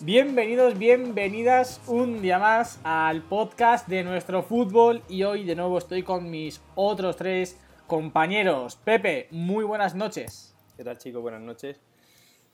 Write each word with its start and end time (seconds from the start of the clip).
Bienvenidos, 0.00 0.78
bienvenidas 0.78 1.80
un 1.88 2.22
día 2.22 2.38
más 2.38 2.78
al 2.84 3.20
podcast 3.22 3.88
de 3.88 4.04
nuestro 4.04 4.44
fútbol 4.44 5.02
y 5.08 5.24
hoy 5.24 5.42
de 5.42 5.56
nuevo 5.56 5.76
estoy 5.76 6.04
con 6.04 6.30
mis 6.30 6.62
otros 6.76 7.16
tres 7.16 7.60
compañeros. 7.88 8.76
Pepe, 8.76 9.26
muy 9.32 9.64
buenas 9.64 9.96
noches. 9.96 10.54
¿Qué 10.76 10.84
tal 10.84 10.98
chicos? 10.98 11.20
Buenas 11.20 11.40
noches. 11.40 11.80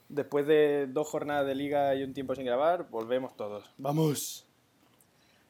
Después 0.09 0.47
de 0.47 0.87
dos 0.89 1.07
jornadas 1.07 1.47
de 1.47 1.55
liga 1.55 1.95
y 1.95 2.03
un 2.03 2.15
tiempo 2.15 2.35
sin 2.35 2.47
grabar, 2.47 2.89
volvemos 2.89 3.37
todos. 3.37 3.71
¡Vamos! 3.77 4.49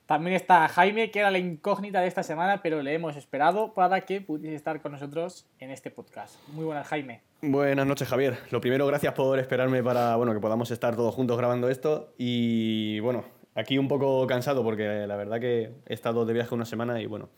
También 0.06 0.34
está 0.34 0.66
Jaime, 0.66 1.12
que 1.12 1.20
era 1.20 1.30
la 1.30 1.38
incógnita 1.38 2.00
de 2.00 2.08
esta 2.08 2.24
semana, 2.24 2.60
pero 2.60 2.82
le 2.82 2.92
hemos 2.92 3.16
esperado 3.16 3.72
para 3.72 4.00
que 4.00 4.20
pudiese 4.20 4.56
estar 4.56 4.82
con 4.82 4.90
nosotros 4.90 5.46
en 5.60 5.70
este 5.70 5.92
podcast. 5.92 6.36
Muy 6.48 6.64
buenas, 6.64 6.88
Jaime. 6.88 7.22
Buenas 7.46 7.86
noches, 7.86 8.08
Javier. 8.08 8.38
Lo 8.50 8.60
primero, 8.62 8.86
gracias 8.86 9.12
por 9.12 9.38
esperarme 9.38 9.82
para 9.82 10.16
bueno, 10.16 10.32
que 10.32 10.40
podamos 10.40 10.70
estar 10.70 10.96
todos 10.96 11.14
juntos 11.14 11.36
grabando 11.36 11.68
esto. 11.68 12.14
Y 12.16 13.00
bueno, 13.00 13.22
aquí 13.54 13.76
un 13.76 13.86
poco 13.86 14.26
cansado 14.26 14.64
porque 14.64 15.06
la 15.06 15.14
verdad 15.16 15.40
que 15.40 15.74
he 15.84 15.92
estado 15.92 16.24
de 16.24 16.32
viaje 16.32 16.54
una 16.54 16.64
semana 16.64 17.02
y 17.02 17.06
bueno, 17.06 17.28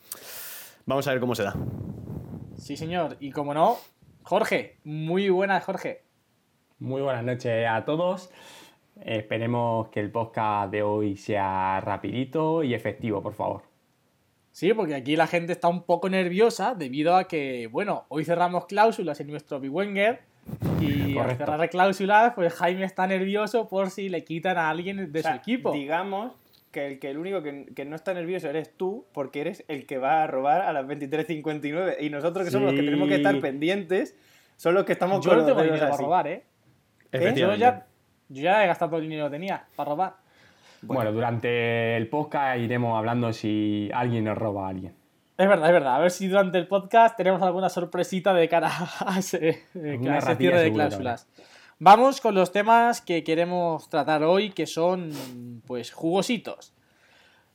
vamos 0.85 1.09
a 1.09 1.11
ver 1.11 1.19
cómo 1.19 1.35
se 1.35 1.43
da. 1.43 1.57
Sí, 2.57 2.77
señor. 2.77 3.17
Y 3.19 3.33
como 3.33 3.53
no, 3.53 3.79
Jorge. 4.23 4.79
Muy 4.85 5.29
buenas, 5.29 5.65
Jorge. 5.65 6.05
Muy 6.79 7.03
buenas 7.03 7.25
noches 7.25 7.67
a 7.69 7.85
todos. 7.85 8.31
Esperemos 9.01 9.89
que 9.89 9.98
el 9.98 10.13
podcast 10.13 10.70
de 10.70 10.85
hoy 10.85 11.17
sea 11.17 11.81
rapidito 11.81 12.63
y 12.63 12.75
efectivo, 12.75 13.25
por 13.25 13.35
favor. 13.35 13.66
Sí, 14.57 14.73
porque 14.73 14.95
aquí 14.95 15.17
la 15.17 15.27
gente 15.27 15.53
está 15.53 15.69
un 15.69 15.83
poco 15.83 16.09
nerviosa 16.09 16.75
debido 16.75 17.15
a 17.15 17.29
que, 17.29 17.69
bueno, 17.71 18.07
hoy 18.09 18.25
cerramos 18.25 18.65
cláusulas 18.65 19.21
en 19.21 19.27
nuestro 19.27 19.59
Wenger 19.59 20.23
y 20.81 21.19
al 21.19 21.37
cerrar 21.37 21.69
cláusulas, 21.69 22.33
pues 22.35 22.55
Jaime 22.55 22.85
está 22.85 23.07
nervioso 23.07 23.69
por 23.69 23.91
si 23.91 24.09
le 24.09 24.25
quitan 24.25 24.57
a 24.57 24.71
alguien 24.71 25.13
de 25.13 25.23
su 25.23 25.29
equipo. 25.29 25.73
Digamos 25.73 26.33
que 26.71 26.87
el, 26.87 26.98
que 26.98 27.11
el 27.11 27.19
único 27.19 27.43
que, 27.43 27.85
no 27.85 27.95
está 27.95 28.15
nervioso 28.15 28.48
eres 28.48 28.73
tú, 28.75 29.05
porque 29.13 29.43
eres 29.43 29.63
el 29.69 29.85
que 29.85 29.98
va 29.98 30.23
a 30.23 30.27
robar 30.27 30.63
a 30.63 30.73
las 30.73 30.87
23.59 30.87 31.97
y 32.01 32.09
nosotros 32.09 32.47
que 32.47 32.51
somos 32.51 32.73
los 32.73 32.81
que 32.81 32.87
tenemos 32.87 33.09
que 33.09 33.17
estar 33.17 33.39
pendientes, 33.39 34.17
son 34.57 34.73
los 34.73 34.85
que 34.87 34.93
estamos 34.93 35.23
Yo 35.23 35.37
no 35.37 35.45
tengo 35.45 35.63
dinero 35.63 35.91
para 35.91 36.03
robar, 36.03 36.29
¿eh? 36.29 36.45
¿Eh? 37.13 37.35
Yo 37.37 37.55
ya 37.57 37.87
yo 38.31 38.43
ya 38.43 38.65
he 38.65 38.67
gastado 38.67 38.93
todo 38.93 39.01
el 39.01 39.07
dinero 39.07 39.27
que 39.27 39.33
tenía 39.33 39.67
para 39.77 39.91
robar. 39.91 40.26
Bueno. 40.87 41.12
durante 41.12 41.97
el 41.97 42.09
podcast 42.09 42.59
iremos 42.61 42.97
hablando 42.97 43.33
si 43.33 43.91
alguien 43.92 44.25
nos 44.25 44.39
roba 44.39 44.67
a 44.67 44.69
alguien. 44.70 44.95
Es 45.39 45.48
verdad, 45.48 45.67
es 45.67 45.73
verdad. 45.73 45.97
A 45.97 45.98
ver 45.98 46.11
si 46.11 46.29
durante 46.29 46.56
el 46.56 46.67
podcast 46.67 47.17
tenemos 47.17 47.42
alguna 47.42 47.69
sorpresita 47.69 48.33
de 48.33 48.48
cara 48.48 48.70
a 49.01 49.19
ese, 49.19 49.64
cierre 49.73 50.62
de 50.62 50.73
cláusulas. 50.73 51.29
Vamos 51.79 52.23
con 52.23 52.34
los 52.34 52.53
temas 52.53 53.03
que 53.03 53.23
queremos 53.23 53.91
tratar 53.91 54.23
hoy, 54.23 54.51
que 54.51 54.67
son, 54.67 55.11
pues, 55.67 55.92
jugositos. 55.92 56.73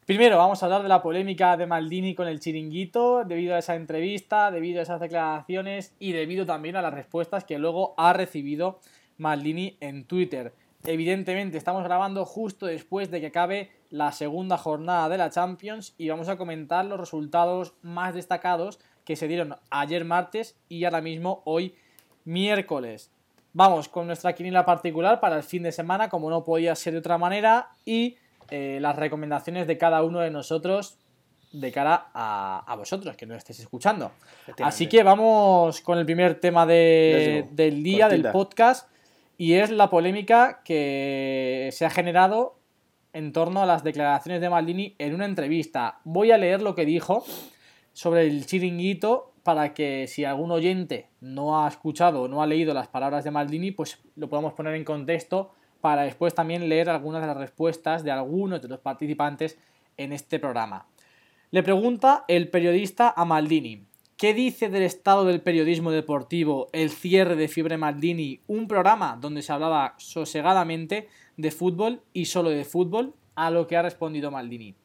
Primero, 0.05 0.37
vamos 0.37 0.61
a 0.61 0.65
hablar 0.67 0.83
de 0.83 0.89
la 0.89 1.01
polémica 1.01 1.57
de 1.57 1.65
Maldini 1.65 2.13
con 2.13 2.27
el 2.27 2.39
chiringuito, 2.39 3.23
debido 3.23 3.55
a 3.55 3.59
esa 3.59 3.75
entrevista, 3.75 4.51
debido 4.51 4.79
a 4.79 4.83
esas 4.83 4.99
declaraciones 4.99 5.95
y 5.97 6.11
debido 6.11 6.45
también 6.45 6.75
a 6.75 6.83
las 6.83 6.93
respuestas 6.93 7.45
que 7.45 7.57
luego 7.57 7.95
ha 7.97 8.13
recibido 8.13 8.79
Maldini 9.17 9.77
en 9.79 10.05
Twitter. 10.05 10.53
Evidentemente 10.83 11.57
estamos 11.57 11.83
grabando 11.83 12.25
justo 12.25 12.65
después 12.65 13.11
de 13.11 13.21
que 13.21 13.27
acabe 13.27 13.71
la 13.89 14.11
segunda 14.11 14.57
jornada 14.57 15.09
de 15.09 15.17
la 15.17 15.29
Champions 15.29 15.93
y 15.97 16.09
vamos 16.09 16.27
a 16.27 16.37
comentar 16.37 16.85
los 16.85 16.99
resultados 16.99 17.73
más 17.83 18.15
destacados 18.15 18.79
que 19.05 19.15
se 19.15 19.27
dieron 19.27 19.55
ayer 19.69 20.05
martes 20.05 20.57
y 20.69 20.83
ahora 20.85 21.01
mismo 21.01 21.41
hoy 21.45 21.75
miércoles. 22.25 23.11
Vamos 23.53 23.89
con 23.89 24.07
nuestra 24.07 24.33
quiniela 24.33 24.65
particular 24.65 25.19
para 25.19 25.37
el 25.37 25.43
fin 25.43 25.63
de 25.63 25.71
semana, 25.71 26.09
como 26.09 26.29
no 26.29 26.43
podía 26.43 26.75
ser 26.75 26.93
de 26.93 26.99
otra 26.99 27.17
manera, 27.17 27.69
y 27.85 28.17
eh, 28.49 28.79
las 28.81 28.95
recomendaciones 28.95 29.67
de 29.67 29.77
cada 29.77 30.03
uno 30.03 30.19
de 30.19 30.31
nosotros 30.31 30.97
de 31.51 31.71
cara 31.71 32.11
a, 32.13 32.75
vosotros 32.77 33.15
que 33.17 33.25
nos 33.25 33.37
estéis 33.37 33.59
escuchando. 33.59 34.11
Así 34.63 34.87
que 34.87 35.03
vamos 35.03 35.81
con 35.81 35.97
el 35.97 36.05
primer 36.05 36.39
tema 36.39 36.65
del 36.65 37.83
día, 37.83 38.07
del 38.07 38.31
podcast, 38.31 38.90
y 39.41 39.55
es 39.55 39.71
la 39.71 39.89
polémica 39.89 40.61
que 40.63 41.69
se 41.71 41.83
ha 41.83 41.89
generado 41.89 42.59
en 43.11 43.33
torno 43.33 43.63
a 43.63 43.65
las 43.65 43.83
declaraciones 43.83 44.39
de 44.39 44.51
Maldini 44.51 44.93
en 44.99 45.15
una 45.15 45.25
entrevista. 45.25 45.99
Voy 46.03 46.29
a 46.29 46.37
leer 46.37 46.61
lo 46.61 46.75
que 46.75 46.85
dijo 46.85 47.25
sobre 47.91 48.27
el 48.27 48.45
chiringuito 48.45 49.33
para 49.41 49.73
que 49.73 50.05
si 50.07 50.25
algún 50.25 50.51
oyente 50.51 51.09
no 51.21 51.59
ha 51.59 51.67
escuchado 51.67 52.21
o 52.21 52.27
no 52.27 52.43
ha 52.43 52.45
leído 52.45 52.75
las 52.75 52.87
palabras 52.87 53.23
de 53.23 53.31
Maldini, 53.31 53.71
pues 53.71 53.97
lo 54.15 54.29
podamos 54.29 54.53
poner 54.53 54.75
en 54.75 54.83
contexto 54.83 55.49
para 55.81 56.03
después 56.03 56.35
también 56.35 56.69
leer 56.69 56.91
algunas 56.91 57.21
de 57.21 57.27
las 57.27 57.37
respuestas 57.37 58.03
de 58.03 58.11
algunos 58.11 58.61
de 58.61 58.67
los 58.67 58.79
participantes 58.79 59.57
en 59.97 60.13
este 60.13 60.37
programa. 60.37 60.85
Le 61.49 61.63
pregunta 61.63 62.25
el 62.27 62.47
periodista 62.49 63.11
a 63.17 63.25
Maldini, 63.25 63.87
¿Qué 64.21 64.35
dice 64.35 64.69
del 64.69 64.83
estado 64.83 65.25
del 65.25 65.41
periodismo 65.41 65.89
deportivo 65.89 66.67
el 66.73 66.91
cierre 66.91 67.35
de 67.35 67.47
Fiebre 67.47 67.79
Maldini, 67.79 68.39
un 68.45 68.67
programa 68.67 69.17
donde 69.19 69.41
se 69.41 69.51
hablaba 69.51 69.95
sosegadamente 69.97 71.07
de 71.37 71.49
fútbol 71.49 72.03
y 72.13 72.25
solo 72.25 72.51
de 72.51 72.63
fútbol? 72.63 73.15
A 73.33 73.49
lo 73.49 73.65
que 73.65 73.77
ha 73.77 73.81
respondido 73.81 74.29
Maldini. 74.29 74.75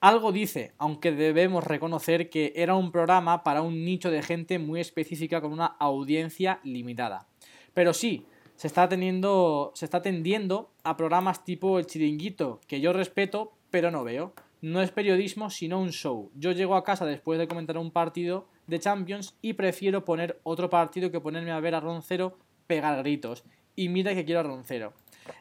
Algo 0.00 0.32
dice, 0.32 0.72
aunque 0.78 1.12
debemos 1.12 1.62
reconocer 1.62 2.28
que 2.28 2.54
era 2.56 2.74
un 2.74 2.90
programa 2.90 3.44
para 3.44 3.62
un 3.62 3.84
nicho 3.84 4.10
de 4.10 4.20
gente 4.20 4.58
muy 4.58 4.80
específica 4.80 5.40
con 5.40 5.52
una 5.52 5.66
audiencia 5.66 6.58
limitada. 6.64 7.28
Pero 7.74 7.94
sí, 7.94 8.26
se 8.56 8.66
está, 8.66 8.88
teniendo, 8.88 9.70
se 9.76 9.84
está 9.84 10.02
tendiendo 10.02 10.72
a 10.82 10.96
programas 10.96 11.44
tipo 11.44 11.78
El 11.78 11.86
Chiringuito, 11.86 12.60
que 12.66 12.80
yo 12.80 12.92
respeto, 12.92 13.52
pero 13.70 13.92
no 13.92 14.02
veo. 14.02 14.32
No 14.60 14.82
es 14.82 14.90
periodismo, 14.90 15.50
sino 15.50 15.80
un 15.80 15.90
show. 15.90 16.32
Yo 16.34 16.50
llego 16.50 16.74
a 16.74 16.82
casa 16.82 17.06
después 17.06 17.38
de 17.38 17.46
comentar 17.46 17.78
un 17.78 17.92
partido 17.92 18.48
de 18.66 18.80
Champions 18.80 19.34
y 19.42 19.54
prefiero 19.54 20.04
poner 20.04 20.40
otro 20.42 20.70
partido 20.70 21.10
que 21.10 21.20
ponerme 21.20 21.50
a 21.50 21.60
ver 21.60 21.74
a 21.74 21.80
Roncero 21.80 22.38
pegar 22.66 22.98
gritos. 23.02 23.44
Y 23.74 23.88
mira 23.88 24.14
que 24.14 24.24
quiero 24.24 24.40
a 24.40 24.44
Roncero. 24.44 24.92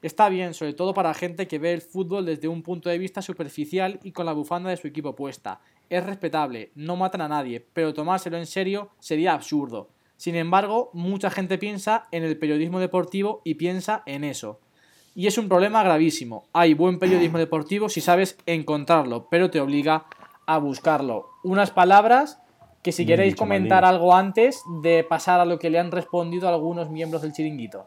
Está 0.02 0.30
bien, 0.30 0.54
sobre 0.54 0.74
todo 0.74 0.94
para 0.94 1.14
gente 1.14 1.48
que 1.48 1.60
ve 1.60 1.74
el 1.74 1.82
fútbol 1.82 2.26
desde 2.26 2.48
un 2.48 2.62
punto 2.62 2.90
de 2.90 2.98
vista 2.98 3.22
superficial 3.22 4.00
y 4.04 4.12
con 4.12 4.26
la 4.26 4.34
bufanda 4.34 4.70
de 4.70 4.78
su 4.78 4.88
equipo 4.88 5.16
puesta. 5.16 5.60
Es 5.90 6.06
respetable, 6.06 6.72
no 6.76 6.96
matan 6.96 7.22
a 7.22 7.28
nadie, 7.28 7.66
pero 7.74 7.94
tomárselo 7.94 8.38
en 8.38 8.46
serio 8.46 8.92
sería 9.00 9.34
absurdo. 9.34 9.90
Sin 10.18 10.36
embargo, 10.36 10.92
mucha 10.94 11.32
gente 11.32 11.58
piensa 11.58 12.08
en 12.12 12.24
el 12.24 12.38
periodismo 12.38 12.80
deportivo 12.80 13.42
y 13.44 13.56
piensa 13.56 14.04
en 14.06 14.24
eso. 14.24 14.60
Y 15.16 15.28
es 15.28 15.38
un 15.38 15.50
problema 15.50 15.84
gravísimo. 15.84 16.46
Hay 16.54 16.74
buen 16.74 17.00
periodismo 17.00 17.38
deportivo 17.38 17.90
si 17.90 18.02
sabes 18.02 18.38
encontrarlo, 18.46 19.28
pero 19.30 19.50
te 19.50 19.60
obliga 19.60 20.06
a 20.46 20.58
buscarlo. 20.58 21.30
Unas 21.44 21.72
palabras 21.72 22.41
que 22.82 22.92
si 22.92 23.06
queréis 23.06 23.36
comentar 23.36 23.86
algo 23.86 24.16
antes 24.16 24.64
de 24.82 25.04
pasar 25.04 25.40
a 25.40 25.46
lo 25.46 25.60
que 25.60 25.70
le 25.70 25.80
han 25.80 25.92
respondido 25.92 26.50
algunos 26.50 26.90
miembros 26.90 27.22
del 27.22 27.34
chiringuito. 27.34 27.86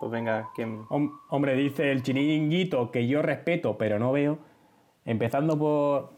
Pues 0.00 0.10
venga, 0.10 0.48
¿quién? 0.54 0.82
Hombre, 1.28 1.54
dice 1.54 1.90
el 1.90 2.02
chiringuito 2.02 2.90
que 2.90 3.06
yo 3.06 3.22
respeto 3.22 3.76
pero 3.78 3.98
no 3.98 4.12
veo, 4.12 4.38
empezando 5.04 5.58
por, 5.58 6.12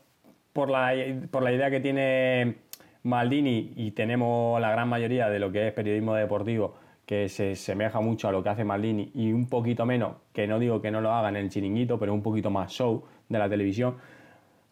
por, 0.53 0.71
la, 0.71 0.93
por 1.31 1.43
la 1.43 1.53
idea 1.53 1.71
que 1.71 1.81
tiene 1.81 2.57
Maldini 3.03 3.73
y 3.77 3.93
tenemos 3.93 4.61
la 4.61 4.71
gran 4.71 4.89
mayoría 4.89 5.29
de 5.29 5.39
lo 5.39 5.53
que 5.53 5.69
es 5.69 5.73
periodismo 5.73 6.15
deportivo 6.15 6.75
que 7.09 7.31
se 7.31 7.57
semeja 7.57 8.01
mucho 8.01 8.29
a 8.29 8.33
lo 8.33 8.43
que 8.43 8.51
hace 8.51 8.65
Maldini 8.65 9.11
y 9.15 9.33
un 9.33 9.49
poquito 9.49 9.87
menos, 9.87 10.17
que 10.35 10.47
no 10.47 10.59
digo 10.59 10.83
que 10.83 10.91
no 10.91 11.01
lo 11.01 11.11
haga 11.11 11.31
en 11.31 11.37
el 11.37 11.49
chiringuito, 11.49 11.99
pero 11.99 12.13
un 12.13 12.23
poquito 12.23 12.51
más 12.51 12.71
show 12.71 13.03
de 13.31 13.39
la 13.39 13.49
televisión 13.49 13.97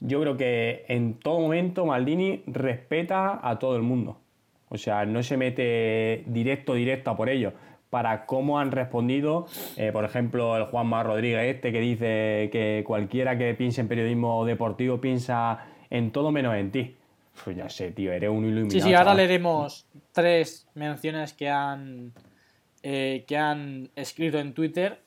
yo 0.01 0.21
creo 0.21 0.37
que 0.37 0.85
en 0.89 1.15
todo 1.15 1.41
momento 1.41 1.87
Maldini 1.87 2.43
respeta 2.47 3.41
a 3.43 3.59
todo 3.59 3.77
el 3.77 3.83
mundo. 3.83 4.21
O 4.69 4.79
sea, 4.79 5.07
no 5.07 5.23
se 5.23 5.37
mete 5.37 6.25
directo, 6.27 6.75
directo 6.75 7.11
a 7.11 7.17
por 7.17 7.29
ellos. 7.29 7.55
Para 7.89 8.27
cómo 8.27 8.59
han 8.59 8.73
respondido, 8.73 9.47
eh, 9.77 9.93
por 9.93 10.05
ejemplo, 10.05 10.57
el 10.57 10.65
Juanma 10.65 11.03
Rodríguez 11.03 11.55
este 11.55 11.73
que 11.73 11.81
dice 11.81 12.49
que 12.51 12.83
cualquiera 12.85 13.39
que 13.39 13.55
piense 13.55 13.81
en 13.81 13.89
periodismo 13.89 14.45
deportivo 14.45 15.01
piensa 15.01 15.67
en 15.89 16.11
todo 16.11 16.33
menos 16.33 16.57
en 16.57 16.73
ti. 16.73 16.97
Pues 17.45 17.57
ya 17.57 17.69
sé, 17.69 17.93
tío, 17.93 18.13
eres 18.13 18.31
un 18.31 18.45
iluminado. 18.45 18.71
Sí, 18.71 18.81
sí, 18.81 18.93
ahora 18.93 19.15
leeremos 19.15 19.87
tres 20.13 20.67
menciones 20.75 21.33
que 21.33 21.49
han, 21.49 22.13
eh, 22.83 23.25
que 23.27 23.37
han 23.37 23.91
escrito 23.95 24.39
en 24.39 24.53
Twitter 24.53 24.99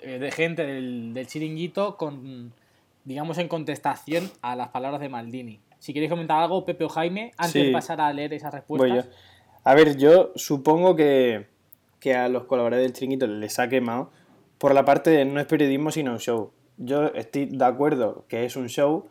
eh, 0.00 0.18
de 0.18 0.30
gente 0.30 0.64
del, 0.64 1.12
del 1.14 1.26
chiringuito 1.26 1.96
con, 1.96 2.52
digamos, 3.04 3.38
en 3.38 3.48
contestación 3.48 4.30
a 4.42 4.56
las 4.56 4.68
palabras 4.68 5.00
de 5.00 5.08
Maldini. 5.08 5.60
Si 5.78 5.92
queréis 5.92 6.10
comentar 6.10 6.42
algo, 6.42 6.64
Pepe 6.64 6.84
o 6.84 6.88
Jaime, 6.88 7.32
antes 7.36 7.66
de 7.66 7.70
pasar 7.70 8.00
a 8.00 8.12
leer 8.12 8.32
esas 8.32 8.52
respuestas. 8.52 9.08
A 9.64 9.74
ver, 9.74 9.96
yo 9.96 10.32
supongo 10.34 10.96
que, 10.96 11.46
que 12.00 12.14
a 12.14 12.28
los 12.28 12.44
colaboradores 12.44 12.86
del 12.86 12.92
chiringuito 12.94 13.26
les 13.26 13.58
ha 13.58 13.68
quemado 13.68 14.10
por 14.58 14.74
la 14.74 14.84
parte 14.84 15.10
de 15.10 15.24
no 15.24 15.40
es 15.40 15.46
periodismo 15.46 15.90
sino 15.90 16.12
un 16.12 16.18
show. 16.18 16.52
Yo 16.76 17.06
estoy 17.08 17.46
de 17.46 17.64
acuerdo 17.64 18.24
que 18.28 18.44
es 18.44 18.56
un 18.56 18.68
show, 18.68 19.08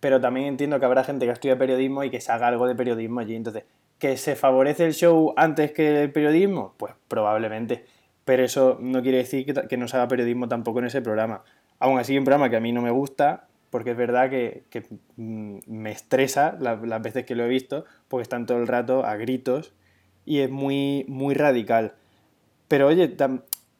pero 0.00 0.20
también 0.20 0.46
entiendo 0.46 0.78
que 0.78 0.84
habrá 0.84 1.04
gente 1.04 1.26
que 1.26 1.32
estudia 1.32 1.56
periodismo 1.56 2.04
y 2.04 2.10
que 2.10 2.20
se 2.20 2.32
haga 2.32 2.48
algo 2.48 2.66
de 2.66 2.74
periodismo 2.74 3.20
allí. 3.20 3.36
Entonces, 3.36 3.64
¿que 3.98 4.16
se 4.16 4.34
favorece 4.34 4.84
el 4.84 4.94
show 4.94 5.32
antes 5.36 5.72
que 5.72 6.02
el 6.02 6.12
periodismo? 6.12 6.74
Pues 6.76 6.94
probablemente. 7.08 7.84
Pero 8.24 8.44
eso 8.44 8.76
no 8.80 9.02
quiere 9.02 9.18
decir 9.18 9.46
que, 9.68 9.76
no 9.76 9.88
se 9.88 9.96
haga 9.96 10.08
periodismo 10.08 10.48
tampoco 10.48 10.80
en 10.80 10.86
ese 10.86 11.02
programa. 11.02 11.44
Aún 11.82 11.98
así, 11.98 12.16
un 12.16 12.22
programa 12.22 12.48
que 12.48 12.54
a 12.54 12.60
mí 12.60 12.70
no 12.70 12.80
me 12.80 12.92
gusta, 12.92 13.48
porque 13.70 13.90
es 13.90 13.96
verdad 13.96 14.30
que, 14.30 14.62
mm, 15.16 15.58
me 15.66 15.90
estresa 15.90 16.56
las, 16.60 16.80
veces 17.02 17.26
que 17.26 17.34
lo 17.34 17.44
he 17.44 17.48
visto, 17.48 17.84
porque 18.06 18.22
están 18.22 18.46
todo 18.46 18.58
el 18.58 18.68
rato 18.68 19.04
a 19.04 19.16
gritos 19.16 19.74
y 20.24 20.38
es 20.38 20.48
muy, 20.48 21.04
muy 21.08 21.34
radical. 21.34 21.94
Pero 22.68 22.86
oye, 22.86 23.08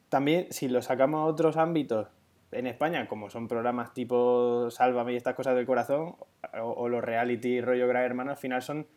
también 0.08 0.48
si 0.50 0.68
lo 0.68 0.82
sacamos 0.82 1.20
a 1.20 1.26
otros 1.26 1.56
ámbitos, 1.56 2.08
en 2.50 2.66
España, 2.66 3.06
como 3.06 3.30
son 3.30 3.46
programas 3.46 3.94
tipo 3.94 4.68
Sálvame 4.68 5.12
y 5.12 5.16
estas 5.16 5.36
cosas 5.36 5.54
del 5.54 5.64
corazón, 5.64 6.16
o, 6.60 6.88
los 6.88 7.04
reality 7.04 7.60
rollo 7.60 7.86
Gran 7.86 8.02
Hermano, 8.02 8.32
al 8.32 8.36
final 8.36 8.62
son 8.62 8.88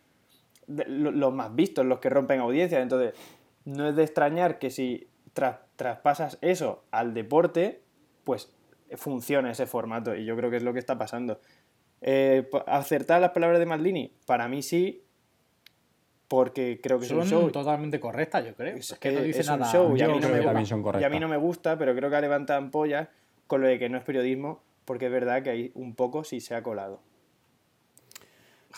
los 0.65 1.31
más 1.31 1.53
vistos, 1.53 1.85
los 1.85 1.99
que 1.99 2.09
rompen 2.09 2.39
audiencias. 2.39 2.81
Entonces, 2.81 3.13
no 3.65 3.87
es 3.87 3.95
de 3.95 4.01
extrañar 4.01 4.57
que 4.57 4.71
si 4.71 5.07
traspasas 5.75 6.39
eso 6.41 6.85
al 6.89 7.13
deporte, 7.13 7.83
pues 8.23 8.51
funcione 8.95 9.51
ese 9.51 9.65
formato. 9.65 10.15
Y 10.15 10.25
yo 10.25 10.35
creo 10.35 10.49
que 10.49 10.57
es 10.57 10.63
lo 10.63 10.73
que 10.73 10.79
está 10.79 10.97
pasando. 10.97 11.39
Eh, 12.01 12.49
¿Acertar 12.67 13.21
las 13.21 13.31
palabras 13.31 13.59
de 13.59 13.65
Maldini? 13.65 14.13
Para 14.25 14.47
mí 14.47 14.61
sí, 14.61 15.03
porque 16.27 16.79
creo 16.81 16.99
que 16.99 17.05
son 17.05 17.19
es 17.19 17.31
un 17.31 17.39
show. 17.39 17.51
totalmente 17.51 17.99
correctas, 17.99 18.45
yo 18.45 18.55
creo. 18.55 18.75
Es 18.75 18.93
que 18.95 19.11
no 19.11 19.21
dice 19.21 19.43
nada. 19.43 19.65
Un 19.65 19.71
show, 19.71 19.97
y 19.97 20.01
a, 20.01 20.07
mí 20.07 20.19
no 20.19 20.29
me, 20.29 21.01
y 21.01 21.03
a 21.03 21.09
mí 21.09 21.19
no 21.19 21.27
me 21.27 21.37
gusta, 21.37 21.77
pero 21.77 21.95
creo 21.95 22.09
que 22.09 22.21
levantado 22.21 22.59
ampollas 22.59 23.09
con 23.47 23.61
lo 23.61 23.67
de 23.67 23.77
que 23.79 23.89
no 23.89 23.97
es 23.97 24.03
periodismo, 24.03 24.61
porque 24.85 25.05
es 25.05 25.11
verdad 25.11 25.43
que 25.43 25.49
hay 25.49 25.71
un 25.75 25.95
poco 25.95 26.23
sí 26.23 26.39
se 26.39 26.55
ha 26.55 26.63
colado. 26.63 27.01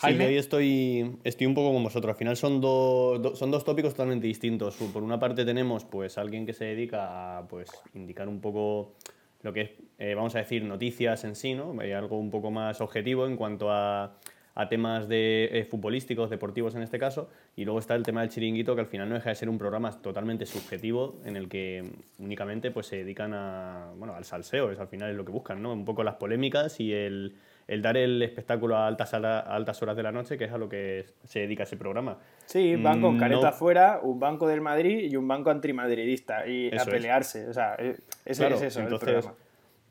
Sí, 0.00 0.16
yo 0.16 0.24
estoy, 0.26 1.18
estoy 1.24 1.46
un 1.48 1.54
poco 1.54 1.72
con 1.72 1.82
vosotros. 1.82 2.10
Al 2.12 2.16
final 2.16 2.36
son, 2.36 2.62
son 2.62 3.50
dos 3.50 3.64
tópicos 3.64 3.94
totalmente 3.94 4.28
distintos. 4.28 4.76
Por 4.76 5.02
una 5.02 5.18
parte 5.18 5.44
tenemos 5.44 5.84
pues 5.84 6.18
alguien 6.18 6.46
que 6.46 6.52
se 6.52 6.66
dedica 6.66 7.38
a 7.38 7.48
pues, 7.48 7.68
indicar 7.94 8.28
un 8.28 8.40
poco 8.40 8.94
lo 9.42 9.52
que 9.52 9.60
es, 9.62 9.70
eh, 9.98 10.14
vamos 10.14 10.34
a 10.34 10.38
decir, 10.38 10.64
noticias 10.64 11.24
en 11.24 11.34
sí, 11.34 11.54
¿no? 11.54 11.74
Algo 11.80 12.18
un 12.18 12.30
poco 12.30 12.50
más 12.50 12.80
objetivo 12.80 13.26
en 13.26 13.36
cuanto 13.36 13.70
a 13.70 14.16
a 14.58 14.68
temas 14.68 15.08
de 15.08 15.48
eh, 15.52 15.64
futbolísticos, 15.64 16.30
deportivos 16.30 16.74
en 16.74 16.82
este 16.82 16.98
caso, 16.98 17.30
y 17.54 17.64
luego 17.64 17.78
está 17.78 17.94
el 17.94 18.02
tema 18.02 18.22
del 18.22 18.30
chiringuito, 18.30 18.74
que 18.74 18.80
al 18.80 18.88
final 18.88 19.08
no 19.08 19.14
deja 19.14 19.30
de 19.30 19.36
ser 19.36 19.48
un 19.48 19.56
programa 19.56 19.92
totalmente 19.92 20.46
subjetivo 20.46 21.14
en 21.24 21.36
el 21.36 21.48
que 21.48 21.84
únicamente 22.18 22.72
pues, 22.72 22.88
se 22.88 22.96
dedican 22.96 23.34
a, 23.34 23.92
bueno, 23.96 24.16
al 24.16 24.24
salseo, 24.24 24.72
es 24.72 24.80
al 24.80 24.88
final 24.88 25.10
es 25.10 25.16
lo 25.16 25.24
que 25.24 25.30
buscan, 25.30 25.62
¿no? 25.62 25.72
Un 25.72 25.84
poco 25.84 26.02
las 26.02 26.16
polémicas 26.16 26.80
y 26.80 26.92
el, 26.92 27.36
el 27.68 27.82
dar 27.82 27.96
el 27.96 28.20
espectáculo 28.20 28.76
a 28.76 28.88
altas, 28.88 29.14
a 29.14 29.38
altas 29.42 29.80
horas 29.80 29.96
de 29.96 30.02
la 30.02 30.10
noche, 30.10 30.36
que 30.36 30.46
es 30.46 30.52
a 30.52 30.58
lo 30.58 30.68
que 30.68 31.06
se 31.22 31.38
dedica 31.38 31.62
ese 31.62 31.76
programa. 31.76 32.18
Sí, 32.44 32.74
van 32.74 33.00
con 33.00 33.14
mm, 33.14 33.20
careta 33.20 33.48
afuera, 33.50 34.00
un 34.02 34.18
banco 34.18 34.48
del 34.48 34.60
Madrid 34.60 35.08
y 35.08 35.14
un 35.14 35.28
banco 35.28 35.50
antimadridista, 35.50 36.48
y 36.48 36.76
a 36.76 36.84
pelearse, 36.84 37.46
o 37.46 37.52
sea, 37.52 37.76
e, 37.78 37.94
ese 38.24 38.48
es 38.48 38.62
eso 38.62 38.80
el 38.80 38.88
programa. 38.88 39.34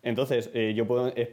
Entonces, 0.04 0.50
eh, 0.54 0.74
yo 0.76 0.86
puedo, 0.86 1.14
es 1.16 1.30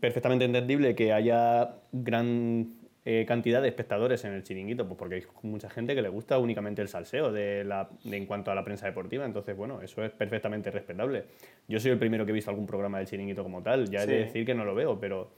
perfectamente 0.00 0.44
entendible 0.44 0.94
que 0.94 1.12
haya 1.12 1.76
gran 1.92 2.80
eh, 3.06 3.24
cantidad 3.26 3.62
de 3.62 3.68
espectadores 3.68 4.24
en 4.24 4.34
el 4.34 4.42
chiringuito, 4.42 4.86
pues 4.86 4.98
porque 4.98 5.14
hay 5.14 5.22
mucha 5.42 5.70
gente 5.70 5.94
que 5.94 6.02
le 6.02 6.10
gusta 6.10 6.38
únicamente 6.38 6.82
el 6.82 6.88
salseo 6.88 7.32
de 7.32 7.64
la, 7.64 7.88
en 8.04 8.26
cuanto 8.26 8.50
a 8.50 8.54
la 8.54 8.62
prensa 8.62 8.86
deportiva, 8.86 9.24
entonces, 9.24 9.56
bueno, 9.56 9.80
eso 9.80 10.04
es 10.04 10.10
perfectamente 10.10 10.70
respetable. 10.70 11.24
Yo 11.66 11.80
soy 11.80 11.92
el 11.92 11.98
primero 11.98 12.26
que 12.26 12.32
he 12.32 12.34
visto 12.34 12.50
algún 12.50 12.66
programa 12.66 12.98
del 12.98 13.06
chiringuito 13.06 13.42
como 13.42 13.62
tal, 13.62 13.88
ya 13.88 14.02
he 14.02 14.06
de 14.06 14.18
decir 14.18 14.44
que 14.44 14.54
no 14.54 14.66
lo 14.66 14.74
veo, 14.74 15.00
pero 15.00 15.30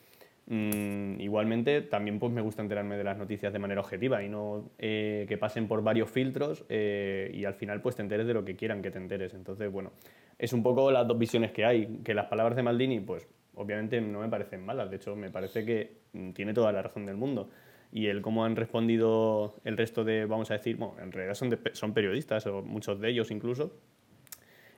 Mm, 0.46 1.20
igualmente, 1.20 1.82
también 1.82 2.18
pues, 2.18 2.32
me 2.32 2.40
gusta 2.40 2.62
enterarme 2.62 2.96
de 2.96 3.04
las 3.04 3.16
noticias 3.16 3.52
de 3.52 3.58
manera 3.58 3.80
objetiva 3.80 4.22
y 4.22 4.28
no 4.28 4.70
eh, 4.78 5.24
que 5.28 5.38
pasen 5.38 5.68
por 5.68 5.82
varios 5.82 6.10
filtros 6.10 6.64
eh, 6.68 7.30
y 7.32 7.44
al 7.44 7.54
final 7.54 7.80
pues 7.80 7.94
te 7.94 8.02
enteres 8.02 8.26
de 8.26 8.34
lo 8.34 8.44
que 8.44 8.56
quieran 8.56 8.82
que 8.82 8.90
te 8.90 8.98
enteres. 8.98 9.34
Entonces, 9.34 9.70
bueno, 9.70 9.92
es 10.38 10.52
un 10.52 10.62
poco 10.62 10.90
las 10.90 11.06
dos 11.06 11.18
visiones 11.18 11.52
que 11.52 11.64
hay. 11.64 12.00
Que 12.04 12.14
las 12.14 12.26
palabras 12.26 12.56
de 12.56 12.62
Maldini, 12.62 13.00
pues 13.00 13.26
obviamente 13.54 14.00
no 14.00 14.20
me 14.20 14.28
parecen 14.28 14.64
malas, 14.64 14.90
de 14.90 14.96
hecho 14.96 15.14
me 15.14 15.30
parece 15.30 15.64
que 15.64 15.98
mm, 16.12 16.30
tiene 16.32 16.54
toda 16.54 16.72
la 16.72 16.82
razón 16.82 17.06
del 17.06 17.16
mundo. 17.16 17.50
Y 17.92 18.06
el 18.06 18.22
cómo 18.22 18.44
han 18.44 18.56
respondido 18.56 19.56
el 19.64 19.76
resto 19.76 20.02
de, 20.02 20.24
vamos 20.24 20.50
a 20.50 20.54
decir, 20.54 20.76
bueno, 20.76 20.94
en 21.00 21.12
realidad 21.12 21.34
son, 21.34 21.58
son 21.72 21.92
periodistas, 21.92 22.46
o 22.46 22.62
muchos 22.62 22.98
de 23.00 23.10
ellos 23.10 23.30
incluso, 23.30 23.74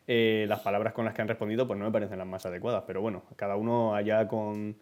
eh, 0.06 0.46
las 0.48 0.60
palabras 0.60 0.92
con 0.92 1.04
las 1.04 1.14
que 1.14 1.22
han 1.22 1.28
respondido 1.28 1.66
pues 1.66 1.78
no 1.78 1.86
me 1.86 1.92
parecen 1.92 2.18
las 2.18 2.26
más 2.26 2.44
adecuadas. 2.44 2.84
Pero 2.86 3.00
bueno, 3.00 3.22
cada 3.36 3.56
uno 3.56 3.94
allá 3.94 4.28
con 4.28 4.76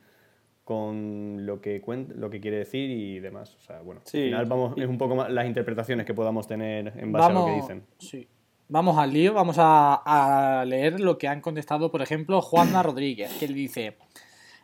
con 0.65 1.45
lo 1.45 1.61
que 1.61 1.83
lo 2.15 2.31
que 2.31 2.41
quiere 2.41 2.59
decir 2.59 2.91
y 2.91 3.19
demás. 3.21 3.57
O 3.57 3.61
sea, 3.61 3.81
bueno, 3.81 4.01
al 4.05 4.11
final 4.11 4.47
vamos, 4.47 4.75
es 4.77 4.87
un 4.87 4.99
poco 4.99 5.17
más 5.17 5.31
las 5.31 5.47
interpretaciones 5.47 6.07
que 6.07 6.15
podamos 6.15 6.47
tener 6.47 6.93
en 6.97 7.13
base 7.13 7.31
a 7.31 7.35
lo 7.35 7.47
que 7.47 7.53
dicen. 7.53 7.83
Sí. 7.99 8.29
Vamos 8.69 8.97
al 8.97 9.13
lío, 9.13 9.35
vamos 9.35 9.57
a, 9.59 10.65
leer 10.67 10.99
lo 10.99 11.19
que 11.19 11.29
han 11.29 11.43
contestado, 11.43 11.91
por 11.91 12.01
ejemplo, 12.01 12.41
Juana 12.41 12.83
Rodríguez, 12.83 13.31
que 13.39 13.45
él 13.45 13.53
dice, 13.53 13.99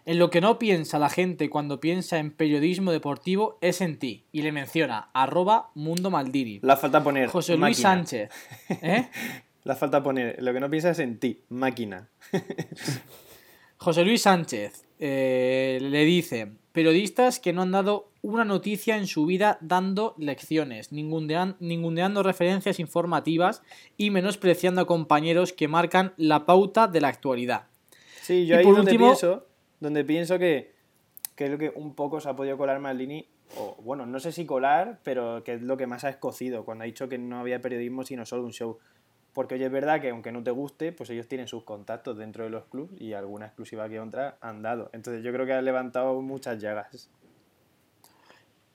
en 0.07 0.19
lo 0.19 0.31
que 0.31 0.41
no 0.41 0.59
piensa 0.59 0.99
la 0.99 1.11
gente 1.11 1.51
cuando 1.51 1.79
piensa 1.79 2.19
en 2.19 2.31
periodismo 2.31 2.91
deportivo 2.91 3.59
es 3.61 3.83
en 3.83 3.99
ti. 3.99 4.25
Y 4.33 4.41
le 4.41 4.53
menciona, 4.53 5.11
arroba 5.13 5.73
Mundo 5.75 6.09
Maldini. 6.11 6.59
La 6.63 6.79
falta 6.79 7.03
poner. 7.05 7.29
José 7.29 7.59
Luis 7.59 7.77
Sánchez. 7.77 8.31
¿eh? 8.81 9.11
La 9.65 9.77
falta 9.77 10.03
poner, 10.03 10.43
lo 10.43 10.55
que 10.55 10.61
no 10.61 10.71
piensa 10.71 10.89
es 10.89 10.99
en 11.01 11.19
ti, 11.19 11.43
máquina. 11.51 12.09
José 13.77 14.05
Luis 14.05 14.23
Sánchez, 14.23 14.88
eh, 14.99 15.79
le 15.81 16.05
dice, 16.05 16.53
periodistas 16.73 17.41
que 17.41 17.53
no 17.53 17.63
han 17.63 17.73
dado 17.73 18.11
una 18.23 18.45
noticia 18.45 18.97
en 18.97 19.07
su 19.07 19.27
vida 19.27 19.59
dando 19.61 20.15
lecciones, 20.19 20.93
ninguneando 20.93 22.23
referencias 22.23 22.81
informativas 22.81 23.63
y 23.97 24.11
menospreciando 24.11 24.81
a 24.81 24.87
compañeros 24.87 25.53
que 25.53 25.69
marcan 25.69 26.15
la 26.17 26.47
pauta 26.47 26.89
de 26.89 27.01
la 27.01 27.09
actualidad. 27.09 27.67
Sí, 28.23 28.47
yo 28.47 28.57
ahí 28.57 28.65
por 28.65 28.77
donde 28.77 28.97
pienso, 28.97 29.47
donde 29.81 30.05
pienso 30.05 30.39
que, 30.39 30.75
que 31.35 31.45
es 31.45 31.51
lo 31.51 31.59
que 31.59 31.73
un 31.75 31.95
poco 31.95 32.21
se 32.21 32.29
ha 32.29 32.37
podido 32.37 32.59
colar 32.59 32.81
Maldini, 32.81 33.27
o 33.57 33.77
bueno, 33.83 34.05
no 34.05 34.21
sé 34.21 34.33
si 34.33 34.45
colar, 34.45 35.01
pero 35.05 35.43
que 35.45 35.55
es 35.55 35.63
lo 35.63 35.77
que 35.77 35.87
más 35.87 36.05
ha 36.05 36.11
escocido, 36.11 36.65
cuando 36.65 36.83
ha 36.83 36.87
dicho 36.87 37.09
que 37.09 37.19
no 37.19 37.39
había 37.39 37.61
periodismo 37.61 38.05
sino 38.05 38.27
solo 38.27 38.45
un 38.45 38.53
show. 38.53 38.79
Porque 39.33 39.55
hoy 39.55 39.63
es 39.63 39.71
verdad 39.71 40.01
que 40.01 40.11
aunque 40.11 40.33
no 40.33 40.43
te 40.43 40.51
guste, 40.51 40.93
pues 40.93 41.11
ellos 41.11 41.29
tienen 41.29 41.49
sus 41.49 41.63
contactos 41.63 42.19
dentro 42.19 42.45
de 42.45 42.51
los 42.51 42.65
clubes 42.65 43.01
y 43.01 43.13
alguna 43.13 43.47
exclusiva 43.47 43.89
que 43.89 44.01
otra 44.01 44.37
han 44.41 44.63
dado. 44.63 44.91
Entonces 44.93 45.23
yo 45.23 45.33
creo 45.33 45.47
que 45.47 45.53
han 45.53 45.65
levantado 45.65 46.21
muchas 46.21 46.61
llagas. 46.61 47.09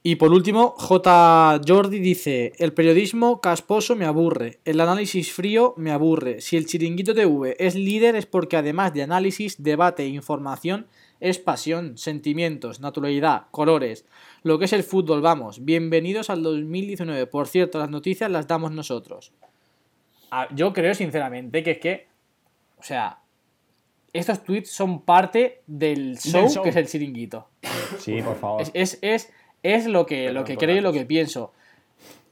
Y 0.05 0.17
por 0.17 0.33
último, 0.33 0.75
J. 0.77 1.61
Jordi 1.65 1.97
dice, 1.99 2.51
el 2.57 2.73
periodismo 2.73 3.39
casposo 3.39 3.95
me 3.95 4.03
aburre, 4.03 4.59
el 4.65 4.81
análisis 4.81 5.31
frío 5.31 5.73
me 5.77 5.91
aburre, 5.91 6.41
si 6.41 6.57
el 6.57 6.65
chiringuito 6.65 7.15
TV 7.15 7.55
es 7.57 7.75
líder 7.75 8.17
es 8.17 8.25
porque 8.25 8.57
además 8.57 8.93
de 8.93 9.03
análisis, 9.03 9.63
debate 9.63 10.03
e 10.03 10.07
información, 10.07 10.87
es 11.21 11.39
pasión, 11.39 11.97
sentimientos, 11.97 12.81
naturalidad, 12.81 13.43
colores, 13.51 14.05
lo 14.43 14.59
que 14.59 14.65
es 14.65 14.73
el 14.73 14.83
fútbol, 14.83 15.21
vamos, 15.21 15.63
bienvenidos 15.63 16.29
al 16.29 16.43
2019, 16.43 17.25
por 17.27 17.47
cierto, 17.47 17.79
las 17.79 17.89
noticias 17.89 18.29
las 18.29 18.45
damos 18.45 18.73
nosotros 18.73 19.31
yo 20.53 20.73
creo 20.73 20.93
sinceramente 20.93 21.63
que 21.63 21.71
es 21.71 21.77
que, 21.79 22.07
o 22.77 22.83
sea, 22.83 23.19
estos 24.13 24.43
tweets 24.43 24.69
son 24.71 25.01
parte 25.01 25.61
del 25.65 26.17
show, 26.17 26.63
que 26.63 26.69
es 26.69 26.75
el 26.75 26.87
chiringuito. 26.87 27.49
Sí, 27.99 28.21
por 28.21 28.35
favor. 28.37 28.63
Es, 28.73 28.99
es, 29.63 29.87
lo 29.87 30.05
que, 30.05 30.31
lo 30.31 30.43
que 30.43 30.57
creo 30.57 30.77
y 30.77 30.81
lo 30.81 30.93
que 30.93 31.05
pienso. 31.05 31.53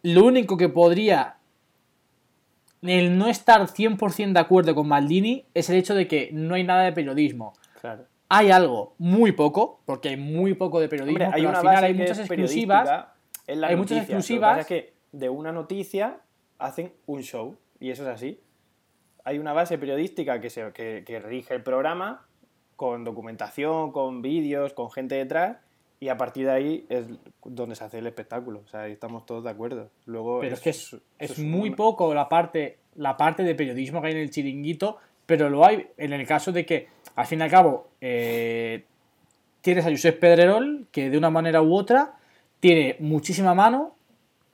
Lo 0.03 0.25
único 0.25 0.57
que 0.57 0.69
podría 0.69 1.37
el 2.81 3.17
no 3.17 3.27
estar 3.27 3.61
100% 3.61 4.33
de 4.33 4.39
acuerdo 4.39 4.73
con 4.73 4.87
Maldini 4.87 5.45
es 5.53 5.69
el 5.69 5.77
hecho 5.77 5.93
de 5.93 6.07
que 6.07 6.29
no 6.33 6.55
hay 6.55 6.63
nada 6.63 6.83
de 6.83 6.91
periodismo. 6.91 7.53
Claro. 7.79 8.05
Hay 8.29 8.49
algo, 8.49 8.95
muy 8.97 9.33
poco, 9.33 9.81
porque 9.85 10.09
hay 10.09 10.17
muy 10.17 10.53
poco 10.53 10.79
de 10.79 10.87
periodismo, 10.87 11.29
hay 11.33 11.45
al 11.45 11.57
final 11.57 11.83
hay 11.83 11.93
muchas 11.93 12.19
exclusivas. 12.19 13.07
hay 13.47 13.75
muchas 13.75 13.97
exclusivas. 13.99 14.65
que 14.65 14.93
de 15.11 15.29
una 15.29 15.51
noticia 15.51 16.21
hacen 16.57 16.93
un 17.05 17.21
show 17.21 17.57
y 17.81 17.89
eso 17.89 18.03
es 18.03 18.09
así. 18.09 18.39
Hay 19.25 19.39
una 19.39 19.53
base 19.53 19.77
periodística 19.77 20.39
que, 20.39 20.49
se, 20.49 20.71
que, 20.71 21.19
rige 21.19 21.55
el 21.55 21.63
programa, 21.63 22.25
con 22.75 23.03
documentación, 23.03 23.91
con 23.91 24.21
vídeos, 24.21 24.73
con 24.73 24.89
gente 24.91 25.15
detrás, 25.15 25.57
y 25.99 26.09
a 26.09 26.17
partir 26.17 26.45
de 26.45 26.51
ahí 26.51 26.85
es 26.89 27.05
donde 27.43 27.75
se 27.75 27.83
hace 27.83 27.97
el 27.97 28.07
espectáculo. 28.07 28.61
O 28.65 28.67
sea, 28.67 28.83
ahí 28.83 28.93
estamos 28.93 29.25
todos 29.25 29.43
de 29.43 29.49
acuerdo. 29.49 29.89
Luego 30.05 30.39
Pero 30.39 30.55
es, 30.55 30.61
que 30.61 30.69
es, 30.69 31.39
muy 31.39 31.71
poco 31.71 32.13
la 32.13 32.29
parte, 32.29 32.77
la 32.95 33.17
parte 33.17 33.43
de 33.43 33.53
periodismo 33.55 34.01
que 34.01 34.07
hay 34.07 34.13
en 34.13 34.19
el 34.19 34.29
chiringuito, 34.29 34.97
pero 35.25 35.49
lo 35.49 35.65
hay 35.65 35.87
en 35.97 36.13
el 36.13 36.25
caso 36.25 36.51
de 36.51 36.65
que, 36.65 36.87
al 37.15 37.25
fin 37.25 37.39
y 37.39 37.43
al 37.43 37.51
cabo, 37.51 37.89
eh, 37.99 38.85
tienes 39.61 39.85
a 39.85 39.89
Josep 39.89 40.19
Pedrerol, 40.19 40.87
que 40.91 41.09
de 41.09 41.17
una 41.17 41.29
manera 41.29 41.61
u 41.61 41.75
otra 41.75 42.15
tiene 42.59 42.95
muchísima 42.99 43.55
mano 43.55 43.95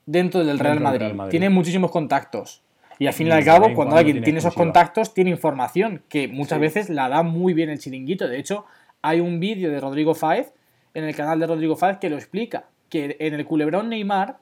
dentro 0.05 0.45
del 0.45 0.59
Real, 0.59 0.79
Madrid. 0.79 1.13
Tiene 1.29 1.49
muchísimos 1.49 1.91
contactos. 1.91 2.63
Y 2.99 3.07
al 3.07 3.13
fin 3.13 3.27
y, 3.27 3.31
al 3.31 3.43
cabo, 3.43 3.73
cuando 3.73 3.95
alguien 3.95 4.23
tiene, 4.23 4.39
esos 4.39 4.55
contactos, 4.55 5.13
tiene 5.13 5.29
información 5.29 6.03
que 6.09 6.27
muchas 6.27 6.59
veces 6.59 6.89
la 6.89 7.09
da 7.09 7.23
muy 7.23 7.53
bien 7.53 7.69
el 7.69 7.79
chiringuito. 7.79 8.27
De 8.27 8.39
hecho, 8.39 8.65
hay 9.01 9.19
un 9.19 9.39
vídeo 9.39 9.71
de 9.71 9.79
Rodrigo 9.79 10.15
Fáez 10.15 10.53
en 10.93 11.03
el 11.03 11.15
canal 11.15 11.39
de 11.39 11.47
Rodrigo 11.47 11.75
Fáez 11.75 11.97
que 11.97 12.09
lo 12.09 12.15
explica. 12.15 12.65
Que 12.89 13.17
en 13.19 13.33
el 13.33 13.45
culebrón 13.45 13.89
Neymar, 13.89 14.37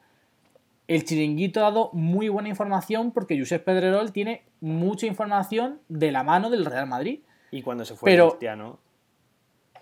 el 0.88 1.04
chiringuito 1.04 1.60
ha 1.60 1.64
dado 1.64 1.90
muy 1.94 2.30
buena 2.30 2.48
información 2.48 3.12
porque 3.12 3.38
Josep 3.38 3.64
Pedrerol 3.64 4.12
tiene 4.12 4.44
mucha 4.62 5.06
información 5.06 5.80
de 5.90 6.12
la 6.12 6.24
mano 6.24 6.50
del 6.50 6.66
Real 6.66 6.88
Madrid. 6.88 7.22
Y 7.52 7.62
cuando 7.62 7.86
se 7.86 7.96
fue 7.96 8.12
Pero, 8.12 8.30
Cristiano. 8.30 8.80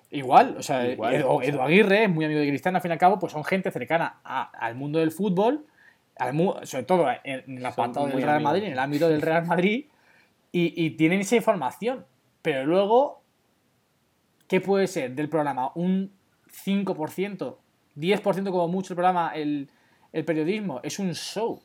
Igual, 0.10 0.58
o 0.60 0.62
sea, 0.62 0.86
Edu, 0.86 1.62
Aguirre 1.62 2.03
es 2.03 2.10
muy 2.10 2.24
amigo 2.24 2.39
de 2.39 2.48
Cristiano, 2.48 2.77
al 2.77 2.84
fin 2.84 2.92
y 2.92 2.94
al 2.94 3.00
cabo, 3.00 3.18
pues 3.18 3.32
son 3.32 3.44
gente 3.44 3.72
cercana 3.72 4.20
al 4.24 4.75
mundo 4.75 5.00
del 5.00 5.12
fútbol, 5.12 5.65
sobre 6.63 6.84
todo 6.84 7.08
en, 7.24 7.62
la 7.62 7.72
pantalla 7.72 8.08
del 8.08 8.22
Real 8.22 8.41
Madrid, 8.41 8.63
en 8.63 8.74
el 8.74 8.79
ámbito 8.79 9.10
del 9.10 9.22
Real 9.22 9.46
Madrid, 9.46 9.86
y, 10.51 10.91
tienen 10.91 11.22
esa 11.22 11.36
información. 11.36 12.05
Pero 12.41 12.65
luego, 12.65 13.24
¿qué 14.48 14.62
puede 14.62 14.88
ser 14.88 15.15
del 15.15 15.29
programa? 15.29 15.72
Un 15.75 16.12
5%, 16.65 17.58
10% 17.96 18.51
como 18.51 18.67
mucho 18.67 18.93
el 18.93 18.96
programa, 18.96 19.32
el, 19.34 19.70
el 20.12 20.25
periodismo, 20.25 20.79
es 20.84 21.00
un 21.00 21.13
show. 21.13 21.62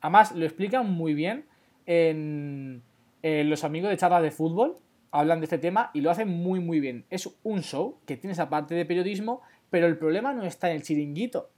Además, 0.00 0.32
lo 0.32 0.44
explican 0.44 0.90
muy 0.90 1.14
bien 1.14 1.46
en, 1.86 2.82
en 3.22 3.50
Los 3.50 3.64
Amigos 3.64 3.90
de 3.90 3.96
Charlas 3.96 4.22
de 4.22 4.30
Fútbol, 4.30 4.76
hablan 5.10 5.40
de 5.40 5.44
este 5.44 5.58
tema 5.58 5.90
y 5.94 6.00
lo 6.00 6.10
hacen 6.10 6.28
muy 6.28 6.60
muy 6.60 6.80
bien. 6.80 7.04
Es 7.10 7.28
un 7.42 7.62
show 7.62 7.98
que 8.06 8.16
tiene 8.16 8.32
esa 8.32 8.48
parte 8.48 8.74
de 8.74 8.84
periodismo, 8.84 9.42
pero 9.70 9.86
el 9.86 9.98
problema 9.98 10.32
no 10.32 10.44
está 10.44 10.70
en 10.70 10.76
el 10.76 10.82
chiringuito. 10.82 11.50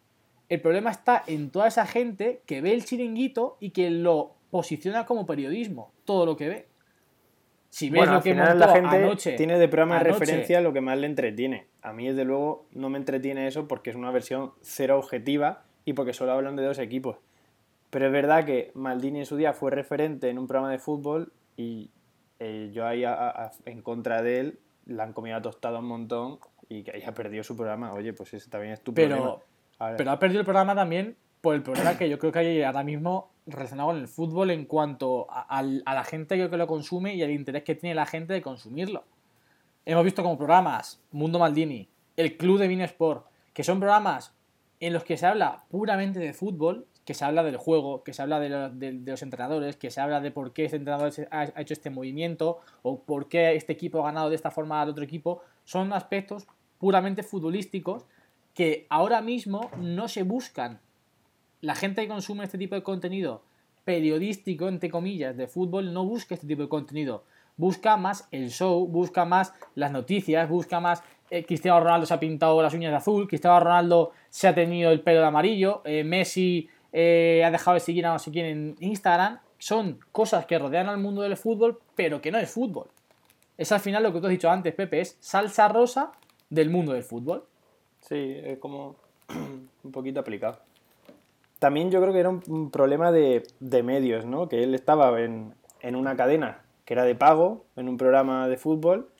El 0.49 0.61
problema 0.61 0.91
está 0.91 1.23
en 1.27 1.51
toda 1.51 1.69
esa 1.69 1.87
gente 1.87 2.43
que 2.47 2.61
ve 2.61 2.73
el 2.73 2.85
chiringuito 2.85 3.57
y 3.61 3.71
que 3.71 3.91
lo 3.91 4.35
posiciona 4.51 5.05
como 5.05 5.27
periodismo, 5.27 5.93
todo 6.05 6.25
lo 6.25 6.37
que 6.37 6.49
ve. 6.49 6.67
Si 7.71 7.91
ves 7.91 8.09
lo 8.09 8.23
que 8.23 8.31
final 8.31 8.59
la 8.59 8.69
gente 8.69 9.37
tiene 9.37 9.59
de 9.59 9.69
programa 9.69 9.99
de 9.99 10.05
referencia 10.05 10.61
lo 10.63 10.73
que 10.73 10.81
más 10.81 10.97
le 10.97 11.07
entretiene. 11.07 11.67
A 11.83 11.93
mí, 11.93 12.09
desde 12.09 12.25
luego, 12.25 12.67
no 12.73 12.89
me 12.89 12.97
entretiene 12.97 13.47
eso 13.47 13.69
porque 13.69 13.91
es 13.91 13.97
una 13.97 14.11
versión 14.11 14.53
cero 14.63 14.99
objetiva 14.99 15.65
y 15.85 15.93
porque 15.93 16.15
solo 16.15 16.33
hablan 16.33 16.57
de 16.57 16.65
dos 16.65 16.79
equipos. 16.79 17.19
Pero 17.91 18.07
es 18.07 18.13
verdad 18.13 18.45
que 18.45 18.71
Maldini 18.75 19.21
en 19.21 19.27
su 19.27 19.37
día 19.37 19.53
fue 19.53 19.71
referente 19.71 20.31
en 20.31 20.39
un 20.39 20.47
programa 20.47 20.71
de 20.71 20.79
fútbol 20.79 21.33
y 21.57 21.91
eh, 22.39 22.71
yo 22.73 22.87
ahí 22.87 23.05
en 23.65 23.83
contra 23.83 24.23
de 24.23 24.41
él 24.41 24.59
la 24.87 25.05
han 25.05 25.13
comido 25.13 25.41
tostado 25.43 25.79
un 25.79 25.87
montón 25.87 26.39
y 26.69 26.83
que 26.83 26.93
haya 26.93 27.13
perdido 27.13 27.45
su 27.45 27.57
programa. 27.57 27.93
Oye, 27.93 28.13
pues 28.13 28.33
ese 28.35 28.49
también 28.49 28.73
es 28.73 28.81
tu 28.81 28.95
pero, 28.95 29.43
Pero 29.79 30.11
ha 30.11 30.19
perdido 30.19 30.41
el 30.41 30.45
programa 30.45 30.75
también 30.75 31.17
por 31.41 31.55
el 31.55 31.63
problema 31.63 31.97
que 31.97 32.09
yo 32.09 32.19
creo 32.19 32.33
que 32.33 32.39
hay 32.41 32.63
ahora 32.63 32.83
mismo 32.83 33.31
relacionado 33.47 33.91
con 33.91 33.99
el 33.99 34.09
fútbol 34.09 34.51
en 34.51 34.65
cuanto 34.65 35.27
a, 35.31 35.63
la 35.63 36.05
gente 36.05 36.51
que 36.51 36.57
lo 36.57 36.67
consume 36.67 37.15
y 37.15 37.23
el 37.23 37.31
interés 37.31 37.63
que 37.63 37.75
tiene 37.75 37.95
la 37.95 38.07
gente 38.07 38.33
de 38.33 38.43
consumirlo. 38.43 39.05
Hemos 39.87 40.05
visto 40.05 40.23
como 40.23 40.37
programas 40.37 41.01
Mundo 41.13 41.39
Maldini, 41.39 41.89
el 42.17 42.37
Club 42.37 42.59
de 42.59 42.85
Sport 42.85 43.27
que 43.55 43.65
son 43.65 43.79
programas 43.79 44.35
en 44.81 44.93
los 44.93 45.05
que 45.05 45.17
se 45.17 45.27
habla 45.27 45.65
puramente 45.71 46.19
de 46.19 46.33
fútbol 46.33 46.87
que 47.09 47.15
se 47.15 47.25
habla 47.25 47.43
del 47.43 47.57
juego, 47.57 48.05
que 48.05 48.13
se 48.13 48.21
habla 48.21 48.39
de, 48.39 48.93
los 48.93 49.23
entrenadores, 49.23 49.77
que 49.77 49.91
se 49.91 49.99
habla 49.99 50.21
de 50.21 50.31
por 50.31 50.53
qué 50.53 50.67
este 50.67 50.77
entrenador 50.77 51.11
ha, 51.31 51.45
hecho 51.59 51.73
este 51.73 51.89
movimiento 51.89 52.59
o 52.83 53.03
por 53.03 53.31
qué 53.31 53.55
este 53.57 53.73
equipo 53.73 54.01
ha 54.03 54.09
ganado 54.09 54.29
de 54.29 54.37
esta 54.37 54.51
forma 54.51 54.83
al 54.83 54.91
otro 54.91 55.05
equipo, 55.05 55.41
son 55.65 55.95
aspectos 55.95 56.47
puramente 56.77 57.23
futbolísticos 57.23 58.05
que 58.59 58.89
ahora 58.91 59.21
mismo 59.21 59.71
no 59.79 60.09
se 60.09 60.25
buscan. 60.25 60.81
La 61.61 61.77
gente 61.77 62.03
que 62.03 62.09
consume 62.09 62.43
este 62.43 62.59
tipo 62.59 62.75
de 62.75 62.83
contenido 62.83 63.45
periodístico, 63.85 64.67
entre 64.67 64.91
comillas, 64.91 65.37
de 65.37 65.47
fútbol, 65.47 65.93
no 65.93 66.05
busca 66.05 66.35
este 66.35 66.49
tipo 66.49 66.63
de 66.63 66.69
contenido. 66.69 67.23
Busca 67.57 67.97
más 67.97 68.27
el 68.33 68.51
show, 68.51 68.85
busca 68.89 69.25
más 69.25 69.55
las 69.77 69.93
noticias, 69.93 70.49
busca 70.49 70.81
más 70.81 71.05
eh, 71.31 71.45
Cristiano 71.45 71.79
Ronaldo 71.79 72.05
se 72.07 72.15
ha 72.15 72.19
pintado 72.19 72.61
las 72.61 72.75
uñas 72.75 72.91
de 72.91 72.97
azul, 72.97 73.29
Cristiano 73.29 73.61
Ronaldo 73.61 74.11
se 74.29 74.49
ha 74.49 74.55
tenido 74.57 74.91
el 74.91 75.03
pelo 75.03 75.21
de 75.21 75.27
amarillo, 75.27 75.83
eh, 75.85 76.03
Messi 76.03 76.69
eh, 76.93 77.45
ha 77.47 77.53
dejado 77.53 77.75
de 77.75 77.81
seguir 77.81 78.07
a 78.07 78.13
no 78.13 78.19
sé 78.19 78.33
quién 78.33 78.47
en 78.47 78.77
Instagram, 78.81 79.39
son 79.59 80.01
cosas 80.11 80.47
que 80.47 80.59
rodean 80.59 80.89
al 80.89 80.99
mundo 80.99 81.23
del 81.23 81.37
fútbol, 81.37 81.79
pero 81.95 82.21
que 82.21 82.33
no 82.33 82.39
es 82.39 82.51
fútbol. 82.51 82.89
Es 83.57 83.71
al 83.71 83.79
final 83.79 84.03
lo 84.03 84.13
que 84.13 84.19
tú 84.19 84.27
has 84.27 84.33
dicho 84.33 84.51
antes, 84.51 84.75
Pepe, 84.75 85.01
es 85.01 85.17
salsa 85.21 85.69
rosa 85.69 86.11
del 86.51 86.71
mundo 86.71 86.93
del 86.95 87.05
fútbol. 87.05 87.48
Sí, 88.09 88.41
es 88.43 88.59
como 88.59 88.97
un 89.85 89.93
poquito 89.93 90.21
aplicado. 90.21 90.59
También 91.59 91.91
yo 91.91 92.01
creo 92.01 92.13
que 92.13 92.21
era 92.21 92.29
un 92.29 92.71
problema 92.71 93.11
de, 93.11 93.43
medios, 93.83 94.25
¿no? 94.25 94.49
Que 94.49 94.63
él 94.63 94.75
estaba 94.75 95.21
en, 95.21 95.55
en 95.81 95.97
una 95.97 96.17
cadena 96.17 96.63
que 96.85 96.95
era 96.95 97.05
de 97.05 97.15
pago, 97.15 97.67
en 97.77 97.89
un 97.89 97.99
programa 97.99 98.49
de 98.49 98.57
fútbol, 98.57 99.11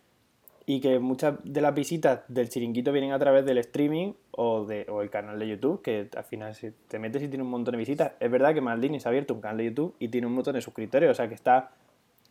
y 0.65 0.81
que 0.81 0.99
muchas 0.99 1.35
de 1.45 1.61
las 1.61 1.75
visitas 1.75 2.21
del 2.29 2.49
chiringuito 2.49 2.93
vienen 2.93 3.13
a 3.13 3.19
través 3.19 3.45
del 3.45 3.59
streaming 3.59 4.13
o, 4.31 4.65
de, 4.65 4.87
o 4.89 5.03
el 5.03 5.11
canal 5.11 5.39
de 5.39 5.49
YouTube, 5.49 5.83
que 5.83 6.09
al 6.15 6.25
final 6.25 6.55
si 6.55 6.71
te 6.89 6.99
metes 6.99 7.23
y 7.23 7.29
tiene 7.29 7.43
un 7.43 7.51
montón 7.51 7.73
de 7.73 7.79
visitas. 7.79 8.13
Es 8.21 8.31
verdad 8.31 8.53
que 8.53 8.61
Maldini 8.61 9.01
se 9.01 9.09
ha 9.09 9.11
abierto 9.11 9.35
un 9.35 9.41
canal 9.41 9.57
de 9.57 9.65
YouTube 9.65 9.95
y 9.99 10.09
tiene 10.09 10.27
un 10.27 10.35
montón 10.35 10.55
de 10.55 10.61
suscriptores, 10.61 11.11
o 11.11 11.15
sea 11.15 11.27
que 11.27 11.35
está 11.35 11.71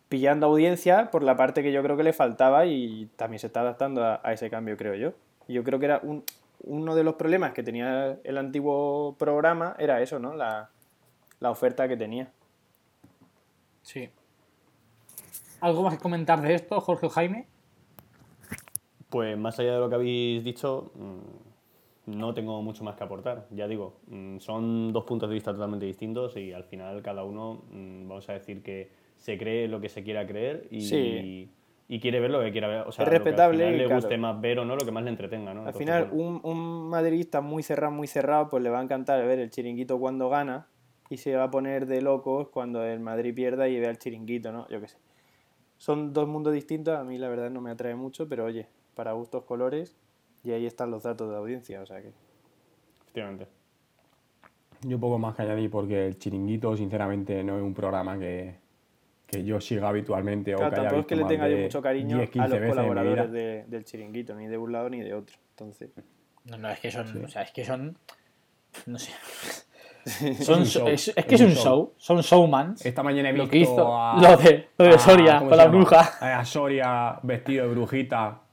pillando 0.08 0.46
audiencia 0.46 1.12
por 1.12 1.24
la 1.24 1.36
parte 1.36 1.64
que 1.64 1.72
yo 1.72 1.82
creo 1.84 1.98
que 1.98 2.04
le 2.04 2.14
faltaba 2.14 2.66
y 2.66 3.10
también 3.16 3.40
se 3.40 3.48
está 3.48 3.62
adaptando 3.62 4.04
a, 4.04 4.34
ese 4.34 4.50
cambio, 4.50 4.78
creo 4.78 4.94
yo. 4.96 5.14
Yo 5.48 5.64
creo 5.64 5.80
que 5.80 5.86
era 5.86 6.00
un, 6.04 6.24
uno 6.62 6.96
de 6.96 7.04
los 7.04 7.16
problemas 7.16 7.54
que 7.54 7.64
tenía 7.64 8.20
el 8.24 8.38
antiguo 8.38 9.16
programa, 9.18 9.76
era 9.80 10.02
eso, 10.02 10.20
¿no? 10.20 10.34
La, 10.34 10.70
la 11.40 11.52
oferta 11.52 11.88
que 11.88 11.98
tenía. 11.98 12.32
Sí. 13.82 14.10
¿Algo 15.62 15.84
más 15.84 15.96
que 15.96 16.02
comentar 16.02 16.42
de 16.42 16.54
esto, 16.54 16.80
Jorge 16.82 17.06
o 17.06 17.10
Jaime? 17.10 17.48
Pues 19.10 19.38
más 19.38 19.58
allá 19.60 19.74
de 19.74 19.80
lo 19.80 19.90
que 19.90 19.96
habéis 19.96 20.44
dicho, 20.44 20.92
mm, 20.96 22.18
no 22.18 22.34
tengo 22.34 22.62
mucho 22.62 22.84
más 22.84 22.96
que 22.96 23.04
aportar. 23.04 23.48
Ya 23.52 23.68
digo, 23.68 23.98
mm, 24.08 24.40
son 24.40 24.94
dos 24.94 25.06
puntos 25.06 25.30
de 25.30 25.36
vista 25.36 25.54
totalmente 25.54 25.86
distintos 25.86 26.36
y 26.38 26.54
al 26.54 26.64
final 26.64 27.02
cada 27.02 27.24
uno, 27.24 27.64
mm, 27.72 28.08
vamos 28.08 28.28
a 28.30 28.34
decir 28.34 28.62
que 28.62 28.92
se 29.18 29.38
cree 29.38 29.68
lo 29.68 29.82
que 29.82 29.90
se 29.90 30.04
quiera 30.04 30.28
creer 30.28 30.68
y, 30.70 31.50
y 31.88 32.00
quiere 32.00 32.20
ver 32.20 32.32
lo 32.32 32.42
que 32.42 32.52
quiera 32.52 32.68
ver. 32.68 32.82
O 32.88 32.92
sea, 32.92 33.06
es 33.06 33.10
respetable. 33.10 33.66
Lo 33.66 33.72
que 33.72 33.78
le 33.78 33.94
guste 33.94 34.18
más 34.18 34.40
ver 34.42 34.60
o 34.60 34.66
no, 34.66 34.76
lo 34.76 34.86
que 34.86 34.92
más 34.92 35.04
le 35.04 35.10
entretenga. 35.10 35.54
¿no? 35.54 35.66
Al 35.66 35.74
final, 35.74 36.10
un, 36.12 36.42
un 36.44 36.90
madridista 36.90 37.42
muy 37.42 37.64
cerrado, 37.64 37.94
muy 37.94 38.08
cerrado, 38.08 38.50
pues 38.50 38.62
le 38.64 38.70
va 38.70 38.80
a 38.80 38.84
encantar 38.84 39.26
ver 39.26 39.40
el 39.40 39.50
chiringuito 39.50 39.98
cuando 40.00 40.30
gana 40.30 40.68
y 41.10 41.18
se 41.18 41.36
va 41.36 41.46
a 41.46 41.52
poner 41.52 41.86
de 41.86 42.02
locos 42.02 42.50
cuando 42.50 42.84
el 42.84 43.00
Madrid 43.00 43.34
pierda 43.34 43.70
y 43.70 43.80
vea 43.80 43.90
el 43.90 43.98
chiringuito, 43.98 44.52
¿no? 44.52 44.68
Yo 44.68 44.82
qué 44.82 44.90
sé. 44.90 44.98
Son 45.78 46.12
dos 46.12 46.28
mundos 46.28 46.54
distintos, 46.54 46.98
a 46.98 47.04
mí 47.04 47.18
la 47.18 47.30
verdad 47.30 47.50
no 47.50 47.62
me 47.62 47.72
atrae 47.72 47.96
mucho, 47.96 48.28
pero 48.28 48.46
oye, 48.46 48.68
para 48.96 49.14
gustos 49.14 49.44
colores 49.46 49.96
y 50.44 50.52
ahí 50.52 50.66
están 50.66 50.92
los 50.92 51.04
datos 51.04 51.30
de 51.30 51.38
audiencia, 51.38 51.82
o 51.82 51.86
sea 51.86 52.02
que... 52.02 52.12
Efectivamente. 53.02 53.48
Yo 54.82 55.00
poco 55.00 55.18
más 55.18 55.36
que 55.36 55.44
añadir 55.44 55.70
porque 55.70 56.08
el 56.08 56.18
chiringuito 56.18 56.76
sinceramente 56.76 57.44
no 57.44 57.58
es 57.58 57.64
un 57.64 57.74
programa 57.74 58.18
que, 58.18 58.56
que 59.28 59.44
yo 59.44 59.60
siga 59.62 59.90
habitualmente 59.90 60.56
o 60.56 60.58
que 60.58 60.64
tampoco 60.64 60.88
haya 60.88 61.00
es 61.00 61.06
que 61.06 61.16
le 61.16 61.26
tenga 61.26 61.50
yo 61.50 61.58
mucho 61.58 61.82
cariño 61.82 62.18
a 62.18 62.48
los 62.48 62.60
colaboradores 62.70 63.70
del 63.70 63.84
chiringuito, 63.84 64.34
ni 64.36 64.48
de 64.48 64.58
un 64.58 64.72
lado 64.72 64.90
ni 64.90 65.02
de 65.02 65.14
otro. 65.14 65.36
Entonces... 65.52 65.90
No, 66.46 66.58
no, 66.58 66.70
es 66.70 66.80
que 66.80 66.92
son, 66.92 67.26
o 67.26 67.28
sea, 67.28 67.42
es 67.42 67.52
que 67.52 67.66
son, 67.66 67.98
no 68.86 68.98
sé, 68.98 69.12
son, 70.42 70.62
es, 70.62 71.14
que 71.28 71.36
es 71.36 71.42
un 71.42 71.52
show. 71.52 71.94
son 71.98 72.22
showmans. 72.22 72.86
Esta 72.86 73.04
mañana 73.04 73.30
he 73.30 73.34
visto 73.34 73.46
lo, 73.46 73.52
que 73.52 73.58
hizo, 73.58 74.02
a, 74.02 74.18
lo 74.22 74.38
de, 74.38 74.70
lo 74.78 74.86
de 74.86 74.98
Soria 74.98 75.40
con 75.40 75.58
la 75.58 75.68
bruja. 75.68 76.00
A 76.22 76.46
Soria 76.46 77.20
vestido 77.22 77.68
de 77.68 77.72
brujita 77.74 78.44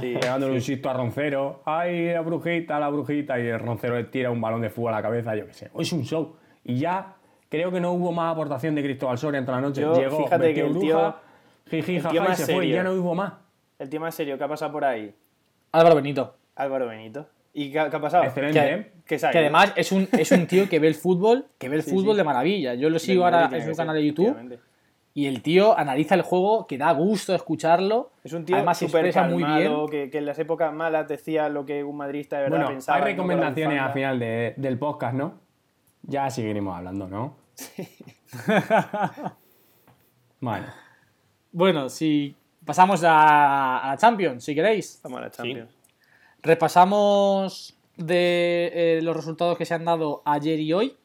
Sí, 0.00 0.16
pegándole 0.20 0.54
un 0.54 0.60
sisto 0.60 0.88
a 0.88 0.92
Roncero. 0.92 1.62
¡Ay, 1.64 2.12
la 2.12 2.20
brujita, 2.20 2.78
la 2.78 2.88
brujita! 2.88 3.38
Y 3.38 3.46
el 3.46 3.58
Roncero 3.58 3.96
le 3.96 4.04
tira 4.04 4.30
un 4.30 4.40
balón 4.40 4.60
de 4.60 4.70
fútbol 4.70 4.94
a 4.94 4.96
la 4.96 5.02
cabeza, 5.02 5.34
yo 5.34 5.46
qué 5.46 5.52
sé. 5.52 5.70
Hoy 5.72 5.82
es 5.82 5.92
un 5.92 6.04
show. 6.04 6.36
Y 6.64 6.78
ya 6.78 7.16
creo 7.48 7.70
que 7.70 7.80
no 7.80 7.92
hubo 7.92 8.12
más 8.12 8.32
aportación 8.32 8.74
de 8.74 8.82
Cristóbal 8.82 9.18
Soria 9.18 9.38
entre 9.38 9.54
la 9.54 9.60
noche. 9.60 9.80
Llegó, 9.80 10.24
fíjate 10.24 10.54
que 10.54 10.60
el 10.60 10.72
bruja, 10.72 11.20
tío, 11.64 11.82
jiji, 11.82 12.00
jaja, 12.00 12.32
y 12.32 12.36
se 12.36 12.54
fue 12.54 12.66
y 12.66 12.70
ya 12.70 12.82
no 12.82 12.92
hubo 12.92 13.14
más. 13.14 13.34
El 13.78 13.90
tío 13.90 14.00
más 14.00 14.14
serio, 14.14 14.38
¿qué 14.38 14.44
ha 14.44 14.48
pasado 14.48 14.72
por 14.72 14.84
ahí? 14.84 15.14
Álvaro 15.72 15.96
Benito. 15.96 16.36
Álvaro 16.54 16.86
Benito. 16.86 17.26
¿Y 17.52 17.70
qué, 17.70 17.80
ha 17.80 17.90
pasado? 17.90 18.24
Excelente, 18.24 18.74
¿eh? 18.74 18.92
que, 19.06 19.16
además 19.16 19.72
es 19.76 19.90
un, 19.90 20.06
es 20.12 20.30
un 20.30 20.46
tío 20.46 20.68
que 20.68 20.78
ve 20.78 20.88
el 20.88 20.94
fútbol, 20.94 21.46
que 21.58 21.70
ve 21.70 21.76
el 21.76 21.82
fútbol 21.82 22.16
de 22.16 22.24
maravilla. 22.24 22.74
Yo 22.74 22.90
lo 22.90 22.98
sigo 22.98 23.24
ahora 23.24 23.48
en 23.50 23.64
su 23.64 23.74
canal 23.74 23.96
de 23.96 24.06
YouTube 24.06 24.58
y 25.16 25.26
el 25.26 25.40
tío 25.40 25.78
analiza 25.78 26.14
el 26.14 26.20
juego 26.20 26.66
que 26.66 26.76
da 26.76 26.92
gusto 26.92 27.34
escucharlo. 27.34 28.12
Es 28.22 28.34
un 28.34 28.44
tío 28.44 28.56
Además, 28.56 28.78
súper 28.78 29.10
muy 29.30 29.42
bien. 29.42 29.72
Que, 29.90 30.10
que, 30.10 30.18
en 30.18 30.26
las 30.26 30.38
épocas 30.38 30.70
malas 30.74 31.08
decía 31.08 31.48
lo 31.48 31.64
que 31.64 31.82
un 31.82 31.96
madridista 31.96 32.36
de 32.36 32.42
verdad 32.42 32.58
bueno, 32.58 32.70
pensaba. 32.72 32.98
Hay 32.98 33.04
recomendaciones 33.04 33.80
al 33.80 33.92
final 33.94 34.18
de, 34.18 34.52
del 34.58 34.78
podcast, 34.78 35.14
¿no? 35.14 35.45
Ya 36.06 36.30
seguiremos 36.30 36.76
hablando, 36.76 37.08
¿no? 37.08 37.36
Sí. 37.54 37.88
bueno. 40.40 40.66
Bueno, 41.52 41.88
si 41.88 42.36
pasamos 42.64 43.02
a, 43.04 43.82
la 43.84 43.96
Champions, 43.98 44.44
si 44.44 44.54
queréis. 44.54 45.00
Vamos 45.02 45.18
a 45.18 45.22
la 45.22 45.30
Champions. 45.30 45.74
Repasamos 46.42 47.76
de 47.96 48.70
eh, 48.74 49.00
los 49.02 49.16
resultados 49.16 49.56
que 49.56 49.64
se 49.64 49.74
han 49.74 49.84
dado 49.84 50.22
ayer 50.24 50.60
y 50.60 50.72
hoy, 50.72 50.96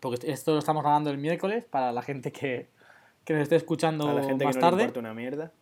porque 0.00 0.30
esto 0.30 0.52
lo 0.52 0.58
estamos 0.58 0.82
grabando 0.82 1.10
el 1.10 1.18
miércoles 1.18 1.64
para 1.64 1.92
la 1.92 2.02
gente 2.02 2.32
que, 2.32 2.70
que 3.24 3.34
nos 3.34 3.42
esté 3.42 3.56
escuchando 3.56 4.06
Para 4.06 4.20
la 4.20 4.26
gente 4.26 4.44
más 4.44 4.56
que 4.56 4.60
no 4.60 4.66
le 4.66 4.70
tarde. 4.70 4.82
importa 4.84 5.00
una 5.00 5.14
mierda. 5.14 5.52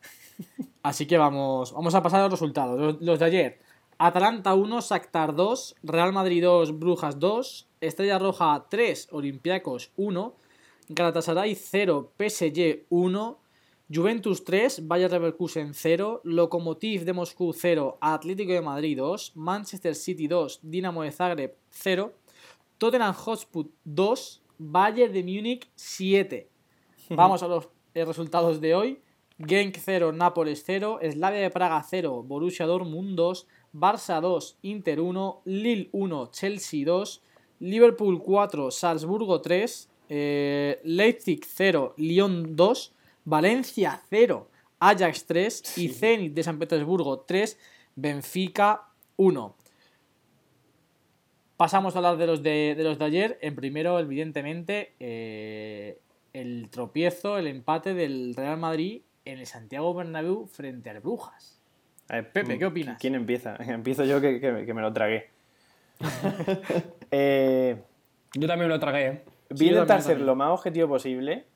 Así 0.82 1.06
que 1.06 1.18
vamos, 1.18 1.72
vamos 1.72 1.94
a 1.94 2.02
pasar 2.02 2.20
a 2.20 2.22
los 2.24 2.32
resultados. 2.32 2.78
Los, 2.78 3.02
los 3.02 3.18
de 3.18 3.24
ayer. 3.24 3.65
Atalanta 3.98 4.54
1, 4.54 4.80
Shakhtar 4.82 5.34
2, 5.34 5.76
Real 5.82 6.12
Madrid 6.12 6.42
2, 6.42 6.78
Brujas 6.78 7.18
2, 7.18 7.66
Estrella 7.80 8.18
Roja 8.18 8.66
3, 8.68 9.08
Olympiacos 9.12 9.90
1, 9.96 10.34
Galatasaray 10.88 11.54
0, 11.54 12.12
PSG 12.16 12.84
1, 12.90 13.38
Juventus 13.88 14.44
3, 14.44 14.86
Bayer 14.86 15.10
Leverkusen 15.10 15.72
0, 15.72 16.20
Lokomotiv 16.24 17.04
de 17.04 17.12
Moscú 17.12 17.52
0, 17.52 17.96
Atlético 18.00 18.52
de 18.52 18.60
Madrid 18.60 18.98
2, 18.98 19.32
Manchester 19.34 19.94
City 19.94 20.28
2, 20.28 20.60
Dinamo 20.62 21.02
de 21.02 21.12
Zagreb 21.12 21.54
0, 21.70 22.12
Tottenham 22.78 23.14
Hotspur 23.14 23.66
2, 23.84 24.42
Bayern 24.58 25.12
de 25.12 25.22
Múnich 25.22 25.70
7. 25.74 26.48
Vamos 27.10 27.42
a 27.42 27.48
los 27.48 27.68
eh, 27.94 28.04
resultados 28.04 28.60
de 28.60 28.74
hoy. 28.74 29.00
Genk 29.38 29.76
0, 29.78 30.12
Nápoles 30.12 30.64
0, 30.64 30.98
Slavia 31.02 31.40
de 31.40 31.50
Praga 31.50 31.82
0, 31.82 32.22
Borussia 32.22 32.66
Dortmund 32.66 33.16
2, 33.16 33.46
Barça 33.78 34.20
2, 34.20 34.58
Inter 34.62 35.00
1, 35.00 35.42
Lille 35.44 35.88
1, 35.92 36.30
Chelsea 36.32 36.84
2, 36.84 37.22
Liverpool 37.60 38.18
4, 38.22 38.70
Salzburgo 38.70 39.40
3, 39.40 39.88
eh, 40.08 40.80
Leipzig 40.84 41.44
0, 41.44 41.94
Lyon 41.98 42.56
2, 42.56 42.94
Valencia 43.24 44.00
0, 44.08 44.48
Ajax 44.78 45.26
3 45.26 45.78
y 45.78 45.88
Zenit 45.88 46.32
de 46.32 46.42
San 46.42 46.58
Petersburgo 46.58 47.20
3, 47.20 47.58
Benfica 47.96 48.88
1. 49.16 49.54
Pasamos 51.56 51.94
a 51.94 51.98
hablar 51.98 52.16
de 52.16 52.26
los 52.26 52.42
de, 52.42 52.74
de 52.76 52.84
los 52.84 52.98
de 52.98 53.04
ayer. 53.04 53.38
En 53.40 53.56
primero, 53.56 53.98
evidentemente, 53.98 54.94
eh, 55.00 55.98
el 56.32 56.68
tropiezo, 56.70 57.38
el 57.38 57.46
empate 57.46 57.94
del 57.94 58.34
Real 58.34 58.58
Madrid 58.58 59.02
en 59.24 59.38
el 59.38 59.46
Santiago 59.46 59.92
Bernabéu 59.92 60.46
frente 60.46 60.90
al 60.90 61.00
Brujas. 61.00 61.55
A 62.08 62.14
ver, 62.16 62.32
Pepe, 62.32 62.54
mm, 62.54 62.58
¿qué 62.58 62.66
opinas? 62.66 62.98
¿Quién 63.00 63.14
empieza? 63.14 63.56
Empiezo 63.60 64.04
yo 64.04 64.20
que, 64.20 64.40
que- 64.40 64.64
que 64.66 64.74
me 64.74 64.82
lo 64.82 64.92
tragué. 64.92 65.30
eh, 67.10 67.82
Yo 68.34 68.46
también 68.46 68.68
lo 68.68 68.78
tragué. 68.78 69.06
¿eh? 69.06 69.24
voy 69.50 69.58
Sí, 69.58 69.68
a 69.68 69.72
intentar 69.72 70.02
ser 70.02 70.20
lo 70.20 70.34
más 70.34 70.50
objetivo 70.50 70.88
posible. 70.88 71.46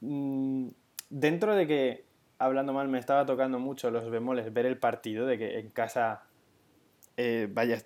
Mm, 0.00 0.68
dentro 1.10 1.54
de 1.54 1.66
que, 1.66 2.04
hablando 2.38 2.72
mal, 2.72 2.88
me 2.88 2.98
estaba 2.98 3.26
tocando 3.26 3.58
mucho 3.58 3.90
los 3.90 4.10
bemoles 4.10 4.52
ver 4.52 4.66
el 4.66 4.78
partido, 4.78 5.26
de 5.26 5.38
que 5.38 5.58
en 5.58 5.70
casa 5.70 6.22
eh, 7.16 7.48
vaya, 7.50 7.78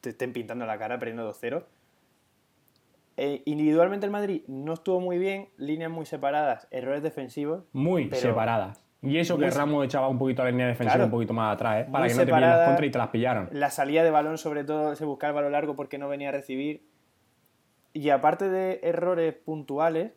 te 0.00 0.10
estén 0.10 0.32
pintando 0.32 0.66
la 0.66 0.78
cara 0.78 0.98
perdiendo 0.98 1.28
2-0. 1.32 1.64
Eh, 3.16 3.42
individualmente 3.46 4.04
el 4.06 4.12
Madrid 4.12 4.42
no 4.48 4.72
estuvo 4.74 4.98
muy 5.00 5.18
bien, 5.18 5.48
líneas 5.56 5.90
muy 5.90 6.04
separadas, 6.04 6.66
errores 6.70 7.02
defensivos. 7.02 7.64
Muy 7.72 8.06
Pero- 8.08 8.20
separadas. 8.22 8.83
Y 9.04 9.18
eso 9.18 9.36
que 9.38 9.50
se- 9.50 9.58
Ramos 9.58 9.84
echaba 9.84 10.08
un 10.08 10.18
poquito 10.18 10.42
la 10.44 10.50
línea 10.50 10.66
defensiva 10.66 10.94
Claro. 10.94 11.04
un 11.06 11.10
poquito 11.10 11.32
más 11.34 11.54
atrás, 11.54 11.82
¿eh? 11.82 11.88
Para 11.90 12.04
Muy 12.04 12.08
que 12.08 12.14
no 12.14 12.20
te 12.20 12.26
pillen 12.26 12.40
las 12.40 12.66
contras 12.68 12.86
y 12.86 12.90
te 12.90 12.98
las 12.98 13.08
pillaron. 13.08 13.48
La 13.52 13.70
salida 13.70 14.02
de 14.04 14.10
balón, 14.10 14.38
sobre 14.38 14.64
todo, 14.64 14.94
se 14.96 15.04
buscaba 15.04 15.30
el 15.30 15.34
balón 15.36 15.52
largo 15.52 15.76
porque 15.76 15.98
no 15.98 16.08
venía 16.08 16.30
a 16.30 16.32
recibir. 16.32 16.86
Y 17.92 18.10
aparte 18.10 18.48
de 18.48 18.80
errores 18.82 19.34
puntuales, 19.34 20.12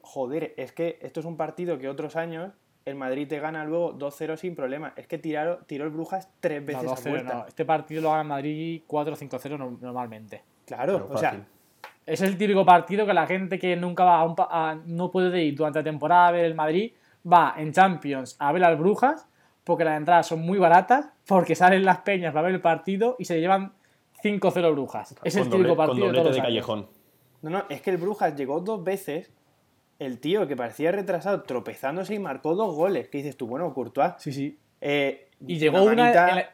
joder, 0.00 0.54
es 0.56 0.72
que 0.72 0.98
esto 1.02 1.20
es 1.20 1.26
un 1.26 1.36
partido 1.36 1.78
que 1.78 1.88
otros 1.88 2.16
años 2.16 2.52
el 2.84 2.94
Madrid 2.96 3.26
te 3.26 3.40
gana 3.40 3.64
luego 3.64 3.92
2-0 3.94 4.36
sin 4.36 4.54
problema. 4.54 4.92
Es 4.96 5.06
que 5.06 5.16
tiraron, 5.18 5.58
tiró 5.66 5.84
el 5.84 5.90
Brujas 5.90 6.30
tres 6.40 6.60
No, 6.60 6.66
veces 6.66 6.84
a 6.84 6.86
2-0 6.94 7.10
puerta. 7.10 7.34
no. 7.34 7.46
Este 7.46 7.64
partido 7.64 8.02
lo 8.02 8.10
gana 8.10 8.22
el 8.22 8.28
Madrid 8.28 8.82
4-5-0 8.86 9.56
no- 9.58 9.78
normalmente. 9.80 10.42
Claro, 10.66 11.08
o 11.10 11.16
sea. 11.18 11.46
Es 12.06 12.20
el 12.20 12.36
típico 12.36 12.66
partido 12.66 13.06
que 13.06 13.14
la 13.14 13.26
gente 13.26 13.58
que 13.58 13.74
nunca 13.76 14.04
va 14.04 14.20
a 14.20 14.24
un 14.24 14.34
pa- 14.34 14.48
a- 14.50 14.74
no 14.86 15.10
puede 15.10 15.42
ir 15.42 15.54
durante 15.54 15.78
la 15.78 15.84
temporada 15.84 16.28
a 16.28 16.32
ver 16.32 16.44
el 16.44 16.54
Madrid 16.54 16.92
va 17.30 17.54
en 17.56 17.72
Champions 17.72 18.36
a 18.38 18.52
ver 18.52 18.64
al 18.64 18.76
Brujas 18.76 19.26
porque 19.64 19.84
las 19.84 19.96
entradas 19.96 20.26
son 20.26 20.40
muy 20.40 20.58
baratas, 20.58 21.08
porque 21.26 21.54
salen 21.54 21.84
las 21.84 21.98
peñas 22.00 22.32
para 22.34 22.46
ver 22.46 22.54
el 22.54 22.60
partido 22.60 23.16
y 23.18 23.24
se 23.24 23.40
llevan 23.40 23.72
5-0 24.22 24.72
Brujas. 24.72 25.14
Es 25.24 25.36
el 25.36 25.42
Con 25.44 25.50
típico 25.52 25.68
doble- 25.70 25.76
con 25.76 25.86
partido 25.86 26.06
de 26.08 26.12
doblete 26.18 26.36
de 26.36 26.42
callejón. 26.42 26.88
no, 27.42 27.50
no, 27.50 27.64
es 27.70 27.80
que 27.80 27.90
el 27.90 27.96
Brujas 27.96 28.36
llegó 28.36 28.60
dos 28.60 28.82
veces. 28.84 29.32
El 30.00 30.18
tío 30.18 30.46
que 30.48 30.56
parecía 30.56 30.90
retrasado 30.92 31.42
tropezándose 31.42 32.14
y 32.14 32.18
marcó 32.18 32.54
dos 32.56 32.74
goles. 32.74 33.08
Que 33.08 33.18
dices 33.18 33.36
tú, 33.36 33.46
bueno, 33.46 33.72
Courtois. 33.72 34.14
Sí, 34.18 34.32
sí. 34.32 34.58
eh, 34.80 35.28
Y 35.46 35.56
llegó 35.58 35.82
una, 35.84 35.94
manita- 36.02 36.28
en 36.30 36.36
la- 36.36 36.50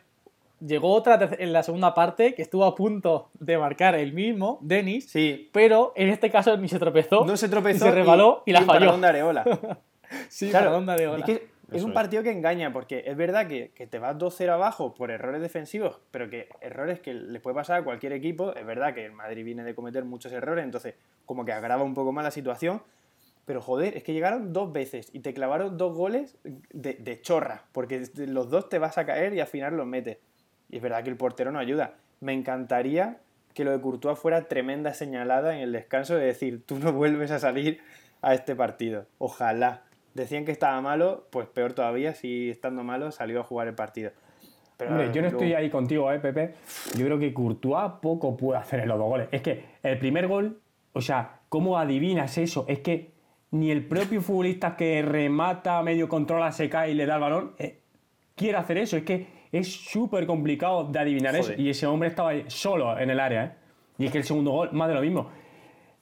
llegó 0.60 0.92
otra 0.92 1.18
en 1.38 1.52
la 1.52 1.62
segunda 1.62 1.94
parte 1.94 2.34
que 2.34 2.42
estuvo 2.42 2.64
a 2.66 2.74
punto 2.74 3.30
de 3.40 3.56
marcar 3.58 3.94
el 3.94 4.12
mismo, 4.12 4.58
Denis, 4.60 5.08
Sí, 5.10 5.48
pero 5.52 5.92
en 5.96 6.10
este 6.10 6.30
caso 6.30 6.56
ni 6.58 6.68
se 6.68 6.78
tropezó, 6.78 7.24
no 7.24 7.36
se 7.36 7.48
tropezó. 7.48 7.86
y 7.86 7.88
se 7.88 7.94
resbaló 7.94 8.42
y, 8.46 8.52
la 8.52 8.60
un 8.60 8.66
falló. 8.66 8.96
de 8.98 9.06
Areola. 9.06 9.44
Sí, 10.28 10.50
Claro, 10.50 10.66
paradón 10.66 10.86
de 10.86 10.92
Areola. 10.92 11.18
Es, 11.18 11.24
que 11.24 11.32
es 11.70 11.76
Eso 11.76 11.84
un 11.84 11.92
es. 11.92 11.94
partido 11.94 12.22
que 12.22 12.30
engaña, 12.30 12.72
porque 12.72 13.04
es 13.06 13.16
verdad 13.16 13.46
que, 13.46 13.70
que 13.74 13.86
te 13.86 13.98
vas 13.98 14.16
2-0 14.16 14.48
abajo 14.50 14.94
por 14.94 15.10
errores 15.10 15.40
defensivos, 15.40 16.00
pero 16.10 16.28
que 16.28 16.48
errores 16.60 17.00
que 17.00 17.14
le 17.14 17.38
puede 17.40 17.54
pasar 17.54 17.80
a 17.80 17.84
cualquier 17.84 18.12
equipo. 18.12 18.54
Es 18.54 18.66
verdad 18.66 18.94
que 18.94 19.06
el 19.06 19.12
Madrid 19.12 19.44
viene 19.44 19.62
de 19.62 19.74
cometer 19.74 20.04
muchos 20.04 20.32
errores, 20.32 20.64
entonces 20.64 20.94
como 21.26 21.44
que 21.44 21.52
agrava 21.52 21.82
un 21.84 21.94
poco 21.94 22.12
más 22.12 22.24
la 22.24 22.30
situación. 22.30 22.82
Pero 23.46 23.60
joder, 23.62 23.96
es 23.96 24.04
que 24.04 24.12
llegaron 24.12 24.52
dos 24.52 24.72
veces 24.72 25.10
y 25.12 25.20
te 25.20 25.32
clavaron 25.34 25.76
dos 25.76 25.96
goles 25.96 26.36
de, 26.44 26.94
de 26.94 27.20
chorra, 27.20 27.64
porque 27.72 28.02
los 28.16 28.50
dos 28.50 28.68
te 28.68 28.78
vas 28.78 28.98
a 28.98 29.06
caer 29.06 29.32
y 29.34 29.40
al 29.40 29.46
final 29.46 29.76
los 29.76 29.86
metes. 29.86 30.18
Y 30.68 30.76
es 30.76 30.82
verdad 30.82 31.02
que 31.02 31.10
el 31.10 31.16
portero 31.16 31.50
no 31.50 31.58
ayuda. 31.58 31.94
Me 32.20 32.32
encantaría 32.32 33.18
que 33.54 33.64
lo 33.64 33.72
de 33.72 33.80
Courtois 33.80 34.18
fuera 34.18 34.46
tremenda 34.46 34.94
señalada 34.94 35.56
en 35.56 35.62
el 35.62 35.72
descanso 35.72 36.14
de 36.14 36.26
decir, 36.26 36.64
tú 36.64 36.78
no 36.78 36.92
vuelves 36.92 37.30
a 37.32 37.40
salir 37.40 37.80
a 38.22 38.34
este 38.34 38.54
partido. 38.54 39.06
Ojalá. 39.18 39.82
Decían 40.14 40.44
que 40.44 40.52
estaba 40.52 40.80
malo, 40.80 41.26
pues 41.30 41.46
peor 41.48 41.72
todavía, 41.72 42.14
si 42.14 42.50
estando 42.50 42.82
malo 42.82 43.10
salió 43.12 43.40
a 43.40 43.44
jugar 43.44 43.68
el 43.68 43.74
partido. 43.74 44.10
Pero 44.76 44.90
Hombre, 44.92 45.06
yo 45.08 45.16
no 45.22 45.28
luego- 45.28 45.36
estoy 45.38 45.54
ahí 45.54 45.70
contigo, 45.70 46.10
¿eh, 46.10 46.18
Pepe? 46.18 46.54
Yo 46.96 47.04
creo 47.06 47.18
que 47.18 47.32
Courtois 47.34 47.92
poco 48.00 48.36
puede 48.36 48.58
hacer 48.58 48.80
en 48.80 48.88
los 48.88 48.98
dos 48.98 49.08
goles. 49.08 49.28
Es 49.30 49.42
que 49.42 49.64
el 49.82 49.98
primer 49.98 50.26
gol, 50.26 50.60
o 50.94 51.00
sea, 51.00 51.40
¿cómo 51.48 51.78
adivinas 51.78 52.38
eso? 52.38 52.64
Es 52.66 52.80
que 52.80 53.12
ni 53.52 53.70
el 53.70 53.84
propio 53.86 54.22
futbolista 54.22 54.76
que 54.76 55.02
remata, 55.02 55.82
medio 55.82 56.08
controla, 56.08 56.50
se 56.52 56.68
cae 56.70 56.92
y 56.92 56.94
le 56.94 57.04
da 57.06 57.16
el 57.16 57.20
balón, 57.20 57.52
eh, 57.58 57.80
quiere 58.34 58.56
hacer 58.58 58.78
eso. 58.78 58.96
Es 58.96 59.02
que 59.04 59.26
es 59.52 59.70
súper 59.72 60.26
complicado 60.26 60.84
de 60.84 60.98
adivinar 60.98 61.34
eso. 61.36 61.52
Y 61.56 61.68
ese 61.70 61.86
hombre 61.86 62.08
estaba 62.08 62.30
ahí 62.30 62.44
solo 62.48 62.98
en 62.98 63.10
el 63.10 63.20
área, 63.20 63.44
¿eh? 63.44 63.52
Y 63.98 64.06
es 64.06 64.12
que 64.12 64.18
el 64.18 64.24
segundo 64.24 64.52
gol, 64.52 64.70
más 64.72 64.88
de 64.88 64.94
lo 64.94 65.02
mismo. 65.02 65.28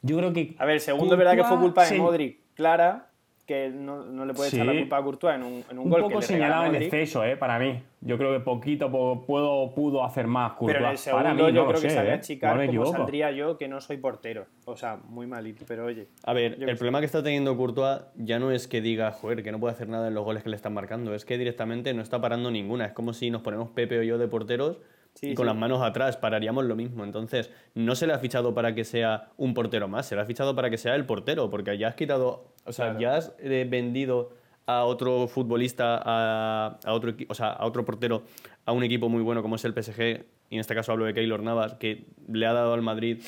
Yo 0.03 0.17
creo 0.19 0.33
que. 0.33 0.55
A 0.59 0.65
ver, 0.65 0.75
el 0.75 0.81
segundo 0.81 1.15
es 1.15 1.19
verdad 1.19 1.35
que 1.35 1.43
fue 1.45 1.59
culpa 1.59 1.83
de 1.83 1.89
se- 1.89 1.99
Modric, 1.99 2.39
clara, 2.55 3.08
que 3.49 3.71
no, 3.71 4.05
no 4.05 4.27
le 4.27 4.35
puede 4.35 4.51
echar 4.51 4.67
la 4.67 4.73
Sí. 4.73 4.79
culpa 4.81 4.99
a 4.99 5.03
Courtois 5.03 5.35
en 5.37 5.43
un, 5.43 5.65
en 5.71 5.79
un, 5.79 5.85
Un 5.87 5.91
gol 5.91 6.03
poco 6.03 6.21
que 6.21 6.27
le 6.27 6.27
regala 6.35 6.57
señalado 6.57 6.67
en 6.67 6.83
exceso, 6.83 7.25
¿eh? 7.25 7.37
Para 7.39 7.59
mí. 7.59 7.83
Yo 8.03 8.17
creo 8.19 8.33
que 8.35 8.41
poquito 8.41 8.91
po- 8.93 9.25
puedo, 9.27 9.75
pudo 9.75 10.05
hacer 10.05 10.27
más 10.27 10.53
Courtois. 10.53 10.75
Pero 10.77 10.85
en 10.85 10.91
el 10.93 10.99
segundo 10.99 11.25
para 11.25 11.35
mí, 11.35 11.41
yo 11.41 11.47
no 11.53 11.53
lo 11.63 11.69
creo 11.69 11.81
que 11.81 11.89
sé, 11.89 11.97
salió 11.97 12.11
¿eh? 12.11 12.15
a 12.15 12.21
chicar 12.21 12.57
me 12.59 12.67
como 12.69 12.87
saldría 12.93 13.31
yo, 13.33 13.57
que 13.57 13.67
no 13.67 13.81
soy 13.81 13.97
portero. 13.97 14.45
O 14.67 14.77
sea, 14.77 14.99
muy 15.09 15.27
malito, 15.27 15.65
pero 15.67 15.87
oye. 15.87 16.09
A 16.25 16.35
ver, 16.35 16.53
el 16.61 16.69
sé. 16.69 16.77
problema 16.77 17.01
que 17.01 17.07
está 17.07 17.23
teniendo 17.23 17.57
Courtois 17.57 18.03
ya 18.17 18.39
no 18.39 18.51
es 18.53 18.69
que 18.69 18.83
diga, 18.83 19.11
joder, 19.13 19.43
que 19.43 19.51
no 19.51 19.59
puede 19.59 19.73
hacer 19.73 19.89
nada 19.89 20.09
en 20.09 20.15
los 20.15 20.25
goles 20.25 20.43
que 20.43 20.51
le 20.51 20.57
están 20.57 20.75
marcando, 20.75 21.15
es 21.15 21.25
que 21.25 21.39
directamente 21.39 21.95
no 21.95 22.03
está 22.03 22.21
parando 22.21 22.51
ninguna. 22.51 22.85
Es 22.85 22.93
como 22.93 23.15
si 23.15 23.31
nos 23.31 23.41
ponemos 23.41 23.71
Pepe 23.71 23.99
o 23.99 24.03
yo 24.03 24.19
de 24.19 24.29
porteros 24.29 24.77
Sí, 25.19 25.31
y 25.31 25.35
con 25.35 25.45
sí. 25.45 25.49
las 25.49 25.57
manos 25.57 25.83
atrás 25.83 26.17
pararíamos 26.17 26.65
lo 26.65 26.77
mismo. 26.77 27.03
Entonces, 27.03 27.51
no 27.75 27.97
se 27.97 28.07
le 28.07 28.13
ha 28.13 28.19
fichado 28.21 28.55
para 28.55 28.73
que 28.73 28.85
sea 28.85 29.31
un 29.37 29.53
portero 29.53 29.89
más, 29.89 30.07
se 30.07 30.15
le 30.15 30.21
ha 30.21 30.25
fichado 30.25 30.55
para 30.55 30.71
que 30.71 30.79
sea 30.79 30.95
el 30.95 31.07
portero, 31.07 31.51
porque 31.51 31.77
ya 31.77 31.89
has 31.89 31.97
quitado, 31.97 32.53
o 32.65 32.73
sea, 32.73 32.97
ya 33.01 33.17
has 33.17 33.35
eh, 33.41 33.67
vendido 33.69 34.31
a 34.67 34.85
otro 34.85 35.27
futbolista, 35.27 36.01
a, 36.05 36.79
a 36.85 36.93
otro, 36.93 37.15
o 37.29 37.35
sea, 37.35 37.49
a 37.49 37.67
otro 37.67 37.85
portero, 37.85 38.23
a 38.65 38.71
un 38.71 38.85
equipo 38.85 39.09
muy 39.09 39.23
bueno 39.23 39.43
como 39.43 39.57
es 39.57 39.65
el 39.65 39.73
PSG, 39.73 40.25
y 40.51 40.55
en 40.55 40.61
este 40.61 40.77
caso 40.77 40.93
hablo 40.93 41.05
de 41.05 41.15
Keylor 41.15 41.43
Navas, 41.43 41.75
que 41.75 42.07
le 42.29 42.47
ha 42.47 42.53
dado 42.53 42.75
al 42.75 42.83
Madrid 42.83 43.21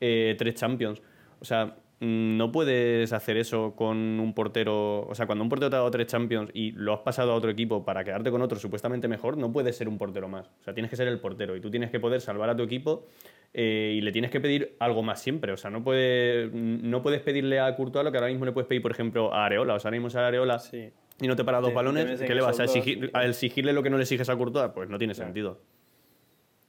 eh, 0.00 0.36
tres 0.38 0.54
Champions. 0.56 1.00
O 1.40 1.46
sea, 1.46 1.76
no 2.00 2.52
puedes 2.52 3.12
hacer 3.12 3.36
eso 3.36 3.74
con 3.74 3.96
un 3.96 4.32
portero. 4.32 5.00
O 5.08 5.14
sea, 5.14 5.26
cuando 5.26 5.42
un 5.42 5.48
portero 5.48 5.68
te 5.70 5.76
ha 5.76 5.78
dado 5.80 5.90
tres 5.90 6.06
Champions 6.06 6.50
y 6.54 6.70
lo 6.72 6.92
has 6.94 7.00
pasado 7.00 7.32
a 7.32 7.34
otro 7.34 7.50
equipo 7.50 7.84
para 7.84 8.04
quedarte 8.04 8.30
con 8.30 8.40
otro 8.42 8.58
supuestamente 8.58 9.08
mejor, 9.08 9.36
no 9.36 9.52
puedes 9.52 9.76
ser 9.76 9.88
un 9.88 9.98
portero 9.98 10.28
más. 10.28 10.46
O 10.60 10.62
sea, 10.62 10.74
tienes 10.74 10.90
que 10.90 10.96
ser 10.96 11.08
el 11.08 11.18
portero 11.18 11.56
y 11.56 11.60
tú 11.60 11.70
tienes 11.70 11.90
que 11.90 11.98
poder 11.98 12.20
salvar 12.20 12.50
a 12.50 12.56
tu 12.56 12.62
equipo 12.62 13.06
eh, 13.52 13.94
y 13.96 14.00
le 14.00 14.12
tienes 14.12 14.30
que 14.30 14.40
pedir 14.40 14.76
algo 14.78 15.02
más 15.02 15.20
siempre. 15.20 15.50
O 15.52 15.56
sea, 15.56 15.70
no, 15.70 15.82
puede, 15.82 16.48
no 16.52 17.02
puedes 17.02 17.20
pedirle 17.20 17.58
a 17.58 17.74
Courtois 17.74 18.04
lo 18.04 18.12
que 18.12 18.18
ahora 18.18 18.28
mismo 18.30 18.44
le 18.44 18.52
puedes 18.52 18.68
pedir, 18.68 18.82
por 18.82 18.92
ejemplo, 18.92 19.34
a 19.34 19.46
Areola. 19.46 19.74
O 19.74 19.78
sea, 19.80 19.88
ahora 19.88 19.96
mismo 19.96 20.08
es 20.08 20.14
a 20.16 20.26
Areola 20.26 20.58
Sí. 20.60 20.90
y 21.20 21.26
no 21.26 21.34
te 21.34 21.42
para 21.44 21.58
dos 21.60 21.70
Te- 21.70 21.74
balones. 21.74 22.20
te 22.20 22.26
¿Qué 22.26 22.34
le 22.34 22.42
vas 22.42 22.60
a 22.60 22.64
exigir? 22.64 23.10
exigirle 23.24 23.72
lo 23.72 23.82
que 23.82 23.90
no 23.90 23.96
le 23.96 24.04
exiges 24.04 24.28
a 24.28 24.36
Courtois? 24.36 24.70
Pues 24.72 24.88
no 24.88 24.98
tiene 24.98 25.14
Claro. 25.14 25.26
sentido. 25.26 25.60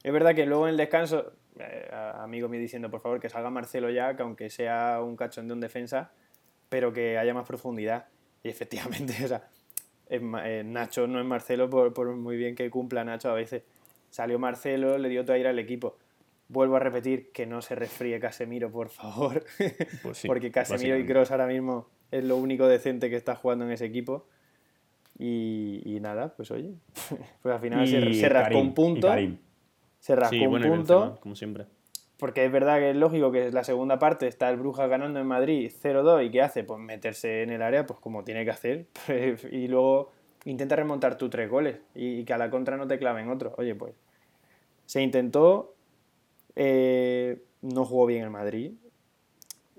Es 0.02 0.12
verdad 0.12 0.34
que 0.34 0.46
luego 0.46 0.64
en 0.66 0.70
el 0.72 0.76
descanso, 0.78 1.32
eh, 1.60 1.88
a- 1.92 2.22
amigo 2.22 2.48
mío 2.48 2.60
diciendo, 2.60 2.90
por 2.90 3.00
favor, 3.00 3.20
que 3.20 3.28
salga 3.28 3.50
Marcelo 3.50 3.90
ya, 3.90 4.16
que 4.16 4.22
aunque 4.22 4.50
sea 4.50 5.00
un 5.02 5.16
cachondeo 5.16 5.54
en 5.54 5.60
defensa, 5.60 6.12
pero 6.68 6.92
que 6.92 7.18
haya 7.18 7.34
más 7.34 7.46
profundidad. 7.46 8.06
Y 8.42 8.48
efectivamente, 8.48 9.14
o 9.24 9.28
sea, 9.28 9.48
eh, 10.08 10.62
Nacho 10.64 11.06
no 11.06 11.20
es 11.20 11.26
Marcelo 11.26 11.70
por, 11.70 11.92
por, 11.92 12.14
muy 12.16 12.36
bien 12.36 12.54
que 12.54 12.68
cumpla 12.70 13.04
Nacho 13.04 13.30
a 13.30 13.34
veces. 13.34 13.62
Salió 14.10 14.38
Marcelo, 14.38 14.98
le 14.98 15.08
dio 15.08 15.24
todo 15.24 15.34
aire 15.34 15.48
al 15.48 15.58
equipo. 15.58 15.96
Vuelvo 16.48 16.76
a 16.76 16.80
repetir 16.80 17.30
que 17.30 17.46
no 17.46 17.62
se 17.62 17.76
resfríe 17.76 18.18
Casemiro, 18.18 18.70
por 18.70 18.88
favor. 18.88 19.44
Pues 20.02 20.22
Porque 20.26 20.50
Casemiro 20.50 20.98
y 20.98 21.06
Cross 21.06 21.30
ahora 21.30 21.46
mismo 21.46 21.86
es 22.10 22.24
lo 22.24 22.36
único 22.36 22.66
decente 22.66 23.08
que 23.08 23.16
está 23.16 23.36
jugando 23.36 23.64
en 23.64 23.70
ese 23.70 23.84
equipo. 23.84 24.26
Y, 25.22 25.98
nada, 26.00 26.34
pues 26.34 26.50
oye, 26.50 26.72
pues 27.42 27.54
al 27.54 27.60
final 27.60 27.86
se, 27.86 28.28
rascó 28.28 28.58
un 28.58 28.74
punto. 28.74 29.14
Se 30.00 30.16
rascó 30.16 30.36
un 30.36 30.62
punto. 30.62 31.18
como 31.20 31.36
siempre. 31.36 31.66
Porque 32.18 32.44
es 32.44 32.52
verdad 32.52 32.78
que 32.78 32.90
es 32.90 32.96
lógico 32.96 33.32
que 33.32 33.50
la 33.50 33.64
segunda 33.64 33.98
parte 33.98 34.26
está 34.26 34.50
el 34.50 34.58
Brujas 34.58 34.90
ganando 34.90 35.20
en 35.20 35.26
Madrid 35.26 35.70
0-2 35.82 36.26
y 36.26 36.30
¿qué 36.30 36.42
hace? 36.42 36.64
Pues 36.64 36.78
meterse 36.78 37.42
en 37.42 37.50
el 37.50 37.62
área 37.62 37.86
pues 37.86 37.98
como 37.98 38.24
tiene 38.24 38.44
que 38.44 38.50
hacer 38.50 38.86
pues, 39.06 39.44
y 39.50 39.68
luego 39.68 40.10
intenta 40.44 40.76
remontar 40.76 41.16
tus 41.16 41.30
tres 41.30 41.48
goles 41.48 41.78
y, 41.94 42.24
que 42.24 42.32
a 42.32 42.38
la 42.38 42.50
contra 42.50 42.76
no 42.76 42.86
te 42.86 42.98
claven 42.98 43.30
otro. 43.30 43.54
Oye, 43.56 43.74
pues 43.74 43.94
se 44.84 45.00
intentó, 45.00 45.74
eh, 46.56 47.42
no 47.62 47.84
jugó 47.84 48.06
bien 48.06 48.24
el 48.24 48.30
Madrid, 48.30 48.72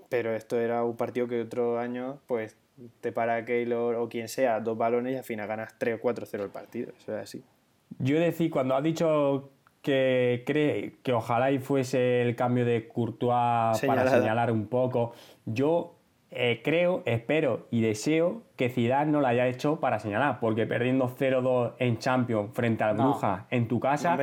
pero 0.08 0.34
esto 0.34 0.58
era 0.58 0.84
un 0.84 0.96
partido 0.96 1.28
que 1.28 1.42
otro 1.42 1.78
año 1.78 2.18
pues 2.26 2.56
te 3.00 3.12
para 3.12 3.44
Keylor 3.44 3.96
o 3.96 4.08
quien 4.08 4.28
sea 4.28 4.60
dos 4.60 4.76
balones 4.76 5.12
y 5.12 5.16
al 5.16 5.24
final 5.24 5.46
ganas 5.46 5.78
3 5.78 6.00
o 6.00 6.02
4-0 6.02 6.42
el 6.42 6.50
partido. 6.50 6.92
Eso 6.98 7.16
es 7.16 7.22
así. 7.22 7.44
Yo 7.98 8.18
decir, 8.18 8.50
cuando 8.50 8.74
has 8.74 8.82
dicho 8.82 9.51
que 9.82 10.44
cree 10.46 10.94
que 11.02 11.12
ojalá 11.12 11.50
y 11.50 11.58
fuese 11.58 12.22
el 12.22 12.36
cambio 12.36 12.64
de 12.64 12.88
Courtois 12.88 13.80
para 13.84 14.08
señalar 14.08 14.50
un 14.52 14.68
poco, 14.68 15.12
yo 15.44 15.96
eh, 16.30 16.62
creo, 16.64 17.02
espero 17.04 17.66
y 17.70 17.82
deseo 17.82 18.42
que 18.56 18.70
Zidane 18.70 19.10
no 19.10 19.20
lo 19.20 19.26
haya 19.26 19.46
hecho 19.48 19.80
para 19.80 19.98
señalar, 19.98 20.38
porque 20.40 20.66
perdiendo 20.66 21.14
0-2 21.14 21.72
en 21.78 21.98
Champions 21.98 22.54
frente 22.54 22.84
al 22.84 22.96
Bruja 22.96 23.46
en 23.50 23.68
tu 23.68 23.80
casa, 23.80 24.16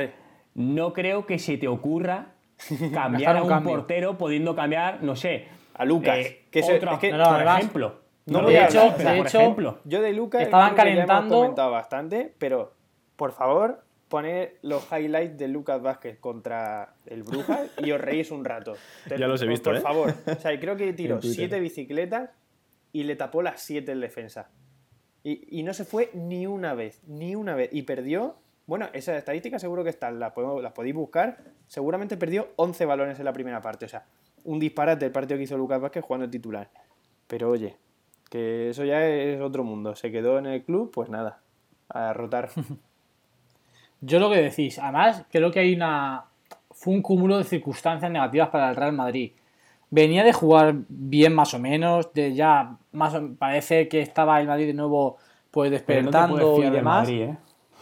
no 0.54 0.92
creo 0.92 1.26
que 1.26 1.38
se 1.38 1.58
te 1.58 1.68
ocurra 1.68 2.32
cambiar 2.92 3.36
a 3.36 3.42
un 3.42 3.62
portero 3.62 4.18
pudiendo 4.18 4.56
cambiar, 4.56 5.02
no 5.02 5.14
sé, 5.14 5.46
a 5.74 5.84
Lucas, 5.84 6.18
eh, 6.18 6.46
que, 6.50 6.60
es 6.60 6.66
que 6.66 7.12
no, 7.12 7.24
por 7.24 7.42
ejemplo. 7.42 8.00
No, 8.26 8.42
de, 8.42 8.64
hecho, 8.64 8.90
de 8.96 9.18
hecho, 9.18 9.80
yo 9.84 10.02
de 10.02 10.12
Lucas 10.12 10.42
estaban 10.42 10.74
calentando. 10.74 11.34
comentado 11.34 11.70
bastante, 11.70 12.34
pero 12.38 12.72
por 13.16 13.32
favor, 13.32 13.82
poner 14.10 14.58
los 14.62 14.86
highlights 14.92 15.38
de 15.38 15.48
Lucas 15.48 15.80
Vázquez 15.80 16.18
contra 16.18 16.96
el 17.06 17.22
Brujas 17.22 17.70
y 17.78 17.92
os 17.92 18.00
reís 18.00 18.30
un 18.30 18.44
rato. 18.44 18.74
ya 19.08 19.26
los 19.26 19.40
he 19.40 19.46
visto, 19.46 19.70
Por 19.70 19.78
¿eh? 19.78 19.80
favor. 19.80 20.14
O 20.26 20.34
sea, 20.34 20.58
creo 20.60 20.76
que 20.76 20.92
tiró 20.92 21.22
siete 21.22 21.58
bicicletas 21.60 22.30
y 22.92 23.04
le 23.04 23.16
tapó 23.16 23.40
las 23.40 23.62
siete 23.62 23.92
en 23.92 24.00
defensa. 24.00 24.50
Y, 25.22 25.62
no 25.62 25.74
se 25.74 25.84
fue 25.84 26.10
ni 26.14 26.46
una 26.46 26.74
vez, 26.74 27.02
ni 27.06 27.34
una 27.34 27.54
vez. 27.54 27.68
Y 27.72 27.82
perdió, 27.82 28.36
bueno, 28.66 28.88
esas 28.94 29.18
estadísticas 29.18 29.60
seguro 29.60 29.84
que 29.84 29.90
están, 29.90 30.18
las, 30.18 30.32
las 30.36 30.72
podéis 30.72 30.94
buscar. 30.94 31.44
Seguramente 31.66 32.16
perdió 32.16 32.48
11 32.56 32.86
balones 32.86 33.18
en 33.18 33.26
la 33.26 33.32
primera 33.32 33.60
parte. 33.60 33.84
O 33.84 33.88
sea, 33.88 34.06
un 34.44 34.58
disparate 34.58 35.04
del 35.04 35.12
partido 35.12 35.36
que 35.36 35.44
hizo 35.44 35.58
Lucas 35.58 35.80
Vázquez 35.80 36.02
jugando 36.02 36.24
el 36.24 36.30
titular. 36.30 36.70
Pero 37.26 37.50
oye, 37.50 37.76
que 38.30 38.70
eso 38.70 38.84
ya 38.84 39.06
es 39.06 39.40
otro 39.42 39.62
mundo. 39.62 39.94
Se 39.94 40.10
quedó 40.10 40.38
en 40.38 40.46
el 40.46 40.64
club, 40.64 40.90
pues 40.90 41.10
nada, 41.10 41.42
a 41.88 42.12
rotar. 42.14 42.48
Yo 44.00 44.18
lo 44.18 44.30
que 44.30 44.36
decís, 44.36 44.78
además 44.78 45.24
creo 45.30 45.50
que 45.50 45.60
hay 45.60 45.74
una... 45.74 46.24
Fue 46.70 46.94
un 46.94 47.02
cúmulo 47.02 47.36
de 47.38 47.44
circunstancias 47.44 48.10
negativas 48.10 48.48
para 48.48 48.70
el 48.70 48.76
Real 48.76 48.92
Madrid. 48.92 49.32
Venía 49.90 50.24
de 50.24 50.32
jugar 50.32 50.74
bien 50.88 51.34
más 51.34 51.52
o 51.52 51.58
menos, 51.58 52.12
de 52.14 52.34
ya 52.34 52.76
más 52.92 53.14
parece 53.38 53.88
que 53.88 54.00
estaba 54.00 54.40
el 54.40 54.46
Madrid 54.46 54.68
de 54.68 54.74
nuevo 54.74 55.18
pues 55.50 55.70
despertando 55.70 56.62
y 56.62 56.70
demás. 56.70 57.08
¿eh? 57.08 57.36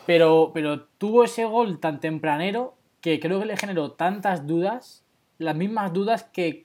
pero, 0.07 0.53
pero 0.55 0.87
tuvo 0.97 1.23
ese 1.23 1.45
gol 1.45 1.81
tan 1.81 2.01
tempranero 2.01 2.75
que 3.03 3.21
creo 3.21 3.41
que 3.41 3.47
le 3.47 3.59
generó 3.59 3.93
tantas 3.93 4.47
dudas, 4.47 5.05
las 5.37 5.55
mismas 5.55 5.93
dudas 5.93 6.25
que 6.25 6.65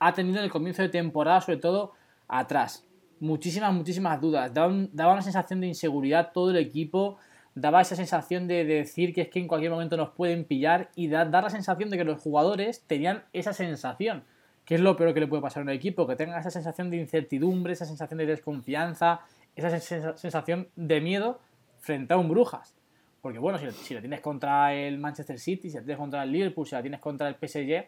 ha 0.00 0.12
tenido 0.14 0.38
en 0.38 0.44
el 0.44 0.50
comienzo 0.50 0.82
de 0.82 0.88
temporada, 0.88 1.40
sobre 1.40 1.58
todo 1.58 1.92
atrás. 2.26 2.84
Muchísimas, 3.20 3.72
muchísimas 3.72 4.20
dudas. 4.20 4.52
Daba, 4.52 4.74
daba 4.92 5.12
una 5.12 5.22
sensación 5.22 5.60
de 5.60 5.68
inseguridad 5.68 6.32
todo 6.32 6.50
el 6.50 6.56
equipo 6.56 7.18
daba 7.54 7.80
esa 7.80 7.96
sensación 7.96 8.48
de, 8.48 8.64
decir 8.64 9.14
que 9.14 9.22
es 9.22 9.28
que 9.28 9.38
en 9.38 9.48
cualquier 9.48 9.70
momento 9.70 9.96
nos 9.96 10.10
pueden 10.10 10.44
pillar 10.44 10.90
y 10.94 11.08
dar 11.08 11.30
la 11.30 11.50
sensación 11.50 11.90
de 11.90 11.98
que 11.98 12.04
los 12.04 12.20
jugadores 12.20 12.82
tenían 12.86 13.24
esa 13.32 13.52
sensación, 13.52 14.24
que 14.64 14.76
es 14.76 14.80
lo 14.80 14.96
peor 14.96 15.14
que 15.14 15.20
le 15.20 15.26
puede 15.26 15.42
pasar 15.42 15.62
a 15.62 15.64
un 15.64 15.70
equipo, 15.70 16.06
que 16.06 16.16
tenga 16.16 16.38
esa 16.38 16.50
sensación 16.50 16.90
de 16.90 16.96
incertidumbre, 16.96 17.72
esa 17.72 17.84
sensación 17.84 18.18
de 18.18 18.26
desconfianza, 18.26 19.20
esa 19.54 19.78
sensación 20.16 20.68
de 20.76 21.00
miedo 21.00 21.40
frente 21.80 22.14
a 22.14 22.16
un 22.16 22.28
Brujas. 22.28 22.74
Porque 23.20 23.38
bueno, 23.38 23.58
si, 23.58 23.70
si 23.70 23.94
lo 23.94 24.00
tienes 24.00 24.20
contra 24.20 24.74
el 24.74 24.98
Manchester 24.98 25.38
City, 25.38 25.70
si 25.70 25.76
lo 25.76 25.84
tienes 25.84 25.98
contra 25.98 26.22
el 26.22 26.32
Liverpool, 26.32 26.66
si 26.66 26.74
lo 26.74 26.80
tienes 26.80 27.00
contra 27.00 27.28
el 27.28 27.34
PSG, 27.34 27.86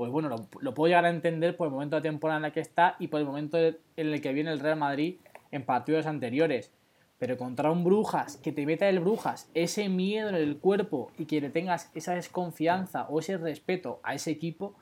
pues 0.00 0.10
bueno, 0.10 0.30
lo, 0.30 0.74
puedo 0.74 0.88
llegar 0.88 1.04
a 1.04 1.10
entender 1.10 1.58
por 1.58 1.66
el 1.66 1.74
momento 1.74 1.96
de 1.96 2.00
temporada 2.00 2.38
en 2.38 2.46
el 2.46 2.52
que 2.52 2.60
está 2.60 2.96
y 2.98 3.08
por 3.08 3.20
el 3.20 3.26
momento 3.26 3.58
en 3.58 3.76
el 3.96 4.22
que 4.22 4.32
viene 4.32 4.50
el 4.50 4.58
Real 4.58 4.78
Madrid 4.78 5.16
en 5.50 5.62
partidos 5.66 6.06
anteriores 6.06 6.72
pero 7.20 7.36
contra 7.36 7.70
un 7.70 7.84
Brujas, 7.84 8.38
que 8.38 8.50
te 8.50 8.64
meta 8.64 8.88
el 8.88 8.98
Brujas 8.98 9.50
ese 9.52 9.90
miedo 9.90 10.30
en 10.30 10.34
el 10.34 10.56
cuerpo 10.56 11.12
y 11.18 11.26
que 11.26 11.42
le 11.42 11.50
tengas 11.50 11.90
esa 11.94 12.14
desconfianza 12.14 13.06
o 13.10 13.20
ese 13.20 13.36
respeto 13.36 14.00
a 14.02 14.14
ese 14.14 14.30
equipo, 14.30 14.74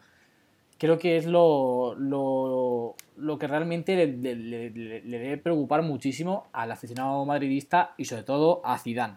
creo 0.78 1.00
que 1.00 1.16
es 1.16 1.26
lo, 1.26 1.96
lo, 1.98 2.94
lo 3.16 3.38
que 3.40 3.48
realmente 3.48 3.96
le, 3.96 4.70
debe 4.70 5.36
preocupar 5.38 5.82
muchísimo 5.82 6.46
al 6.52 6.70
aficionado 6.70 7.24
madridista 7.24 7.94
y 7.96 8.04
sobre 8.04 8.22
todo 8.22 8.60
a 8.64 8.78
Zidane. 8.78 9.16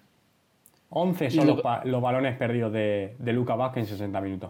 11 0.90 1.30
son 1.30 1.48
los, 1.48 1.62
balones 2.02 2.36
perdidos 2.38 2.74
de, 2.74 3.16
de 3.20 3.34
Luca 3.34 3.54
Vázquez 3.54 3.84
en 3.84 3.90
60 3.90 4.20
minutos. 4.20 4.50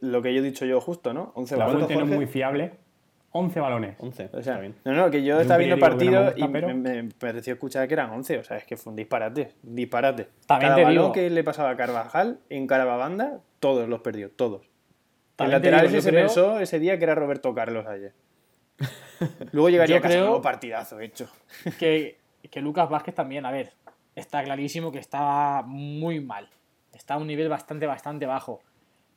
Lo 0.00 0.22
que 0.22 0.32
yo 0.32 0.40
he 0.40 0.44
dicho 0.44 0.64
yo 0.64 0.80
justo, 0.80 1.12
¿no? 1.12 1.32
11 1.34 1.56
La 1.56 1.68
fuente 1.68 1.96
no 1.96 2.04
es 2.04 2.10
muy 2.10 2.26
fiable 2.26 2.85
11 3.38 3.60
balones. 3.60 3.96
11. 3.98 4.30
O 4.32 4.42
sea, 4.42 4.60
no, 4.84 4.92
no, 4.92 5.10
que 5.10 5.22
yo 5.22 5.40
estaba 5.40 5.58
viendo 5.58 5.78
partidos 5.78 6.34
y 6.36 6.48
me, 6.48 7.04
pareció 7.18 7.54
escuchar 7.54 7.86
que 7.86 7.94
eran 7.94 8.10
11. 8.10 8.38
O 8.38 8.44
sea, 8.44 8.56
es 8.56 8.64
que 8.64 8.76
fue 8.76 8.90
un 8.90 8.96
disparate. 8.96 9.52
disparate. 9.62 10.28
También 10.46 10.72
Cada 10.72 10.84
balón 10.84 11.12
que 11.12 11.28
le 11.28 11.44
pasaba 11.44 11.70
a 11.70 11.76
Carvajal 11.76 12.40
en 12.48 12.66
Carababanda, 12.66 13.40
todos 13.60 13.88
los 13.88 14.00
perdió, 14.00 14.30
todos. 14.30 14.68
El 15.38 15.50
lateral 15.50 15.84
ese 15.84 16.00
se 16.00 16.12
pensó 16.12 16.58
ese 16.60 16.78
día 16.78 16.98
que 16.98 17.04
era 17.04 17.14
Roberto 17.14 17.54
Carlos 17.54 17.86
ayer. 17.86 18.14
Luego 19.52 19.68
llegaría 19.68 19.98
a 19.98 20.34
un 20.34 20.42
partidazo 20.42 21.00
hecho. 21.00 21.28
Que, 21.78 22.18
que 22.50 22.60
Lucas 22.60 22.88
Vázquez 22.88 23.14
también, 23.14 23.44
a 23.44 23.50
ver, 23.50 23.72
está 24.14 24.42
clarísimo 24.44 24.92
que 24.92 24.98
está 24.98 25.62
muy 25.66 26.20
mal. 26.20 26.48
Está 26.94 27.14
a 27.14 27.18
un 27.18 27.26
nivel 27.26 27.48
bastante, 27.48 27.86
bastante 27.86 28.24
bajo. 28.24 28.60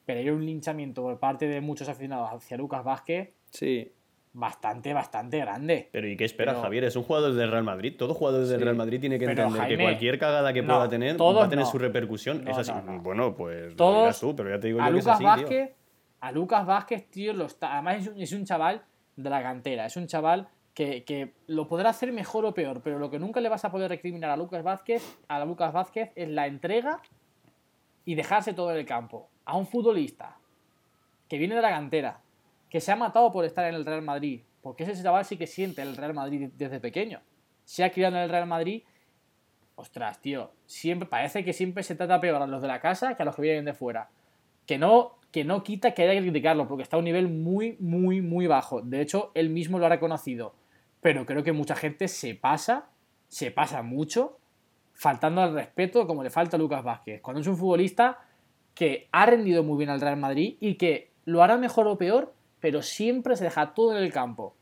Pero 0.06 0.20
hay 0.20 0.30
un 0.30 0.46
linchamiento 0.46 1.04
por 1.04 1.20
parte 1.20 1.48
de 1.48 1.62
muchos 1.62 1.88
aficionados 1.88 2.32
hacia 2.34 2.58
Lucas 2.58 2.84
Vázquez. 2.84 3.30
Sí 3.52 3.94
bastante, 4.34 4.94
bastante 4.94 5.40
grande. 5.40 5.90
Pero 5.92 6.08
¿y 6.08 6.16
qué 6.16 6.26
esperas, 6.26 6.58
Javier? 6.58 6.84
Es 6.84 6.96
un 6.96 7.04
jugador 7.04 7.34
del 7.34 7.52
Real 7.52 7.64
Madrid. 7.64 7.96
Todo 7.98 8.14
jugador 8.14 8.46
del 8.46 8.62
Real 8.62 8.76
Madrid 8.76 9.00
tiene 9.00 9.20
que 9.20 9.26
entender 9.26 9.68
que 9.68 9.78
cualquier 9.78 10.20
cagada 10.20 10.54
que 10.54 10.64
pueda 10.64 10.90
tener 10.90 11.20
va 11.20 11.46
a 11.46 11.50
tener 11.50 11.66
su 11.66 11.78
repercusión. 11.78 12.48
es 12.48 12.58
así. 12.58 12.72
bueno, 13.02 13.36
pues 13.36 13.76
todos, 13.76 14.20
tú, 14.20 14.36
pero 14.36 14.50
ya 14.50 14.60
te 14.60 14.68
digo 14.68 14.82
a 14.82 14.88
yo 14.88 14.94
Lucas 14.94 15.18
que 15.18 15.24
Vázquez, 15.24 15.76
A 16.20 16.32
Lucas 16.32 16.66
Vázquez, 16.66 17.10
tío, 17.10 17.34
lo 17.34 17.46
está, 17.46 17.74
además 17.74 18.10
es 18.18 18.34
un, 18.34 18.46
chaval 18.46 18.84
de 19.16 19.30
la 19.30 19.42
cantera. 19.42 19.86
Es 19.86 19.98
un 19.98 20.08
chaval 20.08 20.48
que, 20.74 21.04
que, 21.04 21.34
lo 21.48 21.68
podrá 21.68 21.90
hacer 21.90 22.12
mejor 22.12 22.46
o 22.46 22.54
peor, 22.54 22.82
pero 22.84 23.00
lo 23.00 23.10
que 23.10 23.20
nunca 23.20 23.42
le 23.42 23.50
vas 23.50 23.66
a 23.66 23.72
poder 23.72 23.90
recriminar 23.90 24.30
a 24.30 24.38
Lucas 24.38 24.64
Vázquez, 24.64 25.20
a 25.28 25.44
Lucas 25.44 25.74
Vázquez 25.74 26.12
es 26.16 26.30
la 26.30 26.48
entrega 26.48 27.02
y 28.06 28.16
dejarse 28.16 28.54
todo 28.54 28.72
en 28.72 28.78
el 28.78 28.86
campo. 28.86 29.30
A 29.46 29.58
un 29.58 29.66
futbolista 29.66 30.38
que 31.28 31.38
viene 31.38 31.56
de 31.56 31.62
la 31.62 31.70
cantera, 31.70 32.22
que 32.70 32.82
se 32.82 32.92
ha 32.92 32.96
matado 32.96 33.32
por 33.32 33.46
estar 33.46 33.66
en 33.66 33.76
el 33.76 33.86
Real 33.86 34.02
Madrid, 34.02 34.42
porque 34.62 34.84
ese 34.84 35.02
chaval 35.02 35.26
sí 35.26 35.38
que 35.38 35.48
siente 35.48 35.82
el 35.82 35.98
Real 35.98 36.14
Madrid 36.14 36.50
desde 36.58 36.80
pequeño. 36.80 37.22
Se 37.66 37.84
ha 37.84 37.92
criado 37.92 38.16
en 38.16 38.24
el 38.24 38.30
Real 38.30 38.48
Madrid. 38.48 38.84
Ostras, 39.76 40.22
tío. 40.22 40.52
Siempre, 40.66 41.08
parece 41.08 41.44
que 41.44 41.54
siempre 41.54 41.84
se 41.84 41.96
trata 41.96 42.20
peor 42.20 42.42
a 42.42 42.48
los 42.48 42.62
de 42.62 42.68
la 42.68 42.80
casa 42.80 43.16
que 43.16 43.24
a 43.24 43.26
los 43.26 43.36
que 43.36 43.42
vienen 43.42 43.66
de 43.66 43.74
fuera. 43.74 44.10
Que 44.66 44.78
no, 44.78 45.18
que 45.32 45.44
no 45.44 45.64
quita 45.64 45.94
que 45.94 46.04
haya 46.04 46.14
que 46.14 46.28
criticarlo, 46.28 46.68
porque 46.68 46.84
está 46.84 46.98
a 46.98 47.00
un 47.00 47.06
nivel 47.06 47.30
muy, 47.30 47.78
muy, 47.80 48.22
muy 48.22 48.48
bajo. 48.48 48.82
De 48.82 49.02
hecho, 49.02 49.32
él 49.34 49.50
mismo 49.50 49.80
lo 49.80 49.86
ha 49.86 49.90
reconocido. 49.90 50.56
Pero 51.02 51.26
creo 51.26 51.44
que 51.44 51.54
mucha 51.54 51.76
gente 51.76 52.08
se 52.08 52.36
pasa, 52.36 52.90
se 53.28 53.52
pasa 53.52 53.82
mucho, 53.82 54.38
faltando 54.94 55.42
al 55.42 55.54
respeto 55.54 56.06
como 56.06 56.24
le 56.24 56.30
falta 56.30 56.58
a 56.58 56.60
Lucas 56.60 56.84
Vázquez. 56.84 57.22
Cuando 57.22 57.42
es 57.42 57.48
un 57.48 57.56
futbolista 57.56 58.20
que 58.76 59.08
ha 59.12 59.26
rendido 59.26 59.64
muy 59.64 59.78
bien 59.78 59.90
al 59.90 60.02
Real 60.02 60.18
Madrid 60.18 60.58
y 60.60 60.76
que 60.76 61.12
lo 61.26 61.42
hará 61.42 61.58
mejor 61.58 61.88
o 61.88 61.98
peor, 61.98 62.34
pero 62.60 62.82
siempre 62.82 63.36
se 63.36 63.46
deja 63.46 63.74
todo 63.74 63.96
en 63.96 64.04
el 64.04 64.12
campo. 64.12 64.56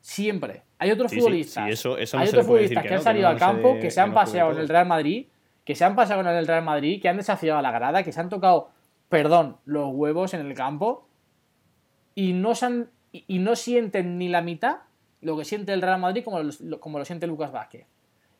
Siempre. 0.00 0.62
Hay 0.78 0.90
otros 0.90 1.12
futbolistas. 1.12 1.64
hay 1.64 2.28
otros 2.28 2.46
futbolistas 2.46 2.84
que, 2.84 2.94
han 2.94 3.02
salido 3.02 3.28
al 3.28 3.38
campo, 3.38 3.78
que 3.80 3.90
se 3.90 4.00
han 4.00 4.12
paseado 4.14 4.52
en 4.52 4.58
el 4.58 4.68
Real 4.68 4.86
Madrid, 4.86 5.26
que 5.64 5.74
se 5.74 5.84
han 5.84 5.96
paseado 5.96 6.20
en 6.20 6.28
el 6.28 6.46
Real 6.46 6.62
Madrid, 6.62 7.00
que 7.00 7.08
han 7.08 7.16
desafiado 7.16 7.58
a 7.58 7.62
la 7.62 7.72
grada, 7.72 8.02
que 8.02 8.12
se 8.12 8.20
han 8.20 8.28
tocado, 8.28 8.70
perdón, 9.08 9.56
los 9.64 9.90
huevos 9.92 10.34
en 10.34 10.46
el 10.46 10.54
campo 10.54 11.08
y 12.14 12.32
no, 12.34 12.54
se 12.54 12.86
y 13.12 13.38
no 13.38 13.56
sienten 13.56 14.18
ni 14.18 14.28
la 14.28 14.42
mitad 14.42 14.78
lo 15.20 15.36
que 15.36 15.44
siente 15.44 15.72
el 15.72 15.82
Real 15.82 16.00
Madrid 16.00 16.22
como 16.22 16.40
lo, 16.40 16.80
como 16.80 16.98
lo 16.98 17.04
siente 17.04 17.26
Lucas 17.26 17.50
Vázquez. 17.50 17.86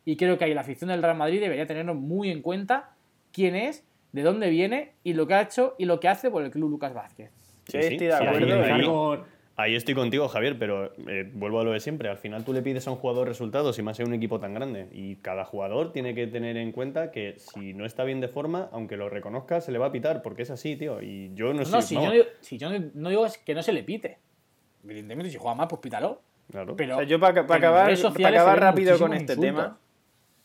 Y 0.05 0.17
creo 0.17 0.39
que 0.39 0.45
ahí 0.45 0.55
la 0.55 0.61
afición 0.61 0.89
del 0.89 1.03
Real 1.03 1.17
Madrid 1.17 1.41
debería 1.41 1.67
tener 1.67 1.85
muy 1.85 2.31
en 2.31 2.43
cuenta 2.43 2.91
quién 3.33 3.57
es, 3.57 3.85
de 4.13 4.23
dónde 4.23 4.51
viene 4.51 4.95
y 5.03 5.15
lo 5.15 5.27
que 5.27 5.35
ha 5.35 5.43
hecho 5.43 5.75
y 5.79 5.85
lo 5.85 5.99
que 5.99 6.09
hace 6.09 6.31
por 6.31 6.45
el 6.45 6.51
club 6.51 6.71
Lucas 6.71 6.95
Vázquez. 6.95 7.33
Sí, 7.69 7.79
estoy 7.79 8.07
de 8.07 8.15
acuerdo. 8.15 9.25
Ahí 9.59 9.75
estoy 9.75 9.95
contigo, 9.95 10.29
Javier, 10.29 10.59
pero 10.59 10.93
eh, 11.09 11.31
vuelvo 11.33 11.61
a 11.61 11.65
lo 11.65 11.73
de 11.73 11.81
siempre. 11.81 12.11
Al 12.11 12.19
final 12.19 12.45
tú 12.45 12.53
le 12.53 12.61
pides 12.61 12.87
a 12.87 12.91
un 12.91 12.99
jugador 12.99 13.27
resultados 13.27 13.79
y 13.79 13.83
más 13.83 13.99
en 14.01 14.09
un 14.09 14.13
equipo 14.13 14.39
tan 14.39 14.53
grande. 14.53 14.89
Y 14.93 15.17
cada 15.17 15.47
jugador 15.47 15.93
tiene 15.93 16.15
que 16.15 16.27
tener 16.27 16.59
en 16.59 16.73
cuenta 16.73 17.11
que 17.11 17.37
si 17.39 17.73
no 17.73 17.87
está 17.87 18.05
bien 18.05 18.21
de 18.21 18.29
forma, 18.29 18.69
aunque 18.71 18.99
lo 18.99 19.09
reconozca, 19.09 19.63
se 19.63 19.73
le 19.73 19.79
va 19.79 19.87
a 19.87 19.93
pitar, 19.93 20.21
porque 20.21 20.43
es 20.43 20.51
así, 20.51 20.77
tío. 20.77 21.01
Y 21.01 21.33
yo 21.33 21.55
no, 21.55 21.65
sé. 21.65 21.73
No, 21.73 21.81
si, 21.81 21.95
Yo, 21.95 22.03
no, 22.03 22.25
si 22.43 22.59
yo 22.59 22.69
no 22.69 23.09
digo 23.09 23.27
que 23.47 23.55
no 23.55 23.63
se 23.63 23.73
le 23.73 23.83
pite. 23.83 24.19
Evidentemente, 24.85 25.31
si 25.31 25.39
juega 25.39 25.55
mal, 25.55 25.69
pues 25.69 25.81
pítalo. 25.81 26.21
Claro. 26.51 26.77
Pero 26.77 27.03
yo 27.03 27.19
para, 27.19 27.41
acabar, 27.41 27.97
para 28.15 28.29
acabar 28.29 28.61
rápido 28.61 28.99
con 28.99 29.15
este 29.15 29.37
tema, 29.37 29.79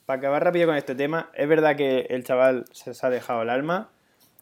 para 0.05 0.19
acabar 0.19 0.43
rápido 0.43 0.67
con 0.67 0.75
este 0.75 0.95
tema, 0.95 1.29
es 1.36 1.47
verdad 1.47 1.75
que 1.75 2.07
el 2.10 2.23
chaval 2.23 2.65
se, 2.71 2.93
ha 3.05 3.10
dejado 3.10 3.43
el 3.43 3.49
alma, 3.49 3.89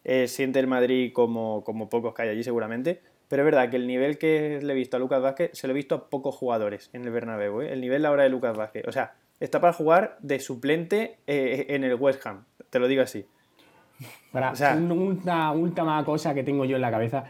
eh, 0.04 0.28
siente 0.28 0.60
el 0.60 0.68
Madrid 0.68 1.12
como, 1.14 1.64
como 1.64 1.90
pocos 1.90 2.14
que 2.14 2.24
hay 2.24 2.30
allí 2.30 2.44
seguramente, 2.44 3.02
pero 3.30 3.44
es 3.44 3.46
verdad 3.46 3.70
que 3.70 3.78
el 3.78 3.88
nivel 3.88 4.18
que 4.18 4.60
le 4.62 4.74
he 4.74 4.76
visto 4.76 4.98
a 4.98 5.00
Lucas 5.00 5.22
Vázquez 5.22 5.52
se 5.54 5.68
lo 5.68 5.72
he 5.72 5.76
visto 5.76 5.96
a 5.96 6.10
pocos 6.10 6.36
jugadores 6.36 6.90
en 6.94 7.04
el 7.04 7.12
Bernabéu. 7.12 7.62
¿eh? 7.62 7.72
El 7.72 7.80
nivel 7.80 8.06
ahora 8.06 8.24
de 8.24 8.30
Lucas 8.30 8.58
Vázquez. 8.58 8.88
O 8.88 8.92
sea, 8.92 9.14
está 9.40 9.62
para 9.62 9.74
jugar 9.74 10.18
de 10.22 10.40
suplente 10.40 11.20
eh, 11.28 11.68
en 11.70 11.84
el 11.84 11.94
West 11.96 12.26
Ham. 12.26 12.46
Te 12.70 12.80
lo 12.80 12.88
digo 12.88 13.04
así. 13.04 13.26
Para, 14.32 14.54
una 14.76 15.52
última 15.52 16.04
cosa 16.06 16.34
que 16.34 16.44
tengo 16.44 16.66
yo 16.66 16.78
en 16.78 16.82
la 16.82 16.90
cabeza. 16.90 17.26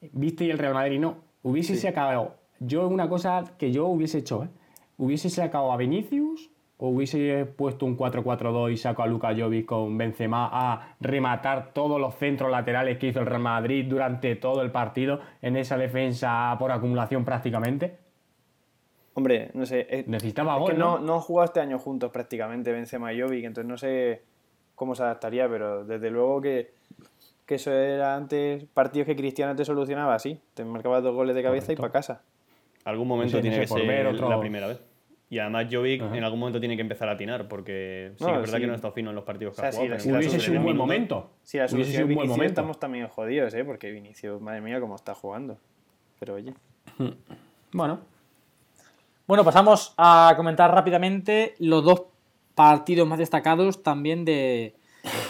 ¿Viste 0.00 0.44
y 0.44 0.50
el 0.50 0.58
Real 0.58 0.74
Madrid 0.74 0.98
no? 0.98 1.24
Hubiese 1.42 1.76
sacado. 1.76 2.36
Yo, 2.60 2.88
una 2.88 3.08
cosa 3.08 3.44
que 3.58 3.70
yo 3.70 3.86
hubiese 3.86 4.18
hecho, 4.18 4.44
¿eh? 4.44 4.48
Hubiese 4.96 5.28
sacado 5.28 5.72
a 5.72 5.76
Vinicius 5.76 6.50
o 6.76 6.88
hubiese 6.88 7.46
puesto 7.46 7.86
un 7.86 7.96
4-4-2 7.96 8.72
y 8.72 8.76
saco 8.76 9.02
a 9.02 9.06
Luka 9.06 9.34
Jovic 9.36 9.66
con 9.66 9.96
Benzema 9.96 10.48
a 10.52 10.96
rematar 11.00 11.72
todos 11.72 12.00
los 12.00 12.14
centros 12.16 12.50
laterales 12.50 12.98
que 12.98 13.08
hizo 13.08 13.20
el 13.20 13.26
Real 13.26 13.42
Madrid 13.42 13.86
durante 13.88 14.34
todo 14.36 14.62
el 14.62 14.70
partido 14.70 15.20
en 15.40 15.56
esa 15.56 15.76
defensa 15.78 16.54
por 16.58 16.72
acumulación 16.72 17.24
prácticamente? 17.24 17.98
Hombre, 19.14 19.50
no 19.54 19.64
sé. 19.64 19.86
Eh, 19.88 20.04
Necesitaba 20.08 20.56
gol, 20.58 20.76
no, 20.76 20.98
no 20.98 21.14
han 21.14 21.20
jugado 21.20 21.44
este 21.44 21.60
año 21.60 21.78
juntos 21.78 22.10
prácticamente 22.10 22.72
Benzema 22.72 23.12
y 23.12 23.20
Jovic, 23.20 23.44
entonces 23.44 23.68
no 23.68 23.78
sé 23.78 24.22
cómo 24.74 24.96
se 24.96 25.04
adaptaría, 25.04 25.48
pero 25.48 25.84
desde 25.84 26.10
luego 26.10 26.40
que, 26.40 26.72
que 27.46 27.54
eso 27.54 27.72
era 27.72 28.16
antes 28.16 28.64
partidos 28.74 29.06
que 29.06 29.14
Cristiano 29.14 29.54
te 29.54 29.64
solucionaba 29.64 30.16
así. 30.16 30.40
Te 30.54 30.64
marcaba 30.64 31.00
dos 31.00 31.14
goles 31.14 31.36
de 31.36 31.42
cabeza 31.44 31.72
y 31.72 31.76
para 31.76 31.92
casa. 31.92 32.22
Algún 32.84 33.06
momento 33.06 33.40
tiene 33.40 33.60
que 33.60 33.66
ser 33.68 34.06
otro... 34.08 34.28
la 34.28 34.40
primera 34.40 34.66
vez. 34.66 34.80
Y 35.34 35.40
además 35.40 35.66
Jovic 35.68 36.00
en 36.00 36.22
algún 36.22 36.38
momento 36.38 36.60
tiene 36.60 36.76
que 36.76 36.82
empezar 36.82 37.08
a 37.08 37.12
atinar, 37.12 37.48
porque 37.48 38.12
sí 38.16 38.24
que 38.24 38.30
es 38.30 38.40
verdad 38.40 38.58
que 38.60 38.66
no 38.68 38.72
ha 38.72 38.76
estado 38.76 38.94
fino 38.94 39.10
en 39.10 39.16
los 39.16 39.24
partidos 39.24 39.56
que 39.56 39.66
ha 39.66 39.72
jugado. 39.72 39.98
Si 39.98 40.12
hubiese 40.12 40.38
sido 40.38 40.58
un 40.58 40.62
buen 40.62 40.76
momento. 40.76 41.32
Si 41.42 41.58
la 41.58 41.66
solución 41.66 42.04
un 42.04 42.14
buen 42.14 42.28
momento. 42.28 42.52
estamos 42.52 42.78
también 42.78 43.08
jodidos, 43.08 43.52
¿eh? 43.54 43.64
Porque 43.64 43.90
Vinicius, 43.90 44.40
madre 44.40 44.60
mía, 44.60 44.78
cómo 44.78 44.94
está 44.94 45.12
jugando. 45.12 45.58
Pero 46.20 46.34
oye. 46.34 46.54
Bueno. 47.72 47.98
Bueno, 49.26 49.42
pasamos 49.42 49.92
a 49.96 50.34
comentar 50.36 50.72
rápidamente 50.72 51.56
los 51.58 51.82
dos 51.82 52.04
partidos 52.54 53.08
más 53.08 53.18
destacados 53.18 53.82
también 53.82 54.24
de, 54.24 54.76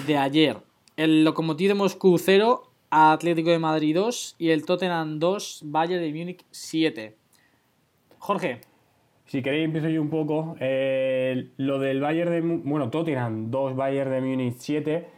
de 0.06 0.18
ayer. 0.18 0.58
El 0.98 1.24
Lokomotiv 1.24 1.68
de 1.68 1.74
Moscú 1.74 2.18
0, 2.18 2.70
Atlético 2.90 3.48
de 3.48 3.58
Madrid 3.58 3.96
2 3.96 4.36
y 4.38 4.50
el 4.50 4.66
Tottenham 4.66 5.18
2, 5.18 5.62
Bayern 5.64 6.02
de 6.02 6.12
Múnich 6.12 6.44
7. 6.50 7.16
Jorge, 8.18 8.60
si 9.34 9.42
queréis, 9.42 9.64
empiezo 9.64 9.88
yo 9.88 10.00
un 10.00 10.10
poco. 10.10 10.54
Eh, 10.60 11.48
lo 11.56 11.80
del 11.80 12.00
Bayern 12.00 12.30
de. 12.30 12.40
Bueno, 12.40 12.88
Tottenham, 12.88 13.50
dos 13.50 13.74
Bayern 13.74 14.12
de 14.12 14.20
Múnich 14.20 14.54
7. 14.58 15.08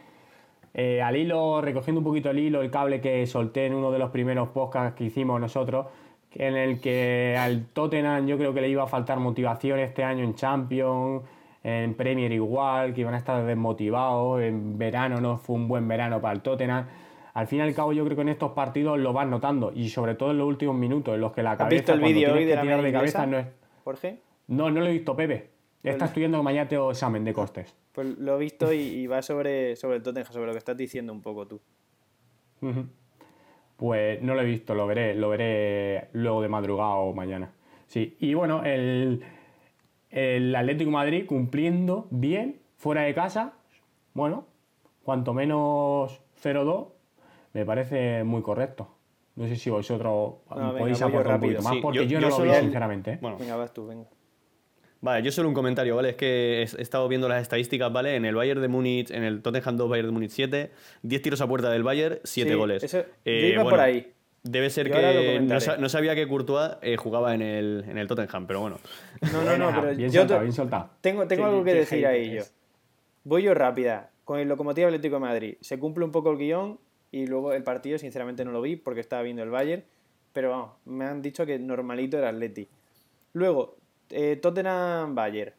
Eh, 0.73 1.03
al 1.03 1.15
hilo, 1.15 1.61
recogiendo 1.61 1.99
un 1.99 2.05
poquito 2.05 2.31
el 2.31 2.39
hilo, 2.39 2.63
el 2.63 2.71
cable 2.71 2.99
que 2.99 3.27
solté 3.27 3.67
en 3.67 3.75
uno 3.75 3.91
de 3.91 3.99
los 3.99 4.09
primeros 4.09 4.49
podcasts 4.49 4.97
que 4.97 5.03
hicimos 5.03 5.39
nosotros, 5.39 5.85
en 6.33 6.55
el 6.55 6.81
que 6.81 7.35
al 7.37 7.65
Tottenham 7.65 8.25
yo 8.25 8.39
creo 8.39 8.55
que 8.55 8.61
le 8.61 8.69
iba 8.69 8.81
a 8.81 8.87
faltar 8.87 9.19
motivación 9.19 9.77
este 9.77 10.03
año 10.03 10.23
en 10.23 10.33
Champions, 10.33 11.21
en 11.63 11.93
Premier 11.93 12.31
igual, 12.31 12.95
que 12.95 13.01
iban 13.01 13.13
a 13.13 13.17
estar 13.17 13.45
desmotivados, 13.45 14.41
en 14.41 14.79
verano 14.79 15.21
no 15.21 15.37
fue 15.37 15.57
un 15.57 15.67
buen 15.67 15.87
verano 15.87 16.19
para 16.19 16.33
el 16.33 16.41
Tottenham. 16.41 16.87
Al 17.35 17.45
fin 17.45 17.59
y 17.59 17.61
al 17.61 17.75
cabo 17.75 17.93
yo 17.93 18.03
creo 18.03 18.15
que 18.15 18.23
en 18.23 18.29
estos 18.29 18.53
partidos 18.53 18.97
lo 18.97 19.13
van 19.13 19.29
notando 19.29 19.71
y 19.75 19.89
sobre 19.89 20.15
todo 20.15 20.31
en 20.31 20.39
los 20.39 20.47
últimos 20.47 20.75
minutos 20.75 21.13
en 21.13 21.21
los 21.21 21.33
que 21.33 21.43
la 21.43 21.55
cabeza 21.55 21.93
el 21.93 22.01
vídeo 22.01 22.33
hoy 22.33 22.45
de 22.45 22.55
la 22.55 22.81
de 22.81 22.91
cabeza 22.91 23.27
no 23.27 23.37
es 23.37 23.45
Jorge? 23.87 24.19
No, 24.47 24.69
no 24.69 24.81
lo 24.81 24.87
he 24.87 24.91
visto, 24.91 25.15
Pepe. 25.15 25.49
Está 25.81 26.05
estudiando 26.05 26.43
mañana 26.43 26.67
tengo 26.67 26.91
examen 26.91 27.23
de 27.23 27.31
costes. 27.31 27.73
Pues 27.93 28.17
lo 28.17 28.35
he 28.35 28.39
visto 28.39 28.73
y, 28.73 29.07
va 29.07 29.21
sobre, 29.21 29.77
sobre 29.77 29.95
el 29.95 30.03
Tottenham, 30.03 30.29
sobre 30.33 30.47
lo 30.47 30.51
que 30.51 30.57
estás 30.57 30.75
diciendo 30.75 31.13
un 31.13 31.21
poco 31.21 31.47
tú. 31.47 31.61
Pues 33.77 34.21
no 34.21 34.35
lo 34.35 34.41
he 34.41 34.45
visto, 34.45 34.75
lo 34.75 34.87
veré, 34.87 35.15
lo 35.15 35.29
veré 35.29 36.09
luego 36.11 36.41
de 36.41 36.49
madrugada 36.49 36.95
o 36.95 37.13
mañana. 37.13 37.53
Sí, 37.85 38.17
y 38.19 38.33
bueno, 38.33 38.65
el, 38.65 39.23
el 40.09 40.53
Atlético 40.53 40.91
Madrid 40.91 41.25
cumpliendo 41.25 42.07
bien, 42.11 42.59
fuera 42.75 43.03
de 43.03 43.13
casa, 43.13 43.53
bueno, 44.13 44.47
cuanto 45.03 45.33
menos 45.33 46.19
0-2, 46.43 46.89
me 47.53 47.63
parece 47.63 48.25
muy 48.25 48.41
correcto. 48.41 48.96
No 49.37 49.47
sé 49.47 49.55
si 49.55 49.69
vosotros 49.69 50.33
podéis 50.49 50.99
aportar 50.99 51.35
un 51.35 51.41
poquito 51.41 51.61
más, 51.61 51.75
porque 51.79 52.07
yo, 52.07 52.19
no 52.19 52.29
lo 52.29 52.41
vi, 52.41 52.49
sinceramente. 52.55 53.19
Bueno. 53.21 53.37
Venga, 53.37 53.55
vas 53.55 53.71
tú, 53.71 53.85
venga. 53.85 54.07
Vale, 54.99 55.23
yo 55.23 55.31
solo 55.31 55.47
un 55.47 55.53
comentario, 55.53 55.95
¿vale? 55.95 56.09
Es 56.09 56.15
que 56.15 56.63
he 56.63 56.81
estado 56.81 57.07
viendo 57.07 57.29
las 57.29 57.43
estadísticas, 57.43 57.93
¿vale? 57.93 58.15
En 58.15 58.25
el 58.25 58.33
Bayern 58.33 58.59
de 58.61 58.67
Múnich, 58.67 59.11
en 59.11 59.23
el 59.23 59.43
Tottenham 59.43 59.77
2, 59.77 59.89
Bayern 59.89 60.07
de 60.07 60.11
Múnich 60.11 60.31
7, 60.31 60.71
10 61.03 61.21
tiros 61.21 61.39
a 61.41 61.47
puerta 61.47 61.69
del 61.69 61.83
Bayern, 61.83 62.19
7 62.23 62.55
goles. 62.55 62.83
Eso, 62.83 63.05
eh, 63.25 63.41
yo 63.41 63.47
iba 63.61 63.63
por 63.63 63.79
ahí. 63.79 64.11
Debe 64.41 64.71
ser 64.71 64.89
que 64.89 65.39
no, 65.39 65.89
sabía 65.89 66.15
que 66.15 66.27
Courtois 66.27 66.77
eh, 66.81 66.97
jugaba 66.97 67.35
en 67.35 67.43
el, 67.43 67.85
en 67.87 67.99
el 67.99 68.07
Tottenham, 68.07 68.47
pero 68.47 68.61
bueno. 68.61 68.79
No, 69.31 69.43
no, 69.43 69.55
no, 69.55 69.81
pero 69.81 69.95
bien 69.95 70.09
yo 70.09 70.21
soltado, 70.21 70.41
bien 70.41 70.53
soltado. 70.53 70.89
Tengo, 71.01 71.27
tengo 71.27 71.45
algo 71.45 71.63
que 71.63 71.75
decir 71.75 72.07
ahí 72.07 72.31
yo. 72.37 72.43
Voy 73.23 73.43
yo 73.43 73.53
rápida. 73.53 74.09
Con 74.23 74.39
el 74.39 74.47
Locomotiv 74.47 74.87
Atlético 74.87 75.15
de 75.15 75.21
Madrid. 75.21 75.55
Se 75.61 75.79
cumple 75.79 76.03
un 76.03 76.11
poco 76.11 76.31
el 76.31 76.37
guion 76.37 76.79
y 77.11 77.27
luego 77.27 77.53
el 77.53 77.63
partido, 77.63 77.97
sinceramente, 77.97 78.43
no 78.43 78.51
lo 78.51 78.61
vi 78.61 78.75
porque 78.75 78.99
estaba 78.99 79.21
viendo 79.21 79.43
el 79.43 79.49
Bayern. 79.49 79.83
Pero 80.33 80.49
vamos, 80.51 80.71
me 80.85 81.05
han 81.05 81.21
dicho 81.21 81.45
que 81.45 81.57
normalito 81.57 82.17
era 82.17 82.29
Atleti. 82.29 82.67
Luego, 83.33 83.77
eh, 84.09 84.37
Tottenham-Bayern. 84.41 85.53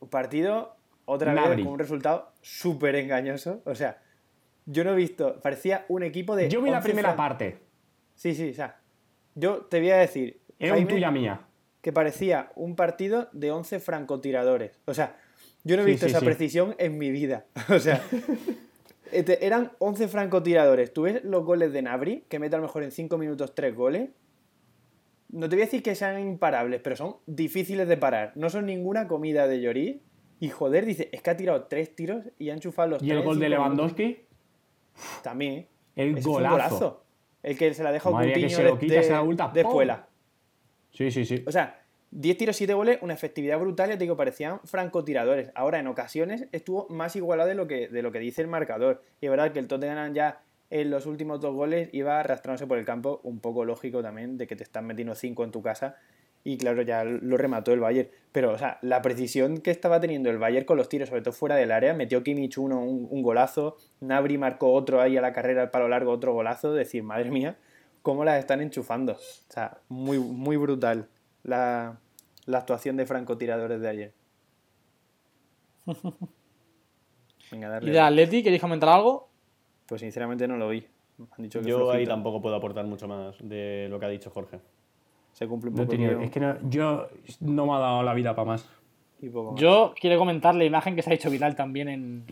Un 0.00 0.08
partido, 0.08 0.76
otra 1.04 1.34
vez, 1.34 1.64
con 1.64 1.74
un 1.74 1.78
resultado 1.78 2.32
súper 2.40 2.96
engañoso. 2.96 3.62
O 3.64 3.74
sea, 3.74 4.00
yo 4.66 4.84
no 4.84 4.92
he 4.92 4.96
visto, 4.96 5.40
parecía 5.40 5.84
un 5.88 6.02
equipo 6.02 6.36
de. 6.36 6.48
Yo 6.48 6.62
vi 6.62 6.70
la 6.70 6.80
primera 6.80 7.16
parte. 7.16 7.58
Sí, 8.14 8.34
sí, 8.34 8.50
o 8.50 8.54
sea, 8.54 8.80
yo 9.34 9.58
te 9.62 9.80
voy 9.80 9.90
a 9.90 9.98
decir. 9.98 10.40
Es 10.58 10.72
un 10.72 10.86
tuya 10.86 11.10
mía. 11.10 11.40
Que 11.80 11.92
parecía 11.92 12.52
un 12.54 12.76
partido 12.76 13.28
de 13.32 13.50
11 13.50 13.80
francotiradores. 13.80 14.78
O 14.84 14.94
sea, 14.94 15.16
yo 15.64 15.76
no 15.76 15.82
he 15.82 15.86
visto 15.86 16.06
esa 16.06 16.20
precisión 16.20 16.76
en 16.78 16.98
mi 16.98 17.10
vida. 17.10 17.46
O 17.68 17.78
sea, 17.78 18.00
Este, 19.12 19.46
eran 19.46 19.72
11 19.78 20.08
francotiradores. 20.08 20.92
¿Tú 20.92 21.02
ves 21.02 21.22
los 21.24 21.44
goles 21.44 21.72
de 21.72 21.82
Nabri, 21.82 22.24
que 22.28 22.38
mete 22.38 22.56
a 22.56 22.58
lo 22.58 22.64
mejor 22.64 22.82
en 22.82 22.90
5 22.90 23.18
minutos 23.18 23.54
3 23.54 23.74
goles? 23.74 24.10
No 25.28 25.48
te 25.48 25.56
voy 25.56 25.62
a 25.62 25.66
decir 25.66 25.82
que 25.82 25.94
sean 25.94 26.20
imparables, 26.20 26.80
pero 26.82 26.96
son 26.96 27.16
difíciles 27.26 27.88
de 27.88 27.96
parar. 27.96 28.32
No 28.34 28.50
son 28.50 28.66
ninguna 28.66 29.08
comida 29.08 29.46
de 29.46 29.60
Lloris. 29.60 29.96
Y 30.40 30.48
joder, 30.48 30.84
dice, 30.84 31.08
es 31.12 31.22
que 31.22 31.30
ha 31.30 31.36
tirado 31.36 31.64
3 31.64 31.94
tiros 31.94 32.24
y 32.38 32.50
ha 32.50 32.54
enchufado 32.54 32.88
los 32.88 33.02
¿Y 33.02 33.10
el 33.10 33.22
gol 33.22 33.38
de 33.38 33.48
Lewandowski? 33.48 34.18
También. 35.22 35.68
El 35.94 36.20
golazo. 36.20 37.04
El 37.42 37.56
que 37.56 37.74
se 37.74 37.82
la 37.82 37.92
deja 37.92 38.10
se 38.10 38.62
lo 38.62 38.78
quita, 38.78 39.02
se 39.02 39.12
de 39.52 39.60
espuela. 39.60 40.08
Sí, 40.90 41.10
sí, 41.10 41.24
sí. 41.24 41.42
O 41.46 41.52
sea, 41.52 41.81
10 42.12 42.36
tiros, 42.36 42.56
7 42.56 42.74
goles, 42.74 42.98
una 43.00 43.14
efectividad 43.14 43.58
brutal, 43.58 43.88
ya 43.88 43.96
te 43.96 44.04
digo, 44.04 44.18
parecían 44.18 44.60
francotiradores. 44.64 45.50
Ahora, 45.54 45.78
en 45.78 45.86
ocasiones, 45.86 46.46
estuvo 46.52 46.86
más 46.90 47.16
igualado 47.16 47.48
de 47.48 47.54
lo 47.54 47.66
que, 47.66 47.88
de 47.88 48.02
lo 48.02 48.12
que 48.12 48.18
dice 48.18 48.42
el 48.42 48.48
marcador. 48.48 49.02
Y 49.22 49.26
es 49.26 49.30
verdad 49.30 49.50
que 49.52 49.58
el 49.58 49.66
Tottenham 49.66 50.12
ya 50.12 50.42
en 50.68 50.90
los 50.90 51.06
últimos 51.06 51.40
dos 51.40 51.54
goles 51.54 51.88
iba 51.92 52.20
arrastrándose 52.20 52.66
por 52.66 52.76
el 52.76 52.84
campo, 52.84 53.20
un 53.22 53.40
poco 53.40 53.64
lógico 53.64 54.02
también, 54.02 54.36
de 54.36 54.46
que 54.46 54.56
te 54.56 54.62
están 54.62 54.86
metiendo 54.86 55.14
5 55.14 55.42
en 55.42 55.50
tu 55.52 55.62
casa. 55.62 55.96
Y 56.44 56.58
claro, 56.58 56.82
ya 56.82 57.02
lo 57.04 57.38
remató 57.38 57.72
el 57.72 57.80
Bayern. 57.80 58.10
Pero, 58.30 58.52
o 58.52 58.58
sea, 58.58 58.78
la 58.82 59.00
precisión 59.00 59.58
que 59.58 59.70
estaba 59.70 59.98
teniendo 59.98 60.28
el 60.28 60.36
Bayern 60.36 60.66
con 60.66 60.76
los 60.76 60.90
tiros, 60.90 61.08
sobre 61.08 61.22
todo 61.22 61.32
fuera 61.32 61.56
del 61.56 61.72
área, 61.72 61.94
metió 61.94 62.22
Kimmich 62.22 62.58
uno 62.58 62.84
un, 62.84 63.22
golazo, 63.22 63.78
Nabri 64.00 64.36
marcó 64.36 64.72
otro 64.74 65.00
ahí 65.00 65.16
a 65.16 65.22
la 65.22 65.32
carrera, 65.32 65.62
al 65.62 65.70
palo 65.70 65.88
largo, 65.88 66.10
otro 66.10 66.34
golazo. 66.34 66.74
Decir, 66.74 67.04
madre 67.04 67.30
mía, 67.30 67.56
cómo 68.02 68.22
las 68.22 68.38
están 68.38 68.60
enchufando. 68.60 69.12
O 69.12 69.52
sea, 69.52 69.78
muy, 69.88 70.18
muy 70.18 70.58
brutal 70.58 71.08
la, 71.42 71.98
la 72.46 72.58
actuación 72.58 72.96
de 72.96 73.06
francotiradores 73.06 73.80
de 73.80 73.88
ayer. 73.88 74.12
¿Y 77.82 77.90
de 77.90 78.00
Atleti 78.00 78.42
queréis 78.42 78.60
comentar 78.62 78.88
algo? 78.88 79.28
Pues 79.86 80.00
sinceramente 80.00 80.48
no 80.48 80.56
lo 80.56 80.68
vi. 80.70 80.84
Yo 81.64 81.90
ahí 81.90 82.06
tampoco 82.06 82.40
puedo 82.40 82.54
aportar 82.56 82.86
mucho 82.86 83.06
más 83.06 83.36
de 83.42 83.86
lo 83.90 84.00
que 84.00 84.06
ha 84.06 84.08
dicho 84.08 84.30
Jorge. 84.30 84.58
se 85.32 85.46
cumple 85.46 85.70
un 85.70 85.76
No 85.76 85.82
poco. 85.86 85.94
el 85.94 86.22
es 86.22 86.30
que 86.30 86.40
no- 86.40 86.56
yo 86.68 87.08
no 87.40 87.66
me 87.66 87.72
ha 87.74 87.78
dado 87.78 88.02
la 88.02 88.14
vida 88.14 88.34
para 88.34 88.46
más. 88.46 88.68
Yo 89.56 89.94
quiero 90.00 90.18
comentar 90.18 90.54
la 90.54 90.64
imagen 90.64 90.96
que 90.96 91.02
se 91.02 91.10
ha 91.10 91.14
hecho 91.14 91.30
viral 91.30 91.54
también 91.54 91.88
en, 91.88 92.24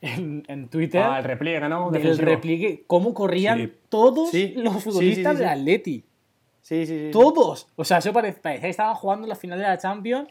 en, 0.00 0.44
en 0.46 0.68
Twitter. 0.68 1.02
Ah, 1.02 1.18
el 1.18 1.24
repliegue, 1.24 1.68
¿no? 1.68 1.90
del 1.90 2.02
Defensivo. 2.02 2.28
repliegue, 2.28 2.84
cómo 2.86 3.14
corrían 3.14 3.58
Sí. 3.58 3.72
todos 3.88 4.30
Sí, 4.30 4.54
los 4.56 4.74
sí, 4.74 4.80
sí, 4.80 4.84
futbolistas 4.90 5.32
sí, 5.32 5.38
sí. 5.38 5.44
del 5.44 5.48
Atleti. 5.48 6.04
Sí, 6.62 6.86
sí, 6.86 7.06
sí. 7.06 7.10
Todos. 7.12 7.68
O 7.76 7.84
sea, 7.84 7.98
eso 7.98 8.12
parece, 8.12 8.40
parecía 8.40 8.62
que 8.62 8.70
estaban 8.70 8.94
jugando 8.94 9.26
la 9.26 9.34
final 9.34 9.58
de 9.58 9.64
la 9.64 9.78
Champions. 9.78 10.28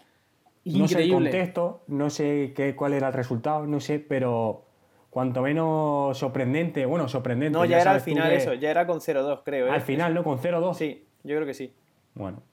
No 0.65 0.87
sé 0.87 0.95
el 0.99 1.05
Increíble. 1.05 1.29
contexto, 1.31 1.83
no 1.87 2.09
sé 2.09 2.53
qué, 2.55 2.75
cuál 2.75 2.93
era 2.93 3.07
el 3.07 3.13
resultado, 3.13 3.65
no 3.65 3.79
sé, 3.79 3.99
pero 3.99 4.65
cuanto 5.09 5.41
menos 5.41 6.17
sorprendente, 6.17 6.85
bueno, 6.85 7.07
sorprendente. 7.07 7.57
No, 7.57 7.63
ya 7.65 7.79
era 7.79 7.91
al 7.91 8.01
final 8.01 8.29
que- 8.29 8.35
eso, 8.35 8.53
ya 8.53 8.69
era 8.69 8.85
con 8.85 8.99
0-2, 8.99 9.41
creo. 9.45 9.67
¿eh? 9.67 9.71
Al 9.71 9.81
final, 9.81 10.13
¿no? 10.13 10.23
Con 10.23 10.37
0-2. 10.39 10.73
Sí, 10.77 11.07
yo 11.23 11.35
creo 11.35 11.45
que 11.47 11.53
sí. 11.53 11.73
Bueno, 12.13 12.43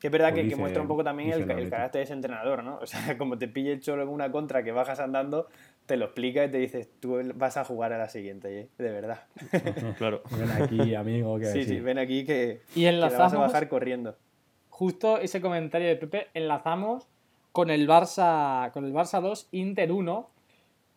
Que 0.00 0.08
es 0.08 0.12
verdad 0.12 0.30
Pues 0.30 0.34
que, 0.34 0.40
que 0.40 0.48
dice- 0.48 0.60
muestra 0.60 0.82
un 0.82 0.88
poco 0.88 1.04
también 1.04 1.30
el, 1.32 1.48
el 1.48 1.70
carácter 1.70 2.00
de 2.00 2.02
ese 2.02 2.12
entrenador, 2.14 2.64
¿no? 2.64 2.78
O 2.82 2.86
sea, 2.86 3.16
como 3.16 3.38
te 3.38 3.46
pille 3.46 3.70
el 3.72 3.80
cholo 3.80 4.02
en 4.02 4.08
una 4.08 4.32
contra 4.32 4.64
que 4.64 4.72
bajas 4.72 4.98
andando, 4.98 5.46
te 5.86 5.96
lo 5.96 6.06
explica 6.06 6.44
y 6.44 6.50
te 6.50 6.58
dices, 6.58 6.88
tú 7.00 7.20
vas 7.34 7.56
a 7.56 7.64
jugar 7.64 7.92
a 7.92 7.98
la 7.98 8.08
siguiente, 8.08 8.60
¿eh? 8.60 8.68
de 8.78 8.90
verdad. 8.90 9.24
Claro. 9.98 10.22
ven 10.38 10.50
aquí, 10.50 10.94
amigo, 10.94 11.38
que 11.38 11.46
Sí, 11.46 11.64
sí. 11.64 11.68
sí, 11.70 11.80
ven 11.80 11.98
aquí 11.98 12.24
que, 12.24 12.60
Y 12.74 12.82
que 12.84 12.92
la 12.92 13.06
vas 13.06 13.12
a 13.12 13.16
enlazamos 13.16 13.46
bajar 13.48 13.68
corriendo. 13.68 14.16
justo 14.70 15.18
ese 15.18 15.40
comentario 15.40 15.88
de 15.88 15.96
Pepe, 15.96 16.28
enlazamos 16.34 17.08
con 17.52 17.70
el 17.70 17.86
Barça, 17.88 18.70
con 18.72 18.84
el 18.86 18.92
Barça 18.94 19.20
2, 19.20 19.48
Inter 19.52 19.92
1, 19.92 20.30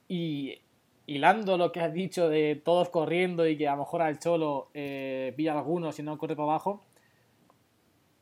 y 0.08 0.62
hilando 1.08 1.58
lo 1.58 1.72
que 1.72 1.82
has 1.82 1.94
dicho 1.94 2.30
de 2.30 2.56
todos 2.64 2.90
corriendo 2.90 3.46
y 3.48 3.58
que 3.58 3.68
a 3.68 3.74
lo 3.74 3.80
mejor 3.80 4.02
al 4.02 4.18
Cholo 4.20 4.70
eh, 4.74 5.34
pilla 5.36 5.54
algunos 5.58 6.00
y 6.00 6.04
no 6.04 6.18
corre 6.18 6.36
para 6.36 6.50
abajo, 6.50 6.82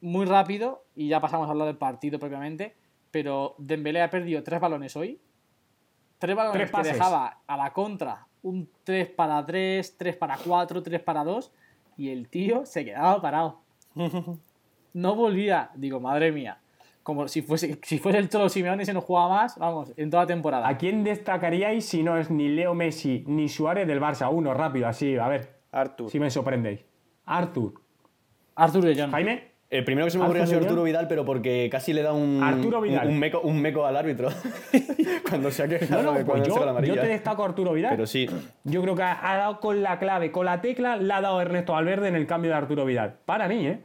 muy 0.02 0.26
rápido, 0.26 0.84
y 0.95 1.08
ya 1.08 1.21
pasamos 1.21 1.47
a 1.47 1.52
hablar 1.52 1.67
del 1.67 1.78
partido 1.78 2.19
propiamente, 2.19 2.73
pero 3.12 3.56
Dembélé 3.58 4.02
ha 4.02 4.10
perdido 4.10 4.43
tres 4.43 4.60
balones 4.60 4.95
hoy, 4.97 5.19
tres 6.23 6.38
balones 6.38 6.71
Tres 6.71 6.88
que 6.88 6.93
dejaba 6.93 7.39
a 7.45 7.57
la 7.57 7.73
contra, 7.73 8.27
un 8.43 8.69
3 8.86 9.09
para 9.09 9.45
3, 9.45 9.97
3 9.97 10.15
para 10.15 10.38
4, 10.38 10.81
3 10.81 11.01
para 11.01 11.21
2, 11.25 11.51
y 11.97 12.12
el 12.12 12.29
tío 12.29 12.65
se 12.65 12.86
quedaba 12.86 13.21
parado 13.21 13.59
no 14.93 15.15
volvía. 15.15 15.69
Digo, 15.75 15.99
madre 15.99 16.31
mía. 16.31 16.59
Como 17.03 17.27
si 17.27 17.41
fuese, 17.41 17.77
si 17.83 17.99
fuese 17.99 18.19
el 18.19 18.29
Cholo 18.29 18.47
Simeone 18.47 18.83
y 18.83 18.86
se 18.86 18.93
nos 18.93 19.03
jugaba 19.03 19.41
más, 19.41 19.57
vamos, 19.57 19.91
en 19.97 20.09
toda 20.09 20.25
temporada. 20.25 20.65
¿A 20.65 20.77
quién 20.77 21.03
destacaríais 21.03 21.86
si 21.86 22.01
no 22.01 22.17
es 22.17 22.31
ni 22.31 22.47
Leo 22.47 22.73
Messi 22.73 23.25
ni 23.27 23.49
Suárez 23.49 23.86
del 23.86 23.99
Barça? 23.99 24.31
Uno, 24.31 24.53
rápido, 24.53 24.88
así, 24.88 25.17
a 25.17 25.27
ver, 25.27 25.59
Artur. 25.73 26.09
si 26.09 26.21
me 26.21 26.29
sorprendéis. 26.29 26.86
Artur. 27.25 27.81
Arthur 28.55 28.86
de 28.86 29.01
Jong. 29.01 29.12
Jaime, 29.12 29.51
El 29.73 29.83
primero 29.83 30.05
que 30.05 30.12
se 30.12 30.17
me 30.19 30.25
ocurrió 30.25 30.43
ha 30.43 30.45
sido 30.45 30.57
¿Arturo 30.59 30.71
Arturo 30.71 30.83
Vidal, 30.83 31.07
pero 31.07 31.25
porque 31.25 31.67
casi 31.71 31.93
le 31.93 32.03
da 32.03 32.13
un, 32.13 32.43
Arturo 32.43 32.79
Vidal. 32.79 33.07
un, 33.07 33.13
un 33.13 33.19
meco, 33.19 33.41
un 33.41 33.59
meco 33.59 33.86
al 33.86 33.97
árbitro 33.97 34.29
cuando 35.29 35.49
se 35.49 35.63
ha 35.63 35.67
no, 35.67 35.79
quejado 35.79 36.03
no, 36.03 36.12
de 36.13 36.23
pues 36.23 36.43
cuando 36.43 36.47
yo, 36.47 36.65
la 36.73 36.81
yo 36.86 36.93
te 36.93 37.07
destaco 37.07 37.41
a 37.41 37.47
Arturo 37.47 37.73
Vidal. 37.73 37.91
Pero 37.91 38.05
sí, 38.05 38.29
Yo 38.63 38.81
creo 38.83 38.95
que 38.95 39.01
ha, 39.01 39.31
ha 39.31 39.38
dado 39.38 39.59
con 39.59 39.81
la 39.81 39.97
clave, 39.97 40.31
con 40.31 40.45
la 40.45 40.62
tecla, 40.62 40.95
la 40.97 41.17
ha 41.17 41.21
dado 41.21 41.41
Ernesto 41.41 41.73
Valverde 41.73 42.07
en 42.07 42.15
el 42.15 42.27
cambio 42.27 42.51
de 42.51 42.57
Arturo 42.57 42.86
Vidal. 42.86 43.15
Para 43.25 43.47
mí, 43.47 43.65
¿eh? 43.65 43.79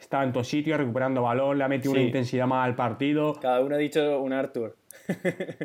Estaba 0.00 0.24
en 0.24 0.32
todo 0.32 0.42
sitio, 0.44 0.76
recuperando 0.76 1.22
balón, 1.22 1.58
le 1.58 1.64
ha 1.64 1.68
metido 1.68 1.92
Sí. 1.92 1.98
una 1.98 2.06
intensidad 2.06 2.46
más 2.46 2.66
al 2.66 2.74
partido. 2.74 3.34
Cada 3.40 3.60
uno 3.60 3.76
ha 3.76 3.78
dicho 3.78 4.20
un 4.20 4.32
Artur. 4.32 4.76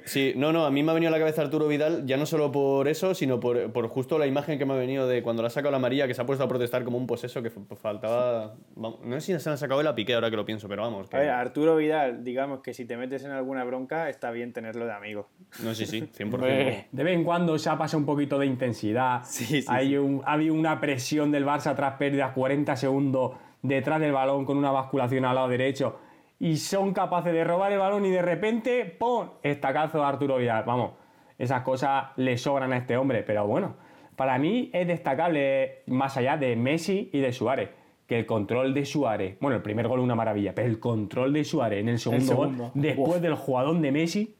Sí, 0.05 0.33
no, 0.35 0.51
no, 0.51 0.65
a 0.65 0.71
mí 0.71 0.83
me 0.83 0.91
ha 0.91 0.93
venido 0.93 1.09
a 1.09 1.11
la 1.11 1.19
cabeza 1.19 1.41
Arturo 1.41 1.67
Vidal, 1.67 2.05
ya 2.05 2.17
no 2.17 2.25
solo 2.25 2.51
por 2.51 2.87
eso, 2.87 3.13
sino 3.15 3.39
por, 3.39 3.71
por 3.71 3.87
justo 3.87 4.17
la 4.17 4.27
imagen 4.27 4.57
que 4.59 4.65
me 4.65 4.73
ha 4.73 4.77
venido 4.77 5.07
de 5.07 5.23
cuando 5.23 5.41
le 5.41 5.47
ha 5.47 5.49
sacado 5.49 5.71
la 5.71 5.77
amarilla, 5.77 6.07
que 6.07 6.13
se 6.13 6.21
ha 6.21 6.25
puesto 6.25 6.43
a 6.43 6.47
protestar 6.47 6.83
como 6.83 6.97
un 6.97 7.07
poseso, 7.07 7.41
que 7.41 7.49
faltaba... 7.49 8.55
vamos, 8.75 8.99
no 9.03 9.15
sé 9.15 9.21
si 9.21 9.39
se 9.39 9.49
le 9.49 9.53
ha 9.53 9.57
sacado 9.57 9.81
el 9.81 9.87
a 9.87 9.95
Piqué 9.95 10.13
ahora 10.13 10.29
que 10.29 10.35
lo 10.35 10.45
pienso, 10.45 10.67
pero 10.67 10.81
vamos. 10.83 11.09
que- 11.09 11.17
A 11.17 11.19
ver, 11.19 11.29
Arturo 11.29 11.75
Vidal, 11.75 12.23
digamos 12.23 12.61
que 12.61 12.73
si 12.73 12.85
te 12.85 12.97
metes 12.97 13.23
en 13.23 13.31
alguna 13.31 13.63
bronca, 13.63 14.09
está 14.09 14.31
bien 14.31 14.53
tenerlo 14.53 14.85
de 14.85 14.91
amigo. 14.93 15.27
No, 15.63 15.73
sí, 15.73 15.85
sí, 15.85 16.01
100%. 16.17 16.33
Hombre. 16.33 16.87
De 16.91 17.03
vez 17.03 17.13
en 17.15 17.23
cuando 17.23 17.57
se 17.57 17.69
ha 17.69 17.77
pasado 17.77 17.99
un 17.99 18.05
poquito 18.05 18.37
de 18.39 18.45
intensidad. 18.45 19.21
Sí, 19.25 19.61
sí, 19.61 19.67
Hay 19.69 19.95
un- 19.97 20.21
ha 20.25 20.33
habido 20.33 20.53
una 20.53 20.79
presión 20.79 21.31
del 21.31 21.45
Barça 21.45 21.75
tras 21.75 21.95
pérdidas 21.97 22.31
40 22.33 22.75
segundos 22.75 23.31
detrás 23.61 23.99
del 23.99 24.11
balón 24.13 24.45
con 24.45 24.57
una 24.57 24.71
basculación 24.71 25.25
al 25.25 25.35
lado 25.35 25.47
derecho. 25.49 25.99
Y 26.39 26.55
son 26.57 26.93
capaces 26.93 27.33
de 27.33 27.43
robar 27.43 27.71
el 27.73 27.79
balón 27.79 28.05
y 28.05 28.09
de 28.09 28.21
repente, 28.21 28.85
¡pum! 28.85 29.29
Estacazo 29.43 29.99
de 29.99 30.05
Arturo 30.05 30.37
Vidal. 30.37 30.63
Vamos, 30.65 30.93
esas 31.37 31.63
cosas 31.63 32.07
le 32.15 32.37
sobran 32.37 32.71
a 32.71 32.77
este 32.77 32.95
hombre. 32.95 33.23
Pero 33.23 33.45
bueno, 33.45 33.75
para 34.15 34.37
mí 34.37 34.69
es 34.73 34.87
destacable 34.87 35.83
más 35.87 36.15
allá 36.17 36.37
de 36.37 36.55
Messi 36.55 37.09
y 37.11 37.19
de 37.19 37.33
Suárez. 37.33 37.69
Que 38.07 38.19
el 38.19 38.25
control 38.25 38.73
de 38.73 38.85
Suárez, 38.85 39.37
bueno, 39.39 39.57
el 39.57 39.61
primer 39.61 39.87
gol 39.87 39.99
una 39.99 40.15
maravilla, 40.15 40.55
pero 40.55 40.67
el 40.67 40.79
control 40.79 41.31
de 41.33 41.43
Suárez 41.43 41.81
en 41.81 41.89
el 41.89 41.99
segundo, 41.99 42.25
segundo. 42.25 42.63
gol, 42.63 42.71
después 42.73 43.21
del 43.21 43.35
jugadón 43.35 43.81
de 43.81 43.91
Messi, 43.91 44.35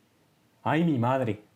¡ay 0.64 0.84
mi 0.84 0.98
madre! 0.98 1.49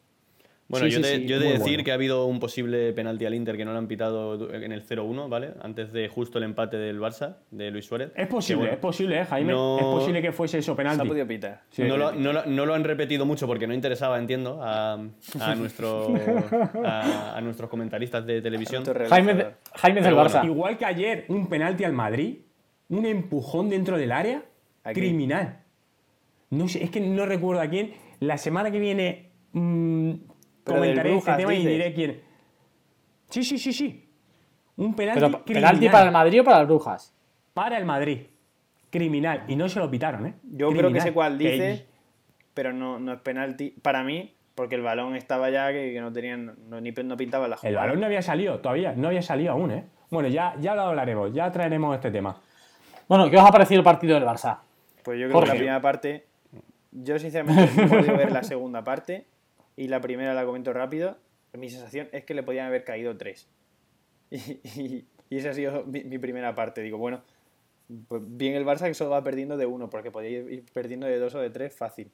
Bueno, 0.69 0.87
Sí, 0.87 0.93
yo, 0.93 0.97
sí, 0.99 1.03
de, 1.03 1.17
sí, 1.17 1.25
yo 1.27 1.35
he 1.35 1.39
de 1.39 1.45
muy 1.45 1.53
decir 1.57 1.67
bueno. 1.73 1.83
que 1.83 1.91
ha 1.91 1.93
habido 1.93 2.25
un 2.25 2.39
posible 2.39 2.93
penalti 2.93 3.25
al 3.25 3.33
Inter 3.33 3.57
que 3.57 3.65
no 3.65 3.73
lo 3.73 3.77
han 3.77 3.87
pitado 3.87 4.49
en 4.53 4.71
el 4.71 4.81
0-1, 4.87 5.27
¿vale? 5.29 5.51
Antes 5.61 5.91
de 5.91 6.07
justo 6.07 6.37
el 6.37 6.45
empate 6.45 6.77
del 6.77 6.99
Barça, 6.99 7.35
de 7.51 7.69
Luis 7.69 7.85
Suárez. 7.85 8.11
Es 8.15 8.27
posible, 8.27 8.59
bueno, 8.61 8.73
es 8.73 8.79
posible, 8.79 9.19
¿eh, 9.21 9.25
Jaime? 9.25 9.51
no- 9.51 9.77
Es 9.77 9.83
posible 9.83 10.21
que 10.21 10.31
fuese 10.31 10.57
eso 10.59 10.65
Se 10.67 10.71
ha 10.71 10.75
penalti. 10.75 11.07
podido 11.07 11.27
pitar. 11.27 11.61
Sí. 11.69 11.83
no, 11.83 11.97
lo, 11.97 12.13
no 12.13 12.31
lo- 12.33 12.45
no 12.45 12.65
lo 12.65 12.73
han 12.73 12.83
repetido 12.85 13.25
mucho 13.25 13.45
porque 13.45 13.67
no 13.67 13.73
interesaba, 13.73 14.17
entiendo, 14.17 14.63
a, 14.63 14.93
a, 14.93 15.55
nuestro, 15.55 16.15
a, 16.85 17.37
a 17.37 17.41
nuestros 17.41 17.69
comentaristas 17.69 18.25
de 18.25 18.41
televisión. 18.41 18.83
Jaime, 19.09 19.47
Jaime 19.75 20.01
del 20.01 20.13
bueno, 20.13 20.29
Barça. 20.29 20.45
Igual 20.45 20.77
que 20.77 20.85
ayer, 20.85 21.25
un 21.27 21.47
penalti 21.47 21.83
al 21.83 21.93
Madrid, 21.93 22.37
un 22.89 23.05
empujón 23.05 23.69
dentro 23.69 23.97
del 23.97 24.11
área, 24.11 24.43
Aquí. 24.83 25.01
criminal. 25.01 25.59
No 26.49 26.67
sé, 26.67 26.83
es 26.83 26.89
que 26.89 26.99
no 27.01 27.25
recuerdo 27.25 27.61
a 27.61 27.67
quién. 27.67 27.93
La 28.19 28.37
semana 28.37 28.71
que 28.71 28.79
viene 28.79 29.31
mm, 29.53 30.11
Pero 30.63 30.77
comentaré 30.77 31.09
este 31.09 31.11
Brujas, 31.21 31.37
tema 31.37 31.53
y 31.53 31.65
diré 31.65 31.93
quién. 31.93 32.21
Sí, 33.29 33.43
sí, 33.43 33.57
sí, 33.57 33.73
sí. 33.73 34.09
Un 34.77 34.95
penalti 34.95 35.19
Pero 35.19 35.43
criminal 35.43 35.69
penalti 35.71 35.89
para 35.89 36.05
el 36.05 36.11
Madrid 36.11 36.41
o 36.41 36.43
para 36.43 36.59
el 36.61 36.65
Brujas. 36.67 37.13
para 37.53 37.77
el 37.77 37.85
Madrid. 37.85 38.19
Criminal. 38.89 39.43
Y 39.47 39.55
no 39.55 39.67
se 39.69 39.79
lo 39.79 39.89
pitaron, 39.89 40.25
¿eh? 40.27 40.33
Yo 40.43 40.69
creo 40.71 40.91
que 40.91 41.01
sé 41.01 41.13
cuál 41.13 41.37
Que- 41.37 41.51
dices, 41.51 41.85
pero 42.53 42.73
no, 42.73 42.99
no 42.99 43.13
es 43.13 43.19
penalti. 43.21 43.71
Para 43.81 44.03
mí, 44.03 44.35
porque 44.55 44.75
el 44.75 44.81
balón 44.81 45.15
estaba 45.15 45.49
ya 45.49 45.71
que, 45.71 45.91
que 45.93 45.99
no 46.01 46.11
tenían, 46.13 46.55
no, 46.69 46.79
ni, 46.79 46.91
no 46.91 47.17
pintaba 47.17 47.47
la 47.47 47.55
El 47.55 47.59
jugada. 47.59 47.79
balón 47.87 47.99
no 47.99 48.05
había 48.05 48.21
salido 48.21 48.59
todavía, 48.59 48.93
no 48.95 49.07
había 49.07 49.21
salido 49.23 49.51
aún, 49.51 49.71
¿eh? 49.71 49.83
Bueno, 50.11 50.29
ya, 50.29 50.55
ya 50.59 50.75
lo 50.75 50.81
hablaremos, 50.83 51.33
ya 51.33 51.51
traeremos 51.51 51.95
este 51.95 52.11
tema. 52.11 52.39
Bueno, 53.07 53.29
¿qué 53.31 53.37
os 53.37 53.43
ha 53.43 53.51
parecido 53.51 53.79
el 53.79 53.83
partido 53.83 54.13
del 54.13 54.23
Barça? 54.25 54.59
Pues 55.03 55.19
yo 55.19 55.27
creo 55.27 55.41
que 55.41 55.47
la 55.47 55.53
primera 55.55 55.81
parte, 55.81 56.27
yo 56.91 57.17
sinceramente 57.17 57.71
no 57.75 57.83
he 57.83 57.87
podido 57.87 58.15
ver 58.17 58.31
la 58.31 58.43
segunda 58.43 58.83
parte 58.83 59.25
y 59.75 59.87
la 59.87 60.01
primera 60.01 60.33
la 60.33 60.45
comento 60.45 60.73
rápido. 60.73 61.17
Mi 61.53 61.69
sensación 61.69 62.09
es 62.11 62.23
que 62.25 62.33
le 62.33 62.43
podían 62.43 62.67
haber 62.67 62.83
caído 62.83 63.15
tres. 63.17 63.47
Y, 64.31 64.37
y- 64.79 65.05
y 65.29 65.37
esa 65.37 65.49
ha 65.51 65.53
sido 65.53 65.83
mi, 65.85 66.03
mi 66.03 66.17
primera 66.19 66.53
parte. 66.55 66.81
Digo, 66.81 66.97
bueno, 66.97 67.21
pues 68.07 68.21
bien 68.25 68.53
el 68.55 68.65
Barça 68.65 68.85
que 68.87 68.93
solo 68.93 69.09
va 69.11 69.23
perdiendo 69.23 69.57
de 69.57 69.65
uno, 69.65 69.89
porque 69.89 70.11
podía 70.11 70.29
ir 70.29 70.63
perdiendo 70.73 71.07
de 71.07 71.17
dos 71.17 71.33
o 71.35 71.39
de 71.39 71.49
tres 71.49 71.75
fácil. 71.75 72.11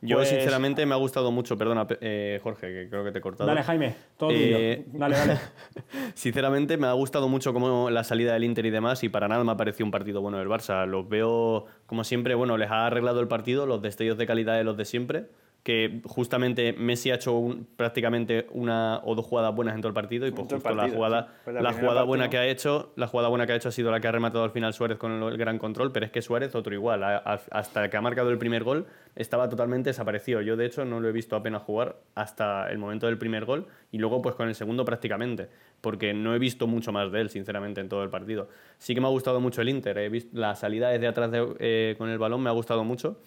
Yo, 0.00 0.16
Pues- 0.18 0.28
sinceramente, 0.28 0.86
me 0.86 0.94
ha 0.94 0.98
gustado 0.98 1.32
mucho, 1.32 1.58
perdona, 1.58 1.86
pe- 1.86 1.98
eh, 2.00 2.38
Jorge, 2.42 2.68
que 2.68 2.88
creo 2.88 3.02
que 3.02 3.10
te 3.10 3.18
he 3.18 3.20
cortado. 3.20 3.48
Dale, 3.48 3.62
Jaime, 3.64 3.94
todo 4.16 4.30
Eh. 4.32 4.84
Dale, 4.92 5.16
dale. 5.16 5.38
Sinceramente, 6.14 6.76
me 6.76 6.86
ha 6.86 6.92
gustado 6.92 7.28
mucho 7.28 7.52
como 7.52 7.90
la 7.90 8.04
salida 8.04 8.32
del 8.34 8.44
Inter 8.44 8.66
y 8.66 8.70
demás, 8.70 9.02
y 9.02 9.08
para 9.08 9.26
nada 9.26 9.42
me 9.42 9.50
ha 9.50 9.56
parecido 9.56 9.86
un 9.86 9.90
partido 9.90 10.20
bueno 10.20 10.38
del 10.38 10.48
Barça. 10.48 10.86
Los 10.86 11.08
veo, 11.08 11.66
como 11.86 12.04
siempre, 12.04 12.34
bueno, 12.36 12.56
les 12.56 12.70
ha 12.70 12.86
arreglado 12.86 13.20
el 13.20 13.26
partido, 13.28 13.66
los 13.66 13.82
destellos 13.82 14.16
de 14.18 14.26
calidad 14.26 14.56
de 14.56 14.62
los 14.64 14.76
de 14.76 14.84
siempre, 14.84 15.26
que 15.62 16.00
justamente 16.04 16.72
Messi 16.72 17.10
ha 17.10 17.16
hecho 17.16 17.34
un- 17.36 17.66
prácticamente 17.76 18.46
una 18.52 19.00
o 19.04 19.14
dos 19.14 19.26
jugadas 19.26 19.54
buenas 19.54 19.74
en 19.74 19.80
todo 19.82 19.88
el 19.88 19.94
partido, 19.94 20.26
y 20.26 20.30
pues 20.30 20.48
justo 20.48 20.56
la 20.56 20.62
partido, 20.76 20.96
jugada, 20.96 21.22
sí. 21.22 21.28
Pues 21.44 21.54
la 21.54 21.60
la 21.62 21.68
primera 21.68 21.80
jugada 21.80 22.00
parte, 22.00 22.08
buena 22.08 22.24
¿no? 22.24 22.30
que 22.30 22.38
ha 22.38 22.46
hecho, 22.46 22.92
la 22.96 23.06
jugada 23.06 23.28
buena 23.28 23.46
que 23.46 23.52
ha 23.52 23.56
hecho 23.56 23.68
ha 23.68 23.72
sido 23.72 23.90
la 23.90 24.00
que 24.00 24.08
ha 24.08 24.12
rematado 24.12 24.44
al 24.44 24.50
final 24.50 24.72
Suárez 24.72 24.96
con 24.96 25.12
el, 25.12 25.22
el 25.32 25.36
gran 25.36 25.58
control, 25.58 25.92
pero 25.92 26.06
es 26.06 26.12
que 26.12 26.22
Suárez 26.22 26.54
otro 26.54 26.72
igual, 26.74 27.02
a- 27.04 27.18
a- 27.18 27.40
hasta 27.50 27.90
que 27.90 27.96
ha 27.96 28.00
marcado 28.00 28.30
el 28.30 28.38
primer 28.38 28.64
gol 28.64 28.86
estaba 29.14 29.48
totalmente 29.50 29.90
desaparecido. 29.90 30.40
Yo 30.40 30.56
de 30.56 30.64
hecho 30.64 30.84
no 30.86 31.00
lo 31.00 31.08
he 31.08 31.12
visto 31.12 31.36
apenas 31.36 31.62
jugar 31.62 31.96
hasta 32.14 32.70
el 32.70 32.78
momento 32.78 33.06
del 33.06 33.18
primer 33.18 33.44
gol 33.44 33.66
y 33.90 33.98
luego 33.98 34.22
pues 34.22 34.36
con 34.36 34.48
el 34.48 34.54
segundo 34.54 34.84
prácticamente, 34.86 35.48
porque 35.82 36.14
no 36.14 36.34
he 36.34 36.38
visto 36.38 36.66
mucho 36.66 36.92
más 36.92 37.12
de 37.12 37.20
él 37.20 37.28
sinceramente 37.30 37.80
en 37.80 37.88
todo 37.90 38.02
el 38.04 38.10
partido. 38.10 38.48
Sí 38.78 38.94
que 38.94 39.00
me 39.00 39.06
ha 39.08 39.10
gustado 39.10 39.40
mucho 39.40 39.60
el 39.60 39.68
Inter, 39.68 39.98
he 39.98 40.08
visto 40.08 40.30
la 40.38 40.54
salida 40.54 40.88
desde 40.88 41.08
atrás 41.08 41.30
de- 41.30 41.54
eh, 41.58 41.94
con 41.98 42.08
el 42.08 42.18
balón 42.18 42.42
me 42.42 42.48
ha 42.48 42.52
gustado 42.52 42.84
mucho. 42.84 43.18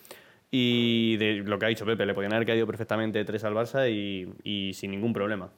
Y 0.51 1.15
de 1.15 1.35
lo 1.35 1.57
que 1.57 1.65
ha 1.65 1.69
dicho 1.69 1.85
Pepe, 1.85 2.05
le 2.05 2.13
podían 2.13 2.33
haber 2.33 2.45
caído 2.45 2.67
perfectamente 2.67 3.23
tres 3.23 3.43
al 3.45 3.53
Barça 3.53 3.89
y, 3.89 4.73
sin 4.73 4.91
ningún 4.91 5.13
problema. 5.13 5.49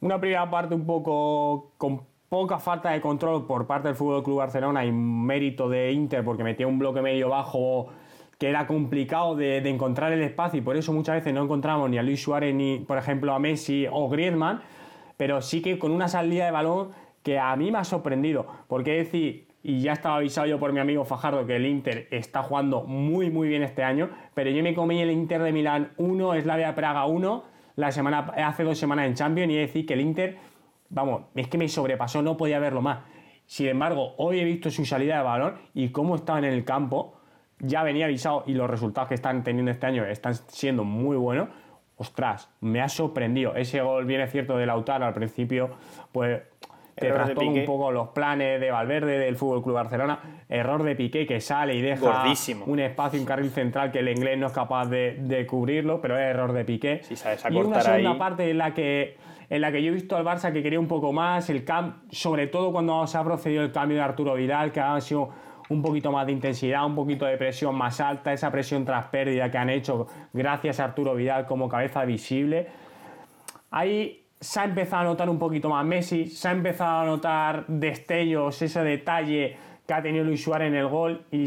Una 0.00 0.20
primera 0.20 0.50
parte 0.50 0.74
un 0.74 0.84
poco 0.84 1.72
con 1.78 2.02
poca 2.28 2.58
falta 2.58 2.90
de 2.90 3.00
control 3.00 3.46
por 3.46 3.68
parte 3.68 3.88
del 3.88 3.96
Fútbol 3.96 4.24
Club 4.24 4.38
Barcelona 4.38 4.84
y 4.84 4.90
mérito 4.90 5.68
de 5.68 5.92
Inter 5.92 6.24
porque 6.24 6.42
metía 6.42 6.66
un 6.66 6.80
bloque 6.80 7.00
medio 7.00 7.28
bajo 7.28 7.90
que 8.38 8.48
era 8.48 8.66
complicado 8.66 9.36
de, 9.36 9.60
de 9.60 9.70
encontrar 9.70 10.12
el 10.12 10.20
espacio 10.20 10.58
y 10.58 10.62
por 10.62 10.76
eso 10.76 10.92
muchas 10.92 11.14
veces 11.14 11.32
no 11.32 11.44
encontramos 11.44 11.88
ni 11.88 11.98
a 11.98 12.02
Luis 12.02 12.20
Suárez 12.20 12.52
ni, 12.52 12.80
por 12.80 12.98
ejemplo, 12.98 13.32
a 13.32 13.38
Messi 13.38 13.86
o 13.90 14.08
Griezmann, 14.08 14.60
pero 15.16 15.40
sí 15.40 15.62
que 15.62 15.78
con 15.78 15.92
una 15.92 16.08
salida 16.08 16.46
de 16.46 16.50
balón 16.50 16.90
que 17.22 17.38
a 17.38 17.54
mí 17.56 17.72
me 17.72 17.78
ha 17.78 17.84
sorprendido. 17.84 18.46
Porque 18.68 18.92
decir, 18.92 19.48
y 19.64 19.80
ya 19.80 19.94
estaba 19.94 20.16
avisado 20.16 20.46
yo 20.46 20.60
por 20.60 20.72
mi 20.74 20.78
amigo 20.78 21.06
Fajardo 21.06 21.46
que 21.46 21.56
el 21.56 21.64
Inter 21.64 22.06
está 22.10 22.42
jugando 22.42 22.82
muy 22.82 23.30
muy 23.30 23.48
bien 23.48 23.62
este 23.62 23.82
año, 23.82 24.10
pero 24.34 24.50
yo 24.50 24.62
me 24.62 24.74
comí 24.74 25.00
el 25.00 25.10
Inter 25.10 25.42
de 25.42 25.52
Milán 25.52 25.92
1, 25.96 26.40
Slavia 26.42 26.74
Praga 26.74 27.06
1, 27.06 27.44
la 27.76 27.90
semana, 27.90 28.18
hace 28.36 28.62
dos 28.62 28.78
semanas 28.78 29.06
en 29.06 29.14
Champions 29.14 29.52
y 29.52 29.56
decir 29.56 29.86
que 29.86 29.94
el 29.94 30.02
Inter, 30.02 30.36
vamos, 30.90 31.22
es 31.34 31.48
que 31.48 31.56
me 31.56 31.66
sobrepasó, 31.68 32.20
no 32.20 32.36
podía 32.36 32.58
verlo 32.58 32.82
más. 32.82 32.98
Sin 33.46 33.66
embargo, 33.68 34.14
hoy 34.18 34.38
he 34.38 34.44
visto 34.44 34.70
su 34.70 34.84
salida 34.84 35.16
de 35.16 35.22
balón 35.22 35.54
y 35.72 35.88
cómo 35.88 36.14
estaban 36.14 36.44
en 36.44 36.52
el 36.52 36.64
campo, 36.64 37.16
ya 37.58 37.82
venía 37.82 38.04
avisado 38.04 38.44
y 38.46 38.52
los 38.52 38.68
resultados 38.68 39.08
que 39.08 39.14
están 39.14 39.42
teniendo 39.44 39.70
este 39.70 39.86
año 39.86 40.04
están 40.04 40.34
siendo 40.34 40.84
muy 40.84 41.16
buenos. 41.16 41.48
Ostras, 41.96 42.50
me 42.60 42.82
ha 42.82 42.88
sorprendido. 42.88 43.54
Ese 43.54 43.80
gol, 43.80 44.04
viene 44.04 44.26
cierto, 44.26 44.58
de 44.58 44.66
Lautaro 44.66 45.06
al 45.06 45.14
principio, 45.14 45.70
pues 46.12 46.42
te 46.94 47.10
trastó 47.10 47.40
un 47.40 47.64
poco 47.64 47.90
los 47.90 48.08
planes 48.08 48.60
de 48.60 48.70
Valverde, 48.70 49.18
del 49.18 49.36
Fútbol 49.36 49.62
Club 49.62 49.74
Barcelona. 49.74 50.18
Error 50.48 50.82
de 50.82 50.94
Piqué 50.94 51.26
que 51.26 51.40
sale 51.40 51.74
y 51.74 51.82
deja 51.82 52.24
un 52.66 52.80
espacio, 52.80 53.20
un 53.20 53.26
carril 53.26 53.50
central 53.50 53.90
que 53.90 54.00
el 54.00 54.08
inglés 54.08 54.38
no 54.38 54.46
es 54.46 54.52
capaz 54.52 54.86
de, 54.86 55.46
cubrirlo, 55.48 56.00
pero 56.00 56.16
es 56.18 56.24
error 56.24 56.52
de 56.52 56.64
Piqué. 56.64 57.00
y 57.50 57.56
una 57.56 57.80
segunda 57.80 58.18
parte 58.18 58.50
en 58.50 58.58
la 58.58 58.72
que 58.72 59.16
en 59.50 59.60
la 59.60 59.70
que 59.70 59.82
yo 59.82 59.90
he 59.90 59.94
visto 59.94 60.16
al 60.16 60.24
Barça 60.24 60.52
que 60.52 60.62
quería 60.62 60.80
un 60.80 60.88
poco 60.88 61.12
más, 61.12 61.50
el 61.50 61.64
cam 61.64 62.02
sobre 62.10 62.46
todo 62.46 62.72
cuando 62.72 63.06
se 63.06 63.18
ha 63.18 63.24
procedido 63.24 63.62
el 63.62 63.72
cambio 63.72 63.98
de 63.98 64.02
Arturo 64.02 64.34
Vidal, 64.34 64.72
que 64.72 64.80
ha 64.80 64.98
sido 65.00 65.30
un 65.68 65.82
poquito 65.82 66.10
más 66.12 66.26
de 66.26 66.32
intensidad, 66.32 66.84
un 66.84 66.94
poquito 66.94 67.24
de 67.26 67.36
presión 67.36 67.74
más 67.74 68.00
alta, 68.00 68.32
esa 68.32 68.50
presión 68.50 68.84
tras 68.84 69.06
pérdida 69.06 69.50
que 69.50 69.58
han 69.58 69.70
hecho 69.70 70.06
gracias 70.32 70.80
a 70.80 70.84
Arturo 70.84 71.14
Vidal 71.14 71.46
como 71.46 71.68
cabeza 71.68 72.04
visible. 72.04 72.68
Ahí 73.70 74.23
se 74.40 74.60
ha 74.60 74.64
empezado 74.64 75.02
a 75.02 75.04
notar 75.04 75.30
un 75.30 75.38
poquito 75.38 75.68
más 75.68 75.84
Messi, 75.84 76.26
se 76.26 76.48
ha 76.48 76.52
empezado 76.52 77.00
a 77.00 77.06
notar 77.06 77.66
destellos, 77.66 78.60
ese 78.60 78.82
detalle 78.82 79.56
que 79.86 79.94
ha 79.94 80.02
tenido 80.02 80.24
Luis 80.24 80.42
Suárez 80.42 80.68
en 80.68 80.76
el 80.76 80.88
gol 80.88 81.24
y 81.30 81.46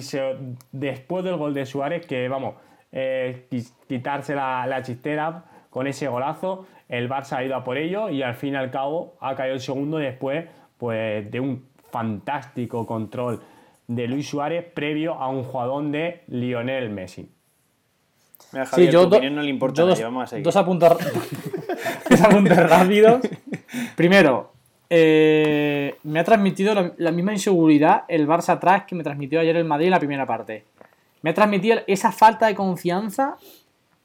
después 0.72 1.24
del 1.24 1.38
gol 1.38 1.54
de 1.54 1.66
Suárez, 1.66 2.06
que 2.06 2.28
vamos, 2.28 2.56
eh, 2.92 3.48
quitarse 3.88 4.36
la, 4.36 4.66
la, 4.68 4.82
chistera 4.82 5.44
con 5.70 5.88
ese 5.88 6.08
golazo, 6.08 6.66
el 6.88 7.10
Barça 7.10 7.38
ha 7.38 7.44
ido 7.44 7.56
a 7.56 7.64
por 7.64 7.78
ello 7.78 8.10
y 8.10 8.22
al 8.22 8.36
fin 8.36 8.54
y 8.54 8.58
al 8.58 8.72
cabo 8.72 9.18
ha 9.20 9.36
caído 9.36 9.56
el 9.56 9.62
segundo 9.62 9.98
después 9.98 10.46
pues, 10.78 11.30
de 11.30 11.40
un 11.40 11.66
fantástico 11.92 12.86
control 12.86 13.42
de 13.88 14.08
Luis 14.08 14.30
Suárez 14.30 14.66
previo 14.74 15.16
a 15.16 15.30
un 15.30 15.44
jugador 15.44 15.84
de 15.86 16.24
Lionel 16.28 16.90
Messi. 16.90 17.30
sí, 18.74 18.90
yo 18.90 19.08
no 19.08 19.42
le 19.42 19.50
importa 19.50 19.84
dos, 19.84 20.02
vamos 20.02 20.34
a 20.34 20.38
Dos 22.18 22.28
apuntos, 22.28 22.58
rápidos. 22.70 23.22
Primero, 23.96 24.52
eh, 24.90 25.96
me 26.04 26.20
ha 26.20 26.24
transmitido 26.24 26.94
la, 26.98 27.12
misma 27.12 27.34
inseguridad 27.34 28.04
el 28.08 28.28
Barça 28.28 28.54
atrás 28.54 28.84
que 28.86 28.96
me 28.96 29.04
transmitió 29.04 29.40
ayer 29.40 29.56
el 29.56 29.66
Madrid 29.66 29.88
en 29.88 29.92
la 29.92 30.00
primera 30.00 30.26
parte. 30.26 30.66
Me 31.22 31.32
ha 31.32 31.34
transmitido 31.34 31.80
esa 31.88 32.12
falta 32.12 32.48
de 32.48 32.56
confianza 32.56 33.38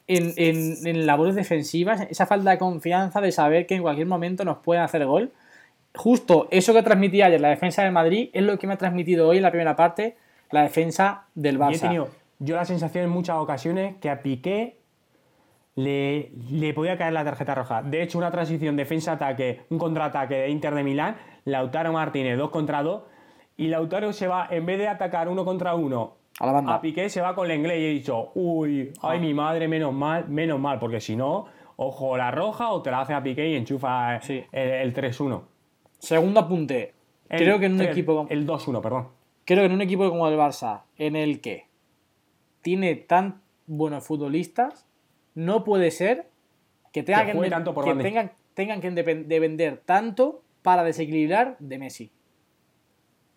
en, 0.07 0.35
en, 0.37 1.07
labores 1.07 1.35
defensivas, 1.35 2.07
esa 2.11 2.27
falta 2.27 2.51
de 2.51 2.59
confianza 2.59 3.21
de 3.21 3.33
saber 3.33 3.67
que 3.67 3.77
en 3.77 3.83
cualquier 3.83 4.07
momento 4.07 4.45
nos 4.45 4.59
pueden 4.59 4.83
hacer 4.83 5.07
gol 5.07 5.31
justo 5.95 6.49
eso 6.51 6.73
que 6.73 6.83
transmitía 6.83 7.27
ayer 7.27 7.41
la 7.41 7.49
defensa 7.49 7.83
del 7.83 7.93
Madrid 7.93 8.31
es 8.33 8.43
lo 8.43 8.59
que 8.59 8.67
me 8.67 8.75
ha 8.75 8.79
transmitido 8.79 9.29
hoy 9.29 9.37
en 9.37 9.43
la 9.43 9.51
primera 9.51 9.77
parte 9.77 10.17
la 10.51 10.63
defensa 10.63 11.27
del 11.35 11.59
Barça. 11.59 11.77
he 11.77 11.79
tenido 11.81 12.09
yo 12.39 12.57
la 12.57 12.65
sensación 12.65 13.05
en 13.05 13.11
muchas 13.11 13.37
ocasiones 13.37 13.97
que 14.01 14.11
a 14.11 14.21
Piqué 14.21 14.77
le, 15.75 16.33
le 16.51 16.75
podía 16.75 16.99
caer 16.99 17.13
la 17.13 17.25
tarjeta 17.25 17.55
roja. 17.55 17.83
De 17.83 18.03
hecho, 18.03 18.19
una 18.19 18.31
transición 18.31 18.77
defensa-ataque, 18.77 19.63
un 19.71 19.79
contraataque 19.79 20.35
de 20.35 20.51
Inter 20.51 20.75
de 20.75 20.85
Milán, 20.85 21.17
Lautaro 21.45 21.93
Martínez 21.93 22.37
2 22.37 22.51
contra 22.51 22.83
2, 22.83 23.03
y 23.57 23.69
Lautaro 23.69 24.13
se 24.13 24.27
va, 24.27 24.49
en 24.51 24.67
vez 24.67 24.79
de 24.79 24.89
atacar 24.89 25.29
uno 25.29 25.45
contra 25.45 25.75
uno 25.75 26.17
a, 26.39 26.47
la 26.47 26.53
banda. 26.53 26.75
a 26.75 26.81
Piqué, 26.81 27.09
se 27.09 27.21
va 27.21 27.35
con 27.35 27.49
la 27.49 27.55
inglés 27.55 27.81
y 27.81 27.85
he 27.85 27.91
dicho, 27.91 28.31
uy, 28.35 28.93
ay 29.03 29.21
mi 29.21 29.35
madre, 29.35 29.69
menos 29.69 29.93
mal, 29.93 30.29
menos 30.29 30.59
mal, 30.59 30.79
porque 30.79 31.01
si 31.01 31.17
no, 31.17 31.47
ojo 31.77 32.17
la 32.17 32.31
roja 32.31 32.71
o 32.71 32.83
te 32.83 32.91
la 32.91 33.01
hace 33.01 33.15
a 33.15 33.23
Piqué 33.23 33.49
y 33.49 33.55
enchufa 33.55 34.17
el, 34.17 34.47
el 34.53 34.95
3-1. 34.95 35.43
Segundo 35.99 36.41
apunte. 36.41 36.95
creo 37.29 37.59
que 37.59 37.67
en 37.67 37.75
un 37.75 37.83
equipo 37.83 38.17
como... 38.17 38.29
El 38.29 38.47
2-1, 38.47 38.81
perdón. 38.81 39.09
Creo 39.45 39.61
que 39.61 39.67
en 39.67 39.73
un 39.73 39.83
equipo 39.83 40.09
como 40.09 40.29
el 40.29 40.39
Barça, 40.39 40.83
en 40.97 41.17
el 41.17 41.41
que 41.41 41.67
tiene 42.63 42.95
tan 42.95 43.43
buenos 43.67 44.05
futbolistas, 44.05 44.87
no 45.35 45.65
puede 45.65 45.91
ser 45.91 46.29
que, 46.93 47.03
tengan 47.03 47.27
que, 47.27 47.51
tengan, 48.03 48.33
tengan, 48.55 48.81
que 48.81 48.91
depender 48.91 49.83
tanto 49.85 50.43
para 50.63 50.85
desequilibrar 50.85 51.57
de 51.59 51.79
Messi. 51.79 52.11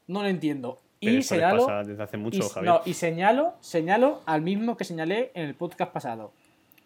No 0.07 0.21
lo 0.21 0.29
entiendo. 0.29 0.81
y 0.99 1.21
señalo, 1.23 1.67
desde 1.83 2.03
hace 2.03 2.17
mucho, 2.17 2.39
y, 2.61 2.65
No, 2.65 2.81
y 2.85 2.93
señalo, 2.93 3.53
señalo 3.59 4.21
al 4.25 4.41
mismo 4.41 4.77
que 4.77 4.83
señalé 4.83 5.31
en 5.33 5.45
el 5.45 5.55
podcast 5.55 5.91
pasado. 5.91 6.31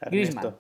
Griezmann. 0.01 0.55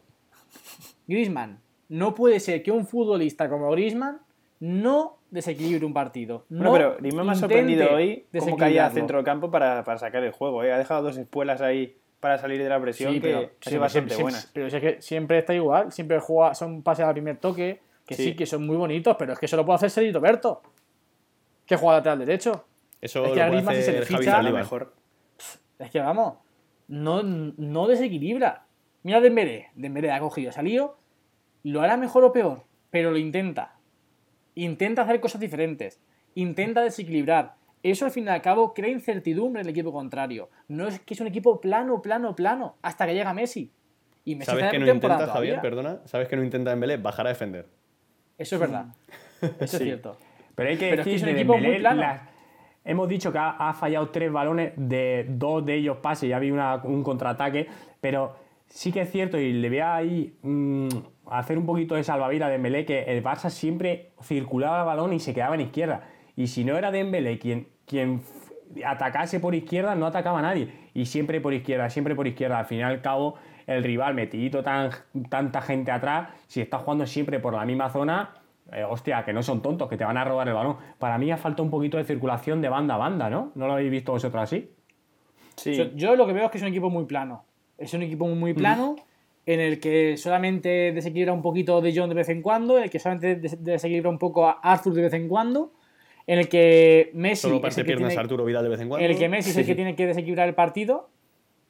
Griezmann. 1.07 1.59
No 1.87 2.13
puede 2.13 2.39
ser 2.39 2.61
que 2.61 2.71
un 2.71 2.85
futbolista 2.85 3.49
como 3.49 3.71
Griezmann 3.71 4.19
no 4.59 5.17
desequilibre 5.31 5.85
un 5.85 5.93
partido. 5.93 6.45
No 6.49 6.71
pero 6.73 6.97
Griezmann 6.97 7.25
me 7.25 7.31
ha 7.31 7.35
sorprendido 7.35 7.93
hoy 7.93 8.25
cómo 8.37 8.57
caía 8.57 8.87
al 8.87 8.91
centro 8.91 9.17
del 9.17 9.25
campo 9.25 9.49
para, 9.49 9.83
sacar 9.97 10.23
el 10.23 10.31
juego. 10.31 10.63
¿eh? 10.63 10.73
Ha 10.73 10.77
dejado 10.77 11.03
dos 11.03 11.17
espuelas 11.17 11.61
ahí 11.61 11.95
para 12.19 12.37
salir 12.37 12.61
de 12.61 12.69
la 12.69 12.79
presión 12.81 13.13
sí, 13.13 13.21
que 13.21 13.49
pero, 13.65 13.81
bastante 13.81 14.15
buenas. 14.21 14.49
Pero 14.53 14.67
es 14.67 14.73
que 14.73 15.01
siempre 15.01 15.39
está 15.39 15.53
igual, 15.53 15.91
siempre 15.91 16.19
juega, 16.19 16.53
son 16.53 16.83
pases 16.83 17.05
al 17.05 17.13
primer 17.13 17.37
toque, 17.37 17.81
que 18.05 18.15
sí. 18.15 18.35
que 18.35 18.45
son 18.45 18.65
muy 18.65 18.75
bonitos, 18.75 19.15
pero 19.17 19.33
es 19.33 19.39
que 19.39 19.45
eso 19.45 19.55
lo 19.55 19.65
puede 19.65 19.77
hacer 19.77 19.89
Sergio 19.89 20.19
Berto, 20.19 20.61
que 21.65 21.75
juega 21.75 21.97
lateral 21.97 22.19
derecho. 22.19 22.65
Eso 23.01 23.25
es 23.25 23.31
que 23.31 23.45
lo 23.45 23.63
puede 23.63 23.79
hacer 23.79 24.05
se 24.05 24.23
Javi 24.29 24.51
mejor. 24.51 24.93
Es 25.77 25.89
que 25.91 25.99
vamos, 25.99 26.39
no, 26.87 27.23
no 27.23 27.87
desequilibra. 27.87 28.65
Mira 29.03 29.21
Dembélé, 29.21 29.69
Dembélé 29.75 30.11
ha 30.11 30.19
cogido, 30.19 30.49
ha 30.49 30.53
salido, 30.53 30.97
lo 31.63 31.81
hará 31.81 31.95
mejor 31.95 32.25
o 32.25 32.33
peor, 32.33 32.63
pero 32.89 33.11
lo 33.11 33.17
intenta 33.17 33.79
intenta 34.63 35.03
hacer 35.03 35.19
cosas 35.19 35.41
diferentes, 35.41 35.99
intenta 36.35 36.81
desequilibrar. 36.81 37.55
Eso 37.81 38.05
al 38.05 38.11
fin 38.11 38.25
y 38.25 38.29
al 38.29 38.41
cabo 38.41 38.73
crea 38.73 38.89
incertidumbre 38.89 39.61
en 39.61 39.67
el 39.67 39.71
equipo 39.71 39.91
contrario. 39.91 40.49
No 40.67 40.87
es 40.87 40.99
que 40.99 41.13
es 41.13 41.21
un 41.21 41.27
equipo 41.27 41.61
plano, 41.61 42.01
plano, 42.01 42.35
plano, 42.35 42.75
hasta 42.81 43.05
que 43.05 43.13
llega 43.13 43.33
Messi. 43.33 43.71
Y 44.25 44.35
Messi 44.35 44.51
¿Sabes 44.51 44.71
que 44.71 44.79
no 44.79 44.87
intenta, 44.87 45.27
Javier? 45.27 45.61
Perdona. 45.61 45.99
¿Sabes 46.05 46.27
que 46.27 46.35
no 46.35 46.43
intenta 46.43 46.71
Dembélé? 46.71 46.97
Bajar 46.97 47.25
a 47.27 47.29
defender. 47.29 47.67
Eso 48.37 48.55
es 48.55 48.61
verdad. 48.61 48.87
Eso 49.59 49.77
es 49.77 49.83
cierto. 49.83 50.17
Pero 50.55 50.69
hay 50.69 50.77
que 50.77 50.97
decir 50.97 51.03
que 51.03 51.15
es 51.15 51.23
un 51.23 51.29
equipo 51.29 51.57
muy 51.57 51.77
plano. 51.79 52.03
Hemos 52.83 53.07
dicho 53.07 53.31
que 53.31 53.37
ha, 53.37 53.73
fallado 53.73 54.09
tres 54.09 54.31
balones, 54.31 54.73
de 54.75 55.25
dos 55.29 55.65
de 55.65 55.75
ellos 55.75 55.97
pases 55.97 56.29
y 56.29 56.33
había 56.33 56.81
un 56.83 57.03
contraataque, 57.03 57.67
pero 58.01 58.35
sí 58.65 58.91
que 58.91 59.01
es 59.01 59.11
cierto 59.11 59.37
y 59.37 59.53
le 59.53 59.69
voy 59.69 59.79
ahí 59.79 60.37
mm, 60.41 60.87
hacer 61.27 61.57
un 61.57 61.65
poquito 61.65 61.95
de 61.95 62.03
salvavidas 62.03 62.47
a 62.47 62.51
Dembélé 62.51 62.85
que 62.85 63.03
el 63.03 63.23
Barça 63.23 63.49
siempre 63.49 64.11
circulaba 64.21 64.79
el 64.79 64.85
balón 64.85 65.13
y 65.13 65.19
se 65.19 65.33
quedaba 65.33 65.55
en 65.55 65.61
izquierda. 65.61 66.03
Y 66.39 66.47
si 66.47 66.63
no 66.63 66.77
era 66.77 66.89
Dembélé 66.89 67.37
quien, 67.37 67.67
quien 67.85 68.21
atacase 68.85 69.41
por 69.41 69.53
izquierda, 69.53 69.93
no 69.95 70.05
atacaba 70.05 70.39
a 70.39 70.41
nadie. 70.41 70.69
Y 70.93 71.03
siempre 71.03 71.41
por 71.41 71.53
izquierda, 71.53 71.89
siempre 71.89 72.15
por 72.15 72.27
izquierda. 72.27 72.59
Al 72.59 72.65
fin 72.65 72.77
y 72.77 72.81
al 72.81 73.01
cabo, 73.01 73.35
el 73.67 73.83
rival 73.83 74.13
metidito 74.13 74.63
tan, 74.63 74.89
tanta 75.29 75.59
gente 75.59 75.91
atrás, 75.91 76.29
si 76.47 76.61
está 76.61 76.77
jugando 76.77 77.05
siempre 77.05 77.41
por 77.41 77.53
la 77.53 77.65
misma 77.65 77.89
zona, 77.89 78.35
eh, 78.71 78.85
hostia, 78.85 79.25
que 79.25 79.33
no 79.33 79.43
son 79.43 79.61
tontos, 79.61 79.89
que 79.89 79.97
te 79.97 80.05
van 80.05 80.15
a 80.15 80.23
robar 80.23 80.47
el 80.47 80.53
balón. 80.53 80.77
Para 80.97 81.17
mí 81.17 81.29
ha 81.29 81.35
falta 81.35 81.61
un 81.61 81.69
poquito 81.69 81.97
de 81.97 82.05
circulación 82.05 82.61
de 82.61 82.69
banda 82.69 82.95
a 82.95 82.97
banda, 82.97 83.29
¿no? 83.29 83.51
¿No 83.55 83.67
lo 83.67 83.73
habéis 83.73 83.91
visto 83.91 84.13
vosotros 84.13 84.41
así? 84.41 84.71
Sí. 85.57 85.91
Yo 85.95 86.15
lo 86.15 86.25
que 86.25 86.31
veo 86.31 86.45
es 86.45 86.51
que 86.51 86.57
es 86.57 86.61
un 86.61 86.69
equipo 86.69 86.89
muy 86.89 87.03
plano. 87.03 87.43
Es 87.77 87.93
un 87.93 88.01
equipo 88.01 88.25
muy 88.27 88.53
plano 88.53 88.95
en 89.45 89.59
el 89.59 89.81
que 89.81 90.15
solamente 90.15 90.93
desequilibra 90.93 91.33
un 91.33 91.41
poquito 91.41 91.81
de 91.81 91.91
John 91.93 92.07
de 92.07 92.15
vez 92.15 92.29
en 92.29 92.41
cuando, 92.41 92.77
en 92.77 92.85
el 92.85 92.89
que 92.89 92.99
solamente 92.99 93.35
desequilibra 93.35 94.09
un 94.09 94.19
poco 94.19 94.47
a 94.47 94.51
Arthur 94.63 94.93
de 94.93 95.01
vez 95.01 95.13
en 95.13 95.27
cuando, 95.27 95.73
en 96.29 96.37
el 96.37 96.47
que 96.47 97.09
Messi. 97.15 97.41
Solo 97.47 97.59
parte 97.59 97.83
piernas 97.83 98.15
Arturo 98.15 98.45
Vidal 98.45 98.63
de 98.63 98.69
vez 98.69 98.79
en 98.79 98.87
cuando. 98.87 99.03
En 99.03 99.09
el 99.09 99.17
que 99.17 99.27
Messi 99.27 99.49
es 99.49 99.57
el 99.57 99.65
que 99.65 99.73
tiene 99.73 99.95
que 99.95 100.05
desequilibrar 100.05 100.47
el 100.47 100.53
partido 100.53 101.09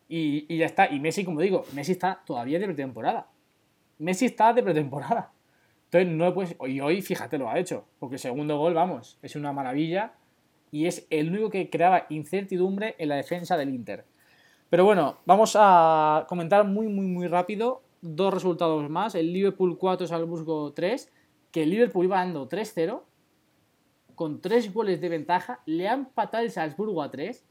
y, 0.09 0.53
ya 0.57 0.65
está. 0.65 0.91
Y 0.91 0.99
Messi, 0.99 1.23
como 1.23 1.39
digo, 1.39 1.63
Messi 1.71 1.93
está 1.93 2.21
todavía 2.25 2.59
de 2.59 2.65
pretemporada. 2.65 3.29
Messi 3.99 4.25
está 4.25 4.51
de 4.51 4.61
pretemporada. 4.61 5.31
Entonces, 5.85 6.11
no 6.13 6.33
puedes. 6.33 6.57
Y 6.67 6.81
hoy, 6.81 7.01
fíjate, 7.01 7.37
lo 7.37 7.49
ha 7.49 7.57
hecho. 7.57 7.85
Porque 7.99 8.15
el 8.15 8.19
segundo 8.19 8.57
gol, 8.57 8.73
vamos, 8.73 9.17
es 9.21 9.37
una 9.37 9.53
maravilla. 9.53 10.11
Y 10.71 10.87
es 10.87 11.07
el 11.09 11.29
único 11.29 11.49
que 11.49 11.69
creaba 11.69 12.05
incertidumbre 12.09 12.95
en 12.97 13.07
la 13.07 13.15
defensa 13.15 13.55
del 13.55 13.69
Inter. 13.69 14.03
Pero 14.69 14.83
bueno, 14.83 15.19
vamos 15.25 15.55
a 15.57 16.25
comentar 16.27 16.65
muy, 16.65 16.87
muy, 16.87 17.05
muy 17.05 17.27
rápido 17.27 17.81
dos 18.01 18.33
resultados 18.33 18.89
más. 18.89 19.15
El 19.15 19.31
Liverpool 19.31 19.77
4, 19.77 20.05
Salzburgo 20.05 20.73
3. 20.73 21.09
Que 21.49 21.63
el 21.63 21.69
Liverpool 21.69 22.03
iba 22.03 22.17
dando 22.17 22.49
3-0. 22.49 23.03
Con 24.19 24.41
3 24.41 24.73
goles 24.73 24.99
de 24.99 25.07
ventaja. 25.07 25.61
Le 25.65 25.87
han 25.87 25.99
empatado 26.01 26.43
el 26.43 26.51
Salzburgo 26.51 27.01
a 27.01 27.09
3. 27.09 27.41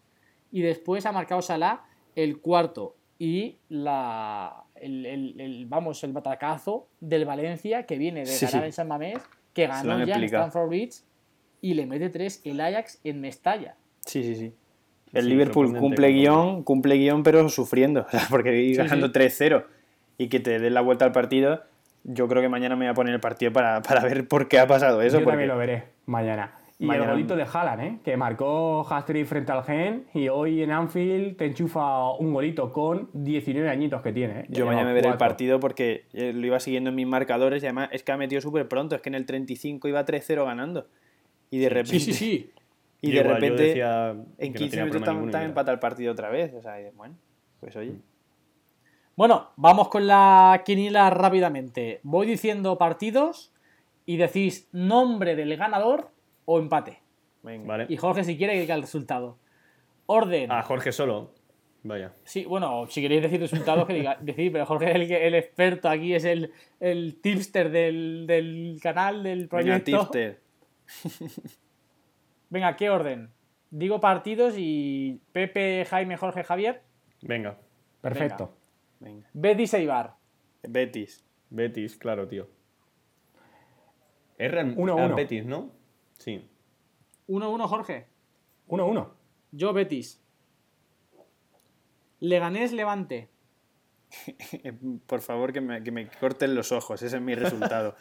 Y 0.53 0.61
después 0.61 1.07
ha 1.07 1.13
marcado 1.13 1.41
Salah 1.41 1.83
el 2.15 2.41
cuarto. 2.41 2.95
Y 3.19 3.57
la, 3.71 4.65
el, 4.77 5.65
vamos, 5.67 6.05
el 6.05 6.13
batacazo 6.13 6.87
del 7.01 7.25
Valencia 7.25 7.85
que 7.87 7.97
viene 7.97 8.25
de 8.25 8.39
ganar 8.39 8.65
en 8.67 8.73
San 8.73 8.87
Mamés. 8.87 9.19
Que 9.55 9.67
ganó 9.67 10.05
ya 10.05 10.17
en 10.17 10.25
Stanford 10.25 10.69
Bridge 10.69 10.97
y 11.63 11.73
le 11.73 11.87
mete 11.87 12.11
3 12.11 12.43
el 12.45 12.61
Ajax 12.61 13.01
en 13.03 13.21
Mestalla. 13.23 13.75
Sí, 14.05 14.23
sí, 14.23 14.37
sí. 14.37 14.55
El 15.15 15.25
Sí, 15.25 15.29
Liverpool 15.31 15.75
cumple 15.79 16.09
guion, 16.13 16.63
cumple 16.65 16.97
guion, 16.97 17.23
pero 17.23 17.49
sufriendo. 17.49 18.03
O 18.03 18.11
sea, 18.11 18.27
porque 18.29 18.55
ir 18.63 18.77
Sí, 18.77 18.83
ganando 18.83 19.07
sí. 19.07 19.13
3-0 19.15 19.65
y 20.19 20.29
que 20.29 20.39
te 20.39 20.59
den 20.59 20.75
la 20.75 20.83
vuelta 20.83 21.07
al 21.07 21.13
partido, 21.13 21.63
yo 22.05 22.29
creo 22.29 22.43
que 22.43 22.51
mañana 22.51 22.77
me 22.77 22.85
voy 22.85 22.91
a 22.91 22.95
poner 22.95 23.15
el 23.15 23.21
partido 23.21 23.53
para, 23.55 23.81
para 23.81 24.03
ver 24.03 24.29
por 24.29 24.49
qué 24.49 24.59
ha 24.59 24.67
pasado 24.67 25.01
eso. 25.01 25.19
Yo 25.19 25.25
porque- 25.25 25.31
también 25.33 25.49
lo 25.49 25.57
veré 25.57 25.85
mañana. 26.07 26.58
Y 26.81 26.87
Mañana- 26.87 27.07
el 27.07 27.11
golito 27.11 27.35
de 27.35 27.43
Haaland, 27.43 27.81
¿eh? 27.83 27.99
que 28.05 28.17
marcó 28.17 28.87
hat-trick 28.89 29.27
frente 29.27 29.51
al 29.51 29.65
Gen 29.65 30.07
y 30.15 30.29
hoy 30.29 30.63
en 30.63 30.71
Anfield 30.71 31.37
te 31.37 31.47
enchufa 31.47 32.13
un 32.13 32.33
golito 32.33 32.73
con 32.73 33.11
19 33.15 33.69
añitos 33.69 34.01
que 34.01 34.13
tiene. 34.13 34.41
¿eh? 34.43 34.47
Yo 34.49 34.65
mañana 34.65 34.85
me 34.87 34.93
veré 34.93 35.09
el 35.09 35.17
partido 35.17 35.59
porque 35.59 36.07
eh, 36.13 36.33
lo 36.33 36.47
iba 36.47 36.61
siguiendo 36.61 36.91
en 36.91 36.97
mis 36.97 37.07
marcadores 37.09 37.65
y 37.65 37.67
además 37.67 37.89
es 37.91 38.05
que 38.05 38.13
ha 38.13 38.17
metido 38.17 38.41
súper 38.41 38.69
pronto. 38.69 38.95
Es 38.95 39.03
que 39.03 39.09
en 39.09 39.17
el 39.17 39.27
35 39.27 39.89
iba 39.89 40.05
3-0 40.05 40.45
ganando. 40.45 40.87
Y 41.51 41.59
de 41.59 41.69
repente, 41.69 41.99
Sí, 41.99 42.13
sí, 42.13 42.13
sí. 42.13 42.53
y 43.03 43.11
Yo 43.11 43.15
de 43.15 43.21
igual, 43.25 43.27
yo 43.27 43.35
repente 43.49 43.63
decía 43.65 44.11
en 44.11 44.25
que 44.39 44.49
no 44.51 44.59
15 44.59 44.71
tenía 44.77 44.85
minutos 44.85 45.15
mira. 45.27 45.45
empata 45.45 45.73
el 45.73 45.79
partido 45.81 46.13
otra 46.13 46.31
vez. 46.31 46.55
O 46.55 46.63
sea, 46.63 46.77
bueno, 46.95 47.17
pues 47.59 47.75
oye. 47.75 47.97
Bueno, 49.17 49.49
vamos 49.57 49.89
con 49.89 50.07
la 50.07 50.63
quiniela 50.65 51.11
rápidamente. 51.11 51.99
Voy 52.05 52.25
diciendo 52.29 52.79
partidos 52.79 53.53
y 54.07 54.17
decís 54.17 54.69
nombre 54.71 55.35
del 55.35 55.57
ganador 55.57 56.13
o 56.51 56.59
empate. 56.59 56.99
Venga. 57.43 57.67
Vale. 57.69 57.87
Y 57.91 57.97
Jorge, 57.99 58.25
si 58.25 58.39
quiere, 58.39 58.55
que 58.55 58.61
diga 58.63 58.75
el 58.75 58.81
resultado. 58.83 59.37
Orden. 60.07 60.51
Ah, 60.51 60.63
Jorge 60.63 60.93
solo. 60.93 61.35
Vaya. 61.83 62.15
Sí, 62.25 62.45
bueno, 62.47 62.87
si 62.89 63.03
queréis 63.03 63.21
decir 63.23 63.39
resultados, 63.39 63.87
que 63.87 63.93
diga, 63.93 64.17
decid, 64.21 64.51
pero 64.53 64.65
Jorge 64.67 64.91
es 64.91 65.11
el, 65.11 65.35
experto 65.35 65.89
aquí, 65.91 66.15
es 66.15 66.25
el, 66.25 66.53
el 66.81 67.21
tipster 67.21 67.71
del, 67.71 68.25
del 68.27 68.79
canal, 68.83 69.23
del 69.23 69.41
Venga, 69.41 69.49
proyecto. 69.51 70.09
tipster. 70.09 70.41
Venga, 72.51 72.77
¿qué 72.77 72.89
orden? 72.91 73.31
Digo 73.71 74.01
partidos 74.01 74.55
y 74.57 75.21
Pepe, 75.33 75.85
Jaime, 75.89 76.17
Jorge, 76.17 76.43
Javier. 76.45 76.81
Venga. 77.21 77.59
Perfecto. 78.01 78.55
Venga. 79.01 79.29
Betis 79.35 79.75
Eibar. 79.75 80.15
Betis. 80.63 81.25
Betis, 81.51 81.97
claro, 81.97 82.27
tío. 82.27 82.49
Es 84.39 84.51
Real- 84.51 84.73
Uno, 84.77 84.97
uno. 84.97 85.15
Betis, 85.15 85.45
¿no? 85.45 85.71
Sí. 86.19 86.49
1-1, 87.29 87.67
Jorge. 87.67 88.07
1-1. 88.69 89.09
Yo, 89.53 89.73
Betis. 89.73 90.21
Leganés, 92.21 92.73
Levante. 92.73 93.29
Por 95.07 95.21
favor, 95.21 95.53
que 95.53 95.61
me, 95.61 95.83
que 95.83 95.91
me 95.91 96.09
corten 96.09 96.55
los 96.55 96.73
ojos. 96.73 97.03
Ese 97.03 97.17
es 97.17 97.23
mi 97.23 97.35
resultado. 97.35 97.95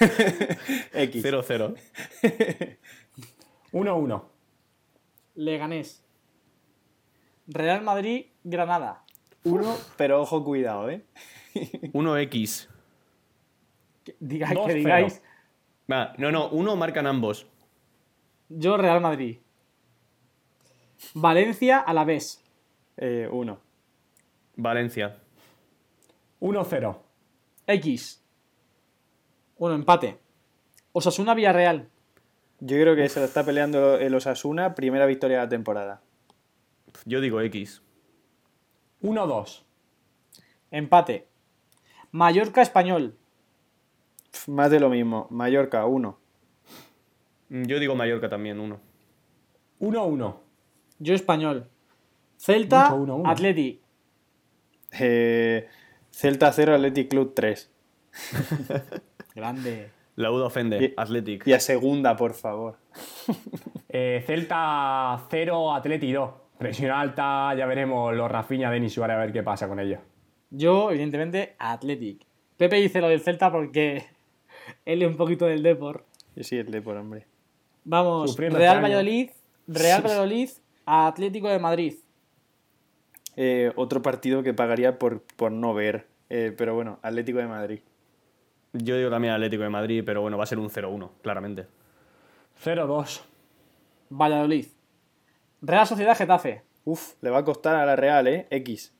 X. 0.92 1.24
0-0. 1.24 2.78
1-1. 3.72 4.24
Leganés. 5.34 6.04
Real 7.46 7.82
Madrid, 7.82 8.26
Granada. 8.44 9.04
Uno, 9.44 9.76
pero 9.96 10.20
ojo, 10.20 10.44
cuidado, 10.44 10.88
¿eh? 10.90 11.04
1X. 11.54 12.68
Que 14.04 14.16
digáis, 14.20 14.54
Dos, 14.54 14.66
que 14.66 14.74
digáis. 14.74 15.22
Ah, 15.88 16.12
no, 16.18 16.30
no, 16.30 16.48
uno 16.50 16.76
marcan 16.76 17.06
ambos. 17.06 17.46
Yo 18.58 18.76
Real 18.76 19.00
Madrid. 19.00 19.38
Valencia 21.14 21.78
a 21.78 21.92
la 21.94 22.04
vez. 22.04 22.42
Eh, 22.96 23.28
uno. 23.30 23.60
Valencia. 24.56 25.18
1-0. 26.40 26.98
X. 27.66 28.22
Bueno, 29.58 29.76
empate. 29.76 30.18
Osasuna 30.92 31.34
Villarreal. 31.34 31.88
Yo 32.60 32.76
creo 32.76 32.94
que 32.94 33.08
se 33.08 33.20
lo 33.20 33.26
está 33.26 33.44
peleando 33.44 33.96
el 33.96 34.14
Osasuna, 34.14 34.74
primera 34.74 35.06
victoria 35.06 35.38
de 35.38 35.42
la 35.44 35.48
temporada. 35.48 36.02
Yo 37.06 37.20
digo 37.20 37.40
X. 37.40 37.82
1-2. 39.02 39.62
Empate. 40.70 41.28
Mallorca 42.10 42.60
Español. 42.60 43.16
Más 44.46 44.70
de 44.70 44.80
lo 44.80 44.90
mismo. 44.90 45.26
Mallorca, 45.30 45.86
1. 45.86 46.21
Yo 47.52 47.78
digo 47.78 47.94
Mallorca 47.94 48.28
también, 48.30 48.58
uno. 48.58 48.80
1-1. 49.78 50.36
Yo, 50.98 51.14
Español. 51.14 51.68
Celta, 52.38 52.94
uno, 52.94 53.16
uno. 53.16 53.28
Atleti. 53.30 53.80
Eh, 54.98 55.68
Celta 56.10 56.50
0, 56.50 56.74
Athletic 56.74 57.10
Club 57.10 57.34
3. 57.34 57.70
Grande. 59.34 59.90
La 60.16 60.30
UDA 60.30 60.46
ofende. 60.46 60.82
Y- 60.82 60.94
Athletic. 60.96 61.46
Y 61.46 61.52
a 61.52 61.60
segunda, 61.60 62.16
por 62.16 62.34
favor. 62.34 62.78
Eh, 63.94 64.24
Celta 64.26 65.22
0, 65.30 65.74
Atleti 65.74 66.12
2. 66.12 66.30
Presión 66.56 66.92
alta, 66.92 67.54
ya 67.54 67.66
veremos 67.66 68.14
los 68.16 68.30
Rafinha, 68.30 68.70
Denis 68.70 68.94
Suárez 68.94 69.16
a 69.16 69.20
ver 69.20 69.34
qué 69.34 69.42
pasa 69.42 69.68
con 69.68 69.78
ellos. 69.80 70.00
Yo, 70.48 70.90
evidentemente, 70.90 71.56
Athletic. 71.58 72.24
Pepe 72.56 72.76
dice 72.76 73.02
lo 73.02 73.08
del 73.08 73.20
Celta 73.20 73.52
porque 73.52 74.06
él 74.86 75.02
es 75.02 75.08
un 75.08 75.18
poquito 75.18 75.44
del 75.44 75.62
Depor. 75.62 76.06
Y 76.34 76.42
sí, 76.44 76.56
el 76.56 76.70
de 76.70 76.80
por 76.80 76.96
hombre. 76.96 77.26
Vamos, 77.84 78.30
Sufriendo 78.30 78.58
Real 78.58 78.76
este. 78.76 78.82
Valladolid, 78.82 79.30
Real 79.66 80.02
Valladolid, 80.02 80.50
Atlético 80.86 81.48
de 81.48 81.58
Madrid. 81.58 81.94
Eh, 83.36 83.72
otro 83.76 84.02
partido 84.02 84.42
que 84.42 84.54
pagaría 84.54 84.98
por, 84.98 85.22
por 85.36 85.52
no 85.52 85.74
ver. 85.74 86.06
Eh, 86.28 86.54
pero 86.56 86.74
bueno, 86.74 86.98
Atlético 87.02 87.38
de 87.38 87.46
Madrid. 87.46 87.80
Yo 88.72 88.96
digo 88.96 89.10
también 89.10 89.34
Atlético 89.34 89.62
de 89.62 89.68
Madrid, 89.68 90.02
pero 90.04 90.22
bueno, 90.22 90.38
va 90.38 90.44
a 90.44 90.46
ser 90.46 90.58
un 90.58 90.70
0-1, 90.70 91.10
claramente. 91.22 91.66
0-2. 92.64 93.22
Valladolid. 94.10 94.66
Real 95.60 95.86
Sociedad 95.86 96.16
Getafe. 96.16 96.62
Uf, 96.84 97.14
le 97.20 97.30
va 97.30 97.38
a 97.38 97.44
costar 97.44 97.76
a 97.76 97.86
la 97.86 97.96
Real, 97.96 98.26
¿eh? 98.28 98.46
X. 98.50 98.92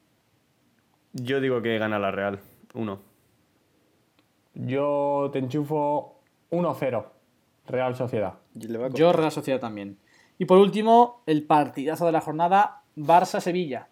Yo 1.13 1.41
digo 1.41 1.63
que 1.63 1.79
gana 1.79 1.99
la 1.99 2.11
Real. 2.11 2.41
1. 2.75 3.01
Yo 4.55 5.31
te 5.33 5.39
enchufo 5.39 6.21
1-0. 6.51 7.07
Real 7.67 7.95
Sociedad. 7.97 8.35
Yo, 8.55 9.13
Real 9.13 9.31
Sociedad 9.33 9.61
también. 9.61 9.99
Y 10.39 10.45
por 10.47 10.59
último, 10.59 11.23
el 11.27 11.45
partidazo 11.45 12.07
de 12.07 12.13
la 12.13 12.21
jornada, 12.21 12.83
Barça-Sevilla. 12.97 13.89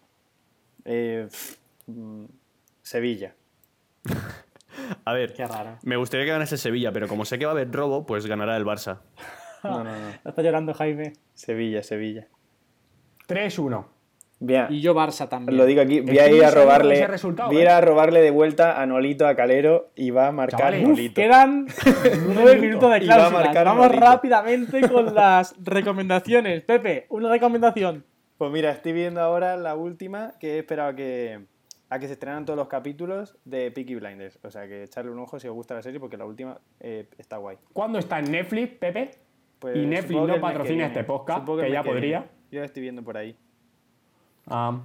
Eh, 0.85 1.27
mm, 1.87 2.25
Sevilla. 2.81 3.35
A 5.05 5.13
ver, 5.13 5.33
Qué 5.33 5.45
raro. 5.45 5.77
me 5.83 5.95
gustaría 5.97 6.25
que 6.25 6.31
ganase 6.31 6.57
Sevilla, 6.57 6.91
pero 6.91 7.07
como 7.07 7.25
sé 7.25 7.37
que 7.37 7.45
va 7.45 7.51
a 7.51 7.55
haber 7.55 7.71
robo, 7.71 8.05
pues 8.05 8.25
ganará 8.25 8.57
el 8.57 8.65
Barça. 8.65 8.99
No, 9.63 9.83
no, 9.83 9.91
no. 9.99 10.09
Está 10.25 10.41
llorando 10.41 10.73
Jaime. 10.73 11.13
Segilla, 11.33 11.83
Sevilla. 11.83 12.27
3-1. 13.27 13.85
Bien. 14.43 14.65
Y 14.71 14.81
yo 14.81 14.95
Barça 14.95 15.29
también. 15.29 15.55
Lo 15.55 15.67
digo 15.67 15.81
aquí, 15.83 16.01
voy 16.01 16.17
a 16.17 16.27
ir 16.27 16.43
a 16.43 16.49
robarle, 16.49 17.07
voy 17.47 17.57
a 17.57 17.61
ir 17.61 17.67
¿eh? 17.67 17.69
a 17.69 17.79
robarle 17.79 18.21
de 18.21 18.31
vuelta 18.31 18.81
a 18.81 18.85
Nolito 18.87 19.27
a 19.27 19.35
Calero 19.35 19.91
y 19.95 20.09
va 20.09 20.29
a 20.29 20.31
marcar 20.31 20.59
Chavales, 20.59 20.81
uf, 20.81 20.89
Nolito. 20.89 21.13
Quedan 21.21 21.67
nueve 22.33 22.57
minutos 22.57 22.91
de 22.91 23.03
Y 23.03 23.07
va 23.07 23.13
a 23.13 23.17
cláusulas. 23.17 23.31
marcar 23.45 23.65
Vamos 23.65 23.85
Nolito. 23.85 24.03
rápidamente 24.03 24.89
con 24.89 25.13
las 25.13 25.53
recomendaciones. 25.63 26.63
Pepe, 26.63 27.05
una 27.09 27.29
recomendación. 27.29 28.03
Pues 28.39 28.51
mira, 28.51 28.71
estoy 28.71 28.93
viendo 28.93 29.21
ahora 29.21 29.55
la 29.57 29.75
última 29.75 30.33
que 30.39 30.55
he 30.55 30.57
esperado 30.57 30.89
a 30.89 30.95
que, 30.95 31.45
a 31.91 31.99
que 31.99 32.07
se 32.07 32.13
estrenan 32.13 32.43
todos 32.43 32.57
los 32.57 32.67
capítulos 32.67 33.37
de 33.45 33.69
Peaky 33.69 33.93
Blinders. 33.93 34.39
O 34.43 34.49
sea, 34.49 34.67
que 34.67 34.81
echarle 34.85 35.11
un 35.11 35.19
ojo 35.19 35.39
si 35.39 35.47
os 35.47 35.53
gusta 35.53 35.75
la 35.75 35.83
serie 35.83 35.99
porque 35.99 36.17
la 36.17 36.25
última 36.25 36.57
eh, 36.79 37.05
está 37.19 37.37
guay. 37.37 37.57
¿Cuándo 37.73 37.99
está 37.99 38.17
en 38.17 38.31
Netflix, 38.31 38.73
Pepe? 38.79 39.11
Pues 39.59 39.77
Y 39.77 39.85
Netflix 39.85 40.19
no 40.19 40.41
patrocina 40.41 40.87
este 40.87 41.03
podcast, 41.03 41.47
que 41.47 41.71
ya 41.71 41.83
podría. 41.83 42.19
viene. 42.21 42.31
Yo 42.51 42.59
la 42.61 42.65
estoy 42.65 42.81
viendo 42.81 43.03
por 43.03 43.15
ahí. 43.17 43.35
Ah, 44.51 44.81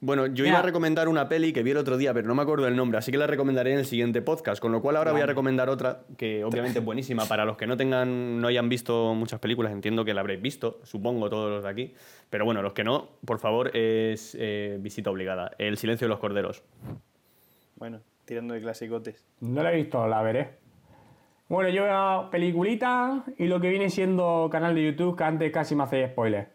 Bueno, 0.00 0.26
yo 0.26 0.44
iba 0.44 0.58
a 0.58 0.62
recomendar 0.62 1.08
una 1.08 1.28
peli 1.28 1.52
que 1.52 1.62
vi 1.62 1.70
el 1.70 1.76
otro 1.76 1.96
día, 1.96 2.12
pero 2.12 2.26
no 2.26 2.34
me 2.34 2.42
acuerdo 2.42 2.66
el 2.66 2.74
nombre, 2.74 2.98
así 2.98 3.12
que 3.12 3.18
la 3.18 3.28
recomendaré 3.28 3.72
en 3.72 3.78
el 3.78 3.86
siguiente 3.86 4.20
podcast. 4.20 4.60
Con 4.60 4.72
lo 4.72 4.82
cual 4.82 4.96
ahora 4.96 5.12
voy 5.12 5.20
a 5.20 5.26
recomendar 5.26 5.68
otra 5.68 6.00
que 6.16 6.44
obviamente 6.44 6.80
es 6.80 6.84
buenísima. 6.84 7.24
Para 7.26 7.44
los 7.44 7.56
que 7.56 7.68
no 7.68 7.76
tengan, 7.76 8.40
no 8.40 8.48
hayan 8.48 8.68
visto 8.68 9.14
muchas 9.14 9.38
películas, 9.38 9.72
entiendo 9.72 10.04
que 10.04 10.12
la 10.12 10.20
habréis 10.22 10.42
visto, 10.42 10.80
supongo 10.82 11.30
todos 11.30 11.50
los 11.50 11.62
de 11.62 11.68
aquí. 11.70 11.94
Pero 12.30 12.44
bueno, 12.44 12.62
los 12.62 12.72
que 12.72 12.82
no, 12.82 13.10
por 13.24 13.38
favor, 13.38 13.76
es 13.76 14.36
eh, 14.40 14.76
visita 14.80 15.08
obligada. 15.08 15.52
El 15.58 15.76
silencio 15.76 16.06
de 16.06 16.08
los 16.08 16.18
corderos. 16.18 16.64
Bueno, 17.76 18.00
tirando 18.24 18.54
de 18.54 18.60
clasicotes. 18.60 19.24
no 19.40 19.62
la 19.62 19.72
he 19.72 19.76
visto, 19.76 20.06
la 20.08 20.20
veré. 20.22 20.58
Bueno, 21.48 21.68
yo 21.68 21.84
veo 21.84 22.28
peliculita 22.30 23.24
y 23.38 23.46
lo 23.46 23.60
que 23.60 23.68
viene 23.68 23.88
siendo 23.90 24.48
canal 24.50 24.74
de 24.74 24.84
YouTube, 24.86 25.16
que 25.16 25.22
antes 25.24 25.52
casi 25.52 25.76
me 25.76 25.84
hacéis 25.84 26.10
spoiler. 26.10 26.48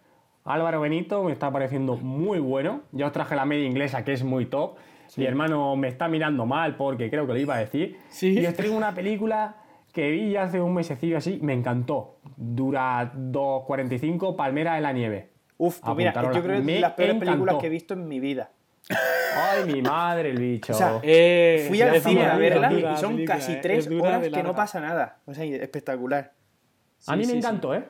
Álvaro 0.47 0.81
Benito 0.81 1.23
me 1.23 1.31
está 1.33 1.51
pareciendo 1.51 1.95
muy 1.97 2.39
bueno. 2.39 2.81
Ya 2.91 3.05
os 3.07 3.11
traje 3.11 3.35
la 3.35 3.45
media 3.45 3.65
inglesa, 3.65 4.03
que 4.03 4.13
es 4.13 4.23
muy 4.23 4.45
top. 4.45 4.77
Mi 5.15 5.25
hermano 5.25 5.75
me 5.75 5.87
está 5.87 6.07
mirando 6.07 6.45
mal 6.45 6.75
porque 6.75 7.09
creo 7.09 7.25
que 7.27 7.33
lo 7.33 7.39
iba 7.39 7.55
a 7.55 7.59
decir. 7.59 7.97
Sí. 8.09 8.39
Y 8.39 8.45
os 8.45 8.53
traigo 8.55 8.75
una 8.75 8.93
película 8.93 9.57
que 9.93 10.11
vi 10.11 10.31
ya 10.31 10.43
hace 10.43 10.61
un 10.61 10.73
mesecillo 10.73 11.17
así, 11.17 11.39
me 11.41 11.53
encantó. 11.53 12.19
Dura 12.35 13.11
2.45, 13.13 14.35
Palmera 14.35 14.77
en 14.77 14.83
la 14.83 14.93
nieve. 14.93 15.29
Uf, 15.57 15.79
pues 15.79 15.97
mira, 15.97 16.13
yo 16.13 16.29
creo 16.43 16.63
que 16.63 16.75
es 16.75 16.81
las 16.81 16.93
peores 16.93 17.15
películas 17.15 17.55
que 17.55 17.67
he 17.67 17.69
visto 17.69 17.93
en 17.93 18.07
mi 18.07 18.19
vida. 18.19 18.51
Ay, 18.89 19.71
mi 19.73 19.81
madre, 19.81 20.29
el 20.29 20.39
bicho. 20.39 20.73
O 20.73 20.75
sea, 20.75 20.99
Eh, 21.03 21.65
Fui 21.67 21.81
al 21.81 21.99
cine 22.01 22.25
a 22.25 22.37
verla 22.37 22.69
dura 22.69 22.93
y 22.93 22.97
son 22.97 23.13
película, 23.13 23.35
casi 23.35 23.53
eh. 23.53 23.59
tres 23.61 23.89
horas 23.99 24.21
de 24.21 24.31
que 24.31 24.43
no 24.43 24.55
pasa 24.55 24.79
nada. 24.79 25.19
O 25.25 25.33
sea, 25.33 25.43
espectacular. 25.45 26.33
a 27.07 27.15
mí 27.15 27.23
Sí, 27.25 27.33
me 27.33 27.33
sí, 27.33 27.37
encantó, 27.39 27.73
¿eh? 27.73 27.85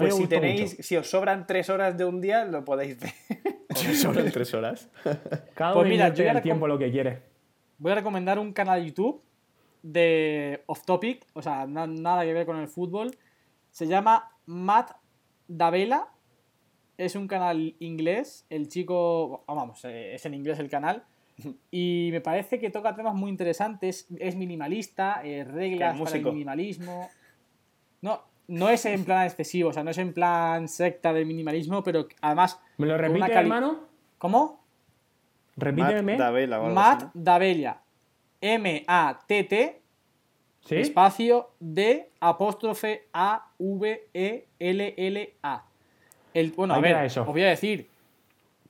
A 0.00 0.08
Pues 0.08 0.14
si 0.16 0.26
tenéis, 0.26 0.70
mucho. 0.72 0.82
si 0.82 0.96
os 0.96 1.10
sobran 1.10 1.46
tres 1.46 1.68
horas 1.70 1.96
de 1.96 2.04
un 2.04 2.20
día, 2.20 2.44
lo 2.44 2.64
podéis 2.64 2.98
ver. 2.98 3.12
Solo 3.94 4.20
en 4.20 4.30
tres 4.32 4.52
horas. 4.54 4.88
Cada 5.54 5.74
Pues 5.74 5.84
uno 5.84 5.90
mira, 5.90 6.08
yo 6.14 6.24
el 6.24 6.34
le 6.34 6.40
tiempo 6.40 6.66
lo 6.66 6.78
que 6.78 6.90
quiere. 6.90 7.22
Voy 7.78 7.92
a 7.92 7.94
recomendar 7.96 8.38
un 8.38 8.52
canal 8.52 8.80
de 8.80 8.86
YouTube 8.88 9.22
de 9.82 10.62
off 10.66 10.84
topic, 10.84 11.24
o 11.32 11.40
sea, 11.42 11.66
na- 11.66 11.86
nada 11.86 12.24
que 12.24 12.32
ver 12.34 12.44
con 12.46 12.58
el 12.58 12.68
fútbol. 12.68 13.10
Se 13.70 13.86
llama 13.86 14.36
Matt 14.46 14.92
Davela. 15.48 16.08
Es 16.98 17.14
un 17.16 17.26
canal 17.28 17.76
inglés. 17.78 18.44
El 18.50 18.68
chico, 18.68 19.44
oh, 19.46 19.54
vamos, 19.54 19.82
eh, 19.86 20.14
es 20.14 20.26
en 20.26 20.34
inglés 20.34 20.58
el 20.58 20.68
canal. 20.68 21.04
Y 21.70 22.10
me 22.12 22.20
parece 22.20 22.58
que 22.58 22.68
toca 22.68 22.94
temas 22.94 23.14
muy 23.14 23.30
interesantes. 23.30 24.06
Es 24.18 24.36
minimalista, 24.36 25.22
eh, 25.24 25.44
reglas 25.44 25.98
para 25.98 26.16
el 26.16 26.24
minimalismo. 26.24 27.08
No, 28.02 28.22
no 28.50 28.68
es 28.68 28.84
en 28.84 29.04
plan 29.04 29.24
excesivo, 29.26 29.70
o 29.70 29.72
sea, 29.72 29.82
no 29.84 29.90
es 29.90 29.98
en 29.98 30.12
plan 30.12 30.68
secta 30.68 31.12
del 31.12 31.24
minimalismo, 31.26 31.82
pero 31.82 32.06
además. 32.20 32.60
¿Me 32.78 32.86
lo 32.86 32.98
repite, 32.98 33.20
cali- 33.20 33.34
hermano? 33.34 33.80
¿Cómo? 34.18 34.62
Repíteme. 35.56 36.16
Matt. 36.72 37.10
Davella. 37.14 37.80
M-A-T-T 38.40 39.80
¿Sí? 40.64 40.74
espacio 40.76 41.50
D 41.58 42.10
apóstrofe 42.20 43.08
A 43.12 43.50
V 43.58 44.08
E 44.14 44.46
L 44.58 44.94
L 44.96 45.34
A. 45.42 45.64
El, 46.34 46.52
bueno, 46.52 46.74
a 46.74 46.76
Ahí 46.76 46.82
ver, 46.82 47.04
eso. 47.04 47.22
os 47.22 47.26
voy 47.28 47.42
a 47.42 47.48
decir, 47.48 47.88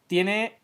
tiene 0.06 0.54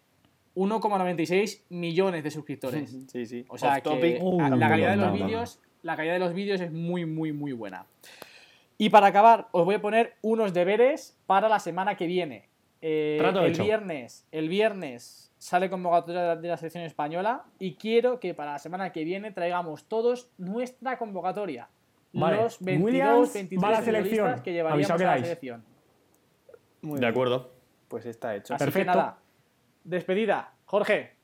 1,96 0.54 1.62
millones 1.70 2.24
de 2.24 2.30
suscriptores. 2.30 2.90
Sí, 3.12 3.26
sí. 3.26 3.44
O 3.48 3.58
sea 3.58 3.80
que. 3.80 4.18
Uh, 4.20 4.40
a- 4.40 4.50
la 4.50 4.68
calidad 4.68 4.90
de 4.90 4.96
los 4.96 5.12
vídeos, 5.12 5.60
la 5.82 5.96
calidad 5.96 6.14
de 6.14 6.20
los 6.20 6.34
vídeos 6.34 6.60
es 6.60 6.72
muy 6.72 7.04
muy 7.06 7.32
muy 7.32 7.52
buena. 7.52 7.86
Y 8.78 8.90
para 8.90 9.06
acabar, 9.08 9.48
os 9.52 9.64
voy 9.64 9.76
a 9.76 9.80
poner 9.80 10.14
unos 10.22 10.52
deberes 10.52 11.18
para 11.26 11.48
la 11.48 11.58
semana 11.58 11.96
que 11.96 12.06
viene. 12.06 12.48
Eh, 12.82 13.16
Trato 13.18 13.40
el 13.40 13.52
hecho. 13.52 13.64
viernes, 13.64 14.26
el 14.32 14.48
viernes 14.48 15.32
sale 15.38 15.70
convocatoria 15.70 16.20
de 16.22 16.26
la, 16.28 16.36
de 16.36 16.48
la 16.48 16.56
selección 16.56 16.84
española 16.84 17.44
y 17.58 17.74
quiero 17.76 18.20
que 18.20 18.34
para 18.34 18.52
la 18.52 18.58
semana 18.58 18.92
que 18.92 19.04
viene 19.04 19.30
traigamos 19.32 19.84
todos 19.88 20.30
nuestra 20.38 20.98
convocatoria. 20.98 21.68
Vale. 22.12 22.36
Los 22.36 22.58
22, 22.60 22.84
Williams 22.84 23.34
23 23.34 23.64
va 23.64 23.68
a 23.68 23.70
la 23.72 23.82
selección. 23.82 24.40
que 24.42 24.52
llevaríamos 24.52 24.90
a 24.90 25.04
la 25.04 25.18
selección. 25.18 25.64
Muy 26.82 26.94
De 26.94 27.00
bien. 27.00 27.10
acuerdo. 27.10 27.50
Pues 27.88 28.04
está 28.06 28.34
hecho. 28.36 28.54
Así 28.54 28.64
Perfecto. 28.64 28.92
que 28.92 28.98
nada, 28.98 29.18
despedida. 29.84 30.52
Jorge, 30.66 31.16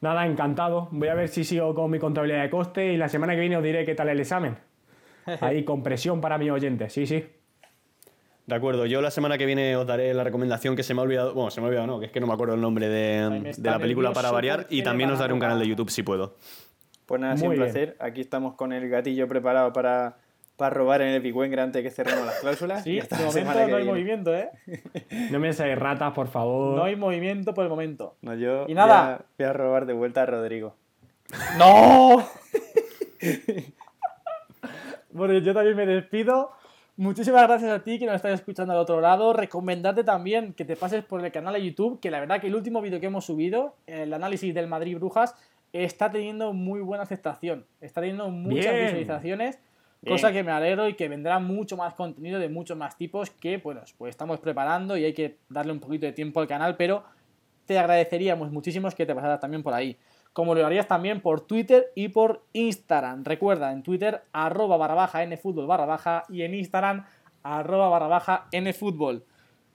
Nada, 0.00 0.26
encantado. 0.26 0.88
Voy 0.90 1.08
a 1.08 1.14
ver 1.14 1.28
si 1.28 1.44
sigo 1.44 1.74
con 1.74 1.90
mi 1.90 1.98
contabilidad 1.98 2.42
de 2.42 2.50
coste 2.50 2.92
y 2.92 2.96
la 2.98 3.08
semana 3.08 3.32
que 3.34 3.40
viene 3.40 3.56
os 3.56 3.62
diré 3.62 3.86
qué 3.86 3.94
tal 3.94 4.10
el 4.10 4.20
examen. 4.20 4.58
Ahí 5.40 5.64
con 5.64 5.82
presión 5.82 6.20
para 6.20 6.38
mi 6.38 6.50
oyente, 6.50 6.88
sí, 6.90 7.06
sí. 7.06 7.24
De 8.46 8.54
acuerdo, 8.54 8.84
yo 8.84 9.00
la 9.00 9.10
semana 9.10 9.38
que 9.38 9.46
viene 9.46 9.74
os 9.74 9.86
daré 9.86 10.12
la 10.12 10.22
recomendación 10.22 10.76
que 10.76 10.82
se 10.82 10.92
me 10.92 11.00
ha 11.00 11.04
olvidado. 11.04 11.32
Bueno, 11.32 11.50
se 11.50 11.60
me 11.60 11.66
ha 11.66 11.68
olvidado, 11.68 11.86
no, 11.86 11.98
que 11.98 12.06
es 12.06 12.12
que 12.12 12.20
no 12.20 12.26
me 12.26 12.34
acuerdo 12.34 12.54
el 12.54 12.60
nombre 12.60 12.88
de, 12.88 13.54
la 13.62 13.78
película 13.78 14.12
para 14.12 14.30
variar. 14.30 14.66
Y 14.68 14.82
también 14.82 15.10
os 15.10 15.18
daré 15.18 15.32
un 15.32 15.40
canal 15.40 15.58
de. 15.58 15.66
YouTube 15.66 15.90
si 15.90 16.02
puedo. 16.02 16.36
Pues 17.06 17.20
nada, 17.20 17.34
bien. 17.34 17.54
placer. 17.54 17.96
Aquí 18.00 18.20
estamos 18.20 18.54
con 18.54 18.72
el 18.72 18.88
gatillo 18.90 19.26
preparado 19.28 19.72
para, 19.72 20.16
para 20.56 20.74
robar 20.74 21.00
en 21.00 21.08
el 21.08 21.16
Epicuengra 21.16 21.62
antes 21.62 21.82
de 21.82 21.88
que 21.88 21.94
cerremos 21.94 22.26
las 22.26 22.40
cláusulas. 22.40 22.84
sí, 22.84 22.98
Y 22.98 23.00
de 23.00 23.24
momento 23.24 23.52
no 23.54 23.58
hay 23.60 23.66
viene. 23.66 23.84
movimiento, 23.84 24.34
¿eh? 24.34 24.50
No 25.30 25.38
me 25.38 25.52
seáis 25.54 25.78
ratas, 25.78 26.12
por 26.12 26.28
favor. 26.28 26.76
No 26.76 26.84
hay 26.84 26.96
movimiento 26.96 27.54
por 27.54 27.64
el 27.64 27.70
momento. 27.70 28.16
No, 28.20 28.34
yo 28.34 28.66
Y 28.68 28.74
nada. 28.74 29.04
Voy, 29.04 29.14
a, 29.14 29.24
voy 29.38 29.46
a 29.46 29.52
robar 29.54 29.86
de 29.86 29.94
vuelta 29.94 30.22
a 30.22 30.26
Rodrigo. 30.26 30.76
¡No! 31.58 32.28
bueno, 35.14 35.38
yo 35.38 35.54
también 35.54 35.76
me 35.76 35.86
despido. 35.86 36.50
Muchísimas 36.96 37.42
gracias 37.44 37.70
a 37.70 37.82
ti 37.82 37.98
que 37.98 38.06
nos 38.06 38.16
estás 38.16 38.34
escuchando 38.34 38.72
al 38.72 38.80
otro 38.80 39.00
lado. 39.00 39.32
Recomendarte 39.32 40.04
también 40.04 40.52
que 40.54 40.64
te 40.64 40.76
pases 40.76 41.04
por 41.04 41.24
el 41.24 41.32
canal 41.32 41.54
de 41.54 41.64
YouTube, 41.64 42.00
que 42.00 42.10
la 42.10 42.20
verdad 42.20 42.40
que 42.40 42.48
el 42.48 42.54
último 42.54 42.80
vídeo 42.80 43.00
que 43.00 43.06
hemos 43.06 43.24
subido, 43.24 43.76
el 43.86 44.12
análisis 44.12 44.52
del 44.52 44.66
Madrid 44.66 44.96
Brujas, 44.96 45.34
está 45.72 46.10
teniendo 46.10 46.52
muy 46.52 46.80
buena 46.80 47.04
aceptación. 47.04 47.64
Está 47.80 48.00
teniendo 48.00 48.28
muchas 48.28 48.72
Bien. 48.72 48.84
visualizaciones, 48.86 49.60
cosa 50.06 50.32
que 50.32 50.42
me 50.42 50.50
alegro 50.50 50.88
y 50.88 50.94
que 50.94 51.08
vendrá 51.08 51.38
mucho 51.38 51.76
más 51.76 51.94
contenido 51.94 52.38
de 52.40 52.48
muchos 52.48 52.76
más 52.76 52.96
tipos 52.96 53.30
que, 53.30 53.58
bueno, 53.58 53.82
pues 53.96 54.10
estamos 54.10 54.40
preparando 54.40 54.96
y 54.96 55.04
hay 55.04 55.14
que 55.14 55.38
darle 55.48 55.72
un 55.72 55.80
poquito 55.80 56.06
de 56.06 56.12
tiempo 56.12 56.40
al 56.40 56.48
canal, 56.48 56.76
pero 56.76 57.04
te 57.66 57.78
agradeceríamos 57.78 58.50
muchísimo 58.50 58.88
que 58.90 59.06
te 59.06 59.14
pasaras 59.14 59.40
también 59.40 59.62
por 59.62 59.74
ahí. 59.74 59.96
Como 60.34 60.54
lo 60.54 60.66
harías 60.66 60.88
también 60.88 61.22
por 61.22 61.40
Twitter 61.42 61.92
y 61.94 62.08
por 62.08 62.42
Instagram. 62.52 63.24
Recuerda, 63.24 63.72
en 63.72 63.82
Twitter, 63.82 64.24
arroba 64.32 64.76
barra 64.76 64.94
baja 64.94 65.24
nfutbol 65.24 65.66
barra 65.66 65.86
baja 65.86 66.24
y 66.28 66.42
en 66.42 66.54
Instagram, 66.54 67.06
arroba 67.42 67.88
barra 67.88 68.08
baja 68.08 68.48
nfutbol. 68.52 69.24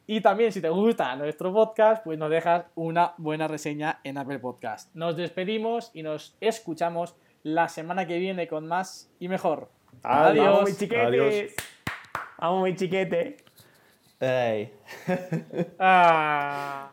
Y 0.06 0.22
también, 0.22 0.52
si 0.52 0.60
te 0.60 0.70
gusta 0.70 1.16
nuestro 1.16 1.54
podcast, 1.54 2.04
pues 2.04 2.20
nos 2.20 2.30
dejas 2.30 2.66
una 2.76 3.14
buena 3.18 3.48
reseña 3.48 4.02
en 4.04 4.18
Apple 4.18 4.40
Podcast. 4.40 4.94
Nos 4.96 5.16
despedimos 5.16 5.92
y 5.94 6.04
nos 6.04 6.36
escuchamos 6.42 7.16
la 7.44 7.70
semana 7.70 8.06
que 8.06 8.18
viene 8.18 8.48
con 8.48 8.68
más 8.68 9.10
y 9.20 9.30
mejor. 9.30 9.70
Adiós. 10.04 10.46
Vamos, 10.46 10.78
chiquetes. 10.78 11.06
Adiós. 11.08 11.54
Vamos, 12.38 12.64
mis 12.64 12.76
chiquetes. 12.76 13.44
Ay. 14.20 14.74
Ah. 15.80 16.92